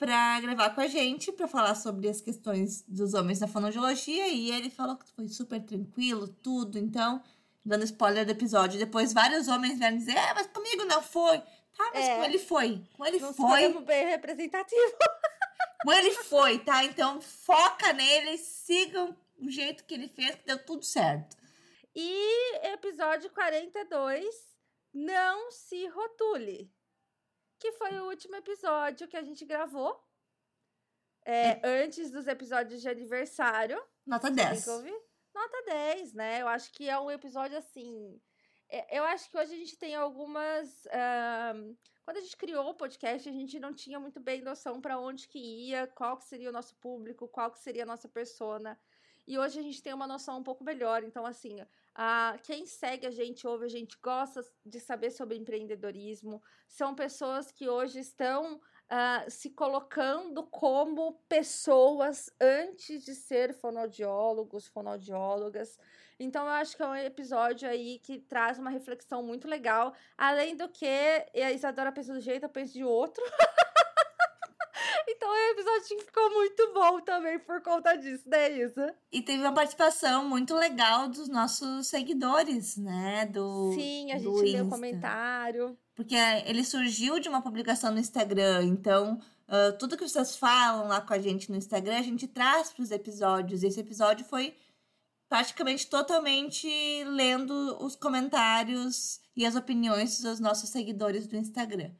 pra 0.00 0.40
gravar 0.40 0.70
com 0.70 0.80
a 0.80 0.86
gente, 0.88 1.30
pra 1.30 1.46
falar 1.46 1.74
sobre 1.74 2.08
as 2.08 2.22
questões 2.22 2.82
dos 2.88 3.12
homens 3.12 3.38
da 3.38 3.46
fonoaudiologia. 3.46 4.26
E 4.28 4.50
ele 4.50 4.70
falou 4.70 4.96
que 4.96 5.06
foi 5.12 5.28
super 5.28 5.60
tranquilo, 5.62 6.26
tudo. 6.26 6.78
Então, 6.78 7.22
dando 7.62 7.84
spoiler 7.84 8.24
do 8.24 8.32
episódio, 8.32 8.78
depois 8.78 9.12
vários 9.12 9.46
homens 9.46 9.78
vieram 9.78 9.98
dizer: 9.98 10.16
É, 10.16 10.32
mas 10.34 10.46
comigo 10.46 10.84
não 10.86 11.02
foi. 11.02 11.38
Tá, 11.76 11.90
mas 11.94 12.04
É. 12.04 12.16
com 12.16 12.24
ele 12.24 12.38
foi. 12.38 12.82
Com 12.96 13.04
ele 13.06 13.20
Não 13.20 13.32
foi. 13.34 13.46
escolhemos 13.60 13.84
bem 13.84 14.06
representativo. 14.06 14.96
Com 15.82 15.92
ele 15.92 16.10
foi, 16.10 16.58
tá? 16.58 16.84
Então 16.84 17.22
foca 17.22 17.90
nele, 17.94 18.36
sigam 18.36 19.16
o 19.38 19.48
jeito 19.48 19.82
que 19.84 19.94
ele 19.94 20.08
fez, 20.08 20.34
que 20.34 20.44
deu 20.44 20.58
tudo 20.62 20.84
certo. 20.84 21.34
E 21.96 22.66
episódio 22.66 23.30
42, 23.30 24.26
Não 24.92 25.50
se 25.50 25.86
rotule. 25.88 26.70
Que 27.60 27.72
foi 27.72 27.92
o 28.00 28.06
último 28.08 28.34
episódio 28.36 29.06
que 29.06 29.16
a 29.16 29.22
gente 29.22 29.44
gravou. 29.44 30.02
É, 31.24 31.60
antes 31.62 32.10
dos 32.10 32.26
episódios 32.26 32.80
de 32.80 32.88
aniversário. 32.88 33.80
Nota 34.06 34.28
Tem 34.28 34.36
10. 34.36 34.64
que 34.64 34.70
ouvir? 34.70 34.98
Nota 35.34 35.62
10, 35.66 36.14
né? 36.14 36.40
Eu 36.40 36.48
acho 36.48 36.72
que 36.72 36.88
é 36.88 36.98
um 36.98 37.10
episódio 37.10 37.56
assim. 37.58 38.18
é- 38.68 38.98
Eu 38.98 39.04
acho 39.04 39.30
que 39.30 39.36
hoje 39.38 39.52
a 39.54 39.56
gente 39.58 39.76
tem 39.76 39.94
algumas. 39.94 40.86
ahn, 40.86 41.74
Quando 42.04 42.16
a 42.16 42.20
gente 42.20 42.36
criou 42.36 42.66
o 42.70 42.74
podcast, 42.74 43.28
a 43.28 43.32
gente 43.32 43.60
não 43.60 43.72
tinha 43.74 44.00
muito 44.00 44.18
bem 44.18 44.40
noção 44.40 44.80
para 44.80 44.98
onde 44.98 45.28
que 45.28 45.38
ia, 45.38 45.86
qual 45.86 46.16
que 46.16 46.24
seria 46.24 46.48
o 46.48 46.52
nosso 46.52 46.74
público, 46.76 47.28
qual 47.28 47.50
que 47.52 47.58
seria 47.60 47.82
a 47.84 47.86
nossa 47.86 48.08
persona. 48.08 48.80
E 49.26 49.38
hoje 49.38 49.60
a 49.60 49.62
gente 49.62 49.80
tem 49.82 49.92
uma 49.94 50.06
noção 50.08 50.38
um 50.38 50.42
pouco 50.42 50.64
melhor. 50.64 51.04
Então, 51.04 51.24
assim, 51.26 51.64
a, 51.94 52.38
quem 52.42 52.66
segue 52.66 53.06
a 53.06 53.10
gente, 53.10 53.46
ouve 53.46 53.64
a 53.66 53.68
gente, 53.68 53.98
gosta 54.02 54.40
de 54.64 54.80
saber 54.80 55.10
sobre 55.10 55.36
empreendedorismo. 55.36 56.42
São 56.68 56.94
pessoas 56.94 57.50
que 57.50 57.68
hoje 57.68 57.98
estão 57.98 58.60
ah, 58.88 59.24
se 59.28 59.50
colocando 59.50 60.42
como 60.44 61.14
pessoas 61.28 62.30
antes 62.40 63.04
de 63.04 63.14
ser 63.14 63.54
fonoaudiólogos, 63.54 64.66
fonoaudiólogas. 64.66 65.78
Então, 66.18 66.44
eu 66.44 66.52
acho 66.52 66.76
que 66.76 66.82
é 66.82 66.86
um 66.86 66.94
episódio 66.94 67.68
aí 67.68 67.98
que 67.98 68.18
traz 68.18 68.58
uma 68.58 68.68
reflexão 68.68 69.22
muito 69.22 69.48
legal. 69.48 69.94
Além 70.18 70.56
do 70.56 70.68
que 70.68 70.86
a 70.86 71.52
Isadora 71.52 71.92
pensa 71.92 72.12
do 72.12 72.20
jeito, 72.20 72.44
eu 72.44 72.48
penso 72.50 72.74
de 72.74 72.84
outro. 72.84 73.22
então, 75.20 75.30
um 75.30 75.50
episódio 75.50 76.00
ficou 76.00 76.30
muito 76.30 76.72
bom 76.72 77.00
também 77.02 77.38
por 77.40 77.60
conta 77.60 77.94
disso, 77.94 78.26
né, 78.26 78.50
Isa? 78.58 78.94
E 79.12 79.20
teve 79.20 79.42
uma 79.42 79.52
participação 79.52 80.26
muito 80.26 80.54
legal 80.54 81.08
dos 81.08 81.28
nossos 81.28 81.88
seguidores, 81.88 82.78
né? 82.78 83.26
Do, 83.26 83.74
Sim, 83.74 84.12
a 84.12 84.18
gente 84.18 84.24
leu 84.24 84.34
o 84.34 84.46
Insta. 84.46 84.64
comentário. 84.64 85.78
Porque 85.94 86.14
ele 86.46 86.64
surgiu 86.64 87.20
de 87.20 87.28
uma 87.28 87.42
publicação 87.42 87.92
no 87.92 87.98
Instagram. 87.98 88.64
Então, 88.64 89.20
ah, 89.46 89.72
tudo 89.72 89.96
que 89.96 90.08
vocês 90.08 90.36
falam 90.36 90.86
lá 90.86 91.00
com 91.00 91.12
a 91.12 91.18
gente 91.18 91.50
no 91.50 91.56
Instagram, 91.56 91.98
a 91.98 92.02
gente 92.02 92.28
traz 92.28 92.72
para 92.72 92.82
os 92.82 92.90
episódios. 92.92 93.64
Esse 93.64 93.80
episódio 93.80 94.24
foi 94.24 94.56
praticamente 95.28 95.86
totalmente 95.88 96.68
lendo 97.04 97.76
os 97.84 97.94
comentários 97.94 99.20
e 99.36 99.44
as 99.44 99.56
opiniões 99.56 100.20
dos 100.20 100.40
nossos 100.40 100.70
seguidores 100.70 101.26
do 101.26 101.36
Instagram. 101.36 101.90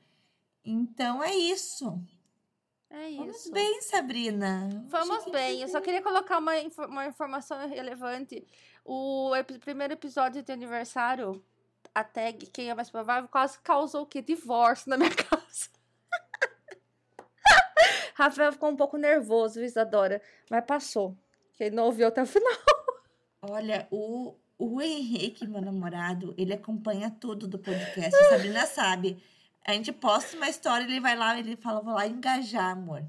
Então 0.65 1.23
é 1.23 1.35
isso. 1.35 2.01
É 2.91 3.11
Vamos 3.17 3.37
isso. 3.37 3.53
bem, 3.53 3.81
Sabrina. 3.83 4.69
Vamos 4.89 5.25
bem, 5.31 5.63
eu 5.63 5.69
só 5.69 5.81
queria 5.81 6.03
colocar 6.03 6.39
uma, 6.39 6.53
uma 6.89 7.07
informação 7.07 7.69
relevante. 7.69 8.45
O 8.85 9.33
epi- 9.37 9.59
primeiro 9.59 9.93
episódio 9.93 10.43
de 10.43 10.51
aniversário, 10.51 11.41
a 11.95 12.03
tag 12.03 12.47
Quem 12.47 12.69
é 12.69 12.75
Mais 12.75 12.91
Provável, 12.91 13.29
quase 13.29 13.59
causou 13.61 14.03
o 14.03 14.07
quê? 14.07 14.21
Divórcio 14.21 14.91
na 14.91 14.97
minha 14.97 15.11
casa. 15.15 15.71
Rafael 18.15 18.53
ficou 18.53 18.71
um 18.71 18.77
pouco 18.77 18.97
nervoso, 18.97 19.63
Isadora, 19.63 20.21
mas 20.51 20.65
passou. 20.65 21.17
Quem 21.55 21.71
não 21.71 21.85
ouviu 21.87 22.09
até 22.09 22.23
o 22.23 22.27
final. 22.27 22.53
Olha, 23.43 23.87
o, 23.91 24.35
o 24.59 24.83
Henrique, 24.83 25.47
meu 25.47 25.61
namorado, 25.63 26.35
ele 26.37 26.53
acompanha 26.53 27.11
tudo 27.11 27.47
do 27.47 27.59
podcast. 27.59 28.13
Sabrina 28.29 28.67
sabe. 28.67 29.23
A 29.71 29.75
gente 29.75 29.93
posta 29.93 30.37
uma 30.37 30.49
história, 30.49 30.85
ele 30.85 30.99
vai 30.99 31.15
lá, 31.15 31.39
ele 31.39 31.57
fala, 31.57 31.81
vou 31.81 31.95
lá 31.95 32.05
engajar, 32.05 32.73
amor. 32.73 33.05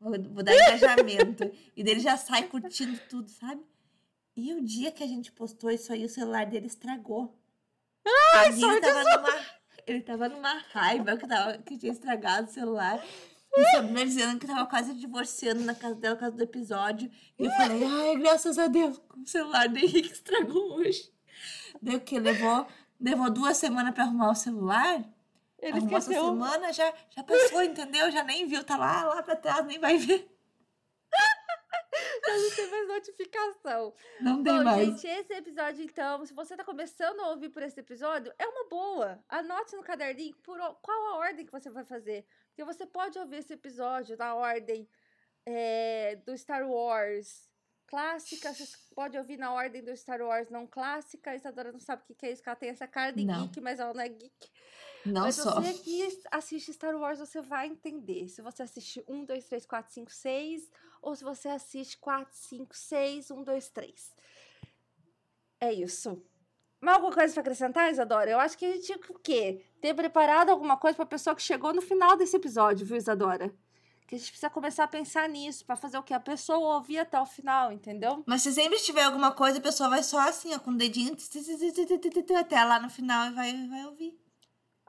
Vou, 0.00 0.12
vou 0.12 0.42
dar 0.42 0.54
engajamento. 0.54 1.50
e 1.76 1.84
dele 1.84 2.00
já 2.00 2.16
sai 2.16 2.44
curtindo 2.44 2.98
tudo, 3.08 3.28
sabe? 3.28 3.62
E 4.34 4.54
o 4.54 4.64
dia 4.64 4.90
que 4.90 5.04
a 5.04 5.06
gente 5.06 5.30
postou 5.30 5.70
isso 5.70 5.92
aí, 5.92 6.02
o 6.02 6.08
celular 6.08 6.46
dele 6.46 6.66
estragou. 6.66 7.38
Ai, 8.34 8.48
ele 8.48 8.80
tava 8.80 9.02
numa, 9.04 9.46
ele 9.86 10.00
tava 10.00 10.28
numa 10.30 10.58
raiva 10.72 11.16
que, 11.18 11.28
tava, 11.28 11.58
que 11.58 11.76
tinha 11.76 11.92
estragado 11.92 12.48
o 12.48 12.52
celular. 12.52 13.04
E 13.54 13.60
a 13.60 13.70
Sabrina 13.72 14.06
dizendo 14.06 14.38
que 14.38 14.46
tava 14.46 14.64
quase 14.66 14.94
divorciando 14.94 15.62
na 15.64 15.74
casa 15.74 15.96
dela 15.96 16.14
por 16.14 16.20
causa 16.20 16.36
do 16.36 16.42
episódio. 16.42 17.10
E 17.38 17.44
eu 17.44 17.50
falei, 17.50 17.84
ai, 17.84 18.16
graças 18.16 18.58
a 18.58 18.68
Deus, 18.68 18.98
o 19.14 19.26
celular 19.26 19.68
do 19.68 19.78
Henrique 19.78 20.12
estragou 20.12 20.76
hoje. 20.76 21.12
Deu 21.82 21.98
o 21.98 22.00
quê? 22.00 22.18
Levou, 22.18 22.66
levou 22.98 23.30
duas 23.30 23.58
semanas 23.58 23.92
pra 23.92 24.04
arrumar 24.04 24.30
o 24.30 24.34
celular? 24.34 25.04
Ele 25.60 25.72
Arrumou 25.78 25.98
essa 25.98 26.10
esqueceu. 26.10 26.24
semana, 26.32 26.72
já, 26.72 26.94
já 27.10 27.22
passou, 27.22 27.62
entendeu? 27.62 28.10
Já 28.10 28.24
nem 28.24 28.46
viu, 28.46 28.64
tá 28.64 28.76
lá, 28.76 29.04
lá 29.04 29.22
pra 29.22 29.36
trás, 29.36 29.64
nem 29.66 29.78
vai 29.78 29.98
ver. 29.98 30.28
Já 32.26 32.36
não 32.36 32.50
tem 32.54 32.70
mais 32.70 32.88
notificação. 32.88 33.94
Não 34.20 34.42
tem 34.42 34.56
Bom, 34.58 34.64
mais. 34.64 34.86
gente, 34.86 35.06
esse 35.06 35.32
episódio, 35.34 35.84
então, 35.84 36.24
se 36.24 36.32
você 36.32 36.56
tá 36.56 36.64
começando 36.64 37.20
a 37.20 37.30
ouvir 37.30 37.48
por 37.50 37.62
esse 37.62 37.80
episódio, 37.80 38.32
é 38.38 38.46
uma 38.46 38.68
boa. 38.68 39.22
Anote 39.28 39.74
no 39.76 39.82
caderninho 39.82 40.36
por 40.42 40.58
qual 40.82 41.06
a 41.14 41.16
ordem 41.18 41.44
que 41.44 41.52
você 41.52 41.68
vai 41.70 41.84
fazer. 41.84 42.24
Porque 42.48 42.64
você 42.64 42.86
pode 42.86 43.18
ouvir 43.18 43.36
esse 43.38 43.52
episódio 43.52 44.16
na 44.16 44.34
ordem 44.34 44.88
é, 45.46 46.16
do 46.24 46.36
Star 46.36 46.66
Wars 46.68 47.48
clássica, 47.86 48.54
você 48.54 48.68
pode 48.94 49.18
ouvir 49.18 49.36
na 49.36 49.52
ordem 49.52 49.82
do 49.82 49.94
Star 49.96 50.20
Wars 50.22 50.48
não 50.48 50.64
clássica. 50.66 51.32
A 51.32 51.34
Isadora 51.34 51.72
não 51.72 51.80
sabe 51.80 52.02
o 52.02 52.06
que 52.06 52.14
que 52.14 52.26
é 52.26 52.32
isso, 52.32 52.42
que 52.42 52.48
ela 52.48 52.56
tem 52.56 52.70
essa 52.70 52.86
cara 52.86 53.12
de 53.12 53.24
Não. 53.24 53.42
geek, 53.46 53.60
mas 53.60 53.80
ela 53.80 53.92
não 53.92 54.00
é 54.00 54.08
geek. 54.08 54.50
Não 55.04 55.22
Mas 55.22 55.36
só. 55.36 55.60
você 55.60 55.72
que 55.74 56.20
assiste 56.30 56.72
Star 56.72 56.94
Wars, 56.96 57.18
você 57.18 57.40
vai 57.40 57.66
entender. 57.66 58.28
Se 58.28 58.42
você 58.42 58.62
assiste 58.62 59.02
1, 59.08 59.24
2, 59.24 59.44
3, 59.46 59.66
4, 59.66 59.92
5, 59.92 60.12
6, 60.12 60.70
ou 61.00 61.16
se 61.16 61.24
você 61.24 61.48
assiste 61.48 61.96
4, 61.98 62.28
5, 62.32 62.76
6, 62.76 63.30
1, 63.30 63.42
2, 63.42 63.68
3. 63.70 64.14
É 65.60 65.72
isso. 65.72 66.22
Mais 66.80 66.96
alguma 66.96 67.12
coisa 67.12 67.32
pra 67.32 67.42
acrescentar, 67.42 67.90
Isadora? 67.90 68.30
Eu 68.30 68.40
acho 68.40 68.56
que 68.56 68.64
a 68.64 68.72
gente 68.72 68.86
tinha 68.86 68.98
que 68.98 69.12
o 69.12 69.18
quê? 69.18 69.64
Ter 69.80 69.94
preparado 69.94 70.50
alguma 70.50 70.76
coisa 70.76 70.96
pra 70.96 71.06
pessoa 71.06 71.36
que 71.36 71.42
chegou 71.42 71.74
no 71.74 71.82
final 71.82 72.16
desse 72.16 72.36
episódio, 72.36 72.86
viu, 72.86 72.96
Isadora? 72.96 73.54
Que 74.06 74.14
a 74.14 74.18
gente 74.18 74.30
precisa 74.30 74.50
começar 74.50 74.84
a 74.84 74.88
pensar 74.88 75.28
nisso, 75.28 75.64
pra 75.64 75.76
fazer 75.76 75.98
o 75.98 76.02
quê? 76.02 76.14
A 76.14 76.20
pessoa 76.20 76.76
ouvir 76.76 76.98
até 76.98 77.20
o 77.20 77.26
final, 77.26 77.70
entendeu? 77.70 78.24
Mas 78.26 78.42
se 78.42 78.52
sempre 78.52 78.78
tiver 78.78 79.02
alguma 79.02 79.30
coisa, 79.32 79.58
a 79.58 79.62
pessoa 79.62 79.90
vai 79.90 80.02
só 80.02 80.18
assim, 80.20 80.54
ó, 80.54 80.58
com 80.58 80.70
o 80.70 80.76
dedinho 80.76 81.14
até 82.38 82.64
lá 82.64 82.80
no 82.80 82.88
final 82.90 83.26
e 83.26 83.30
vai, 83.32 83.68
vai 83.68 83.86
ouvir. 83.86 84.18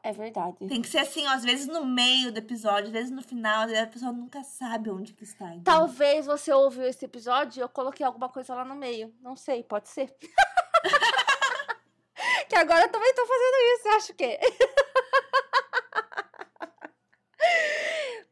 É 0.03 0.11
verdade. 0.11 0.67
Tem 0.67 0.81
que 0.81 0.87
ser 0.87 0.97
assim, 0.99 1.25
ó, 1.27 1.31
às 1.31 1.43
vezes 1.43 1.67
no 1.67 1.85
meio 1.85 2.31
do 2.31 2.39
episódio, 2.39 2.87
às 2.87 2.91
vezes 2.91 3.11
no 3.11 3.21
final, 3.21 3.67
a 3.69 3.87
pessoa 3.87 4.11
nunca 4.11 4.43
sabe 4.43 4.89
onde 4.89 5.13
que 5.13 5.23
está. 5.23 5.45
entendeu? 5.45 5.63
Talvez 5.63 6.25
você 6.25 6.51
ouviu 6.51 6.83
esse 6.83 7.05
episódio 7.05 7.59
e 7.59 7.61
eu 7.61 7.69
coloquei 7.69 8.03
alguma 8.05 8.27
coisa 8.27 8.55
lá 8.55 8.65
no 8.65 8.75
meio. 8.75 9.13
Não 9.21 9.35
sei, 9.35 9.63
pode 9.63 9.89
ser. 9.89 10.11
que 12.49 12.55
agora 12.55 12.85
eu 12.85 12.91
também 12.91 13.13
tô 13.13 13.27
fazendo 13.27 13.55
isso, 13.75 13.87
acho 13.89 14.13
que. 14.15 14.39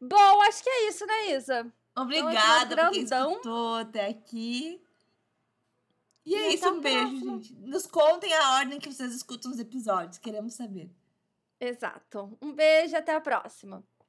Bom, 0.00 0.42
acho 0.42 0.64
que 0.64 0.70
é 0.70 0.88
isso, 0.88 1.06
né, 1.06 1.30
Isa? 1.32 1.72
Obrigada 1.96 2.76
por 2.76 2.90
quem 2.90 3.04
grandão. 3.04 3.30
escutou 3.32 3.76
até 3.76 4.08
aqui. 4.08 4.82
E 6.24 6.34
é 6.34 6.54
isso, 6.54 6.68
um 6.68 6.80
beijo, 6.80 7.16
gente. 7.16 7.54
Nos 7.54 7.86
contem 7.86 8.32
a 8.34 8.54
ordem 8.54 8.80
que 8.80 8.92
vocês 8.92 9.14
escutam 9.14 9.50
os 9.50 9.58
episódios, 9.58 10.18
queremos 10.18 10.54
saber. 10.54 10.90
Exato. 11.60 12.36
Um 12.42 12.54
beijo 12.54 12.94
e 12.94 12.96
até 12.96 13.14
a 13.14 13.20
próxima. 13.20 13.84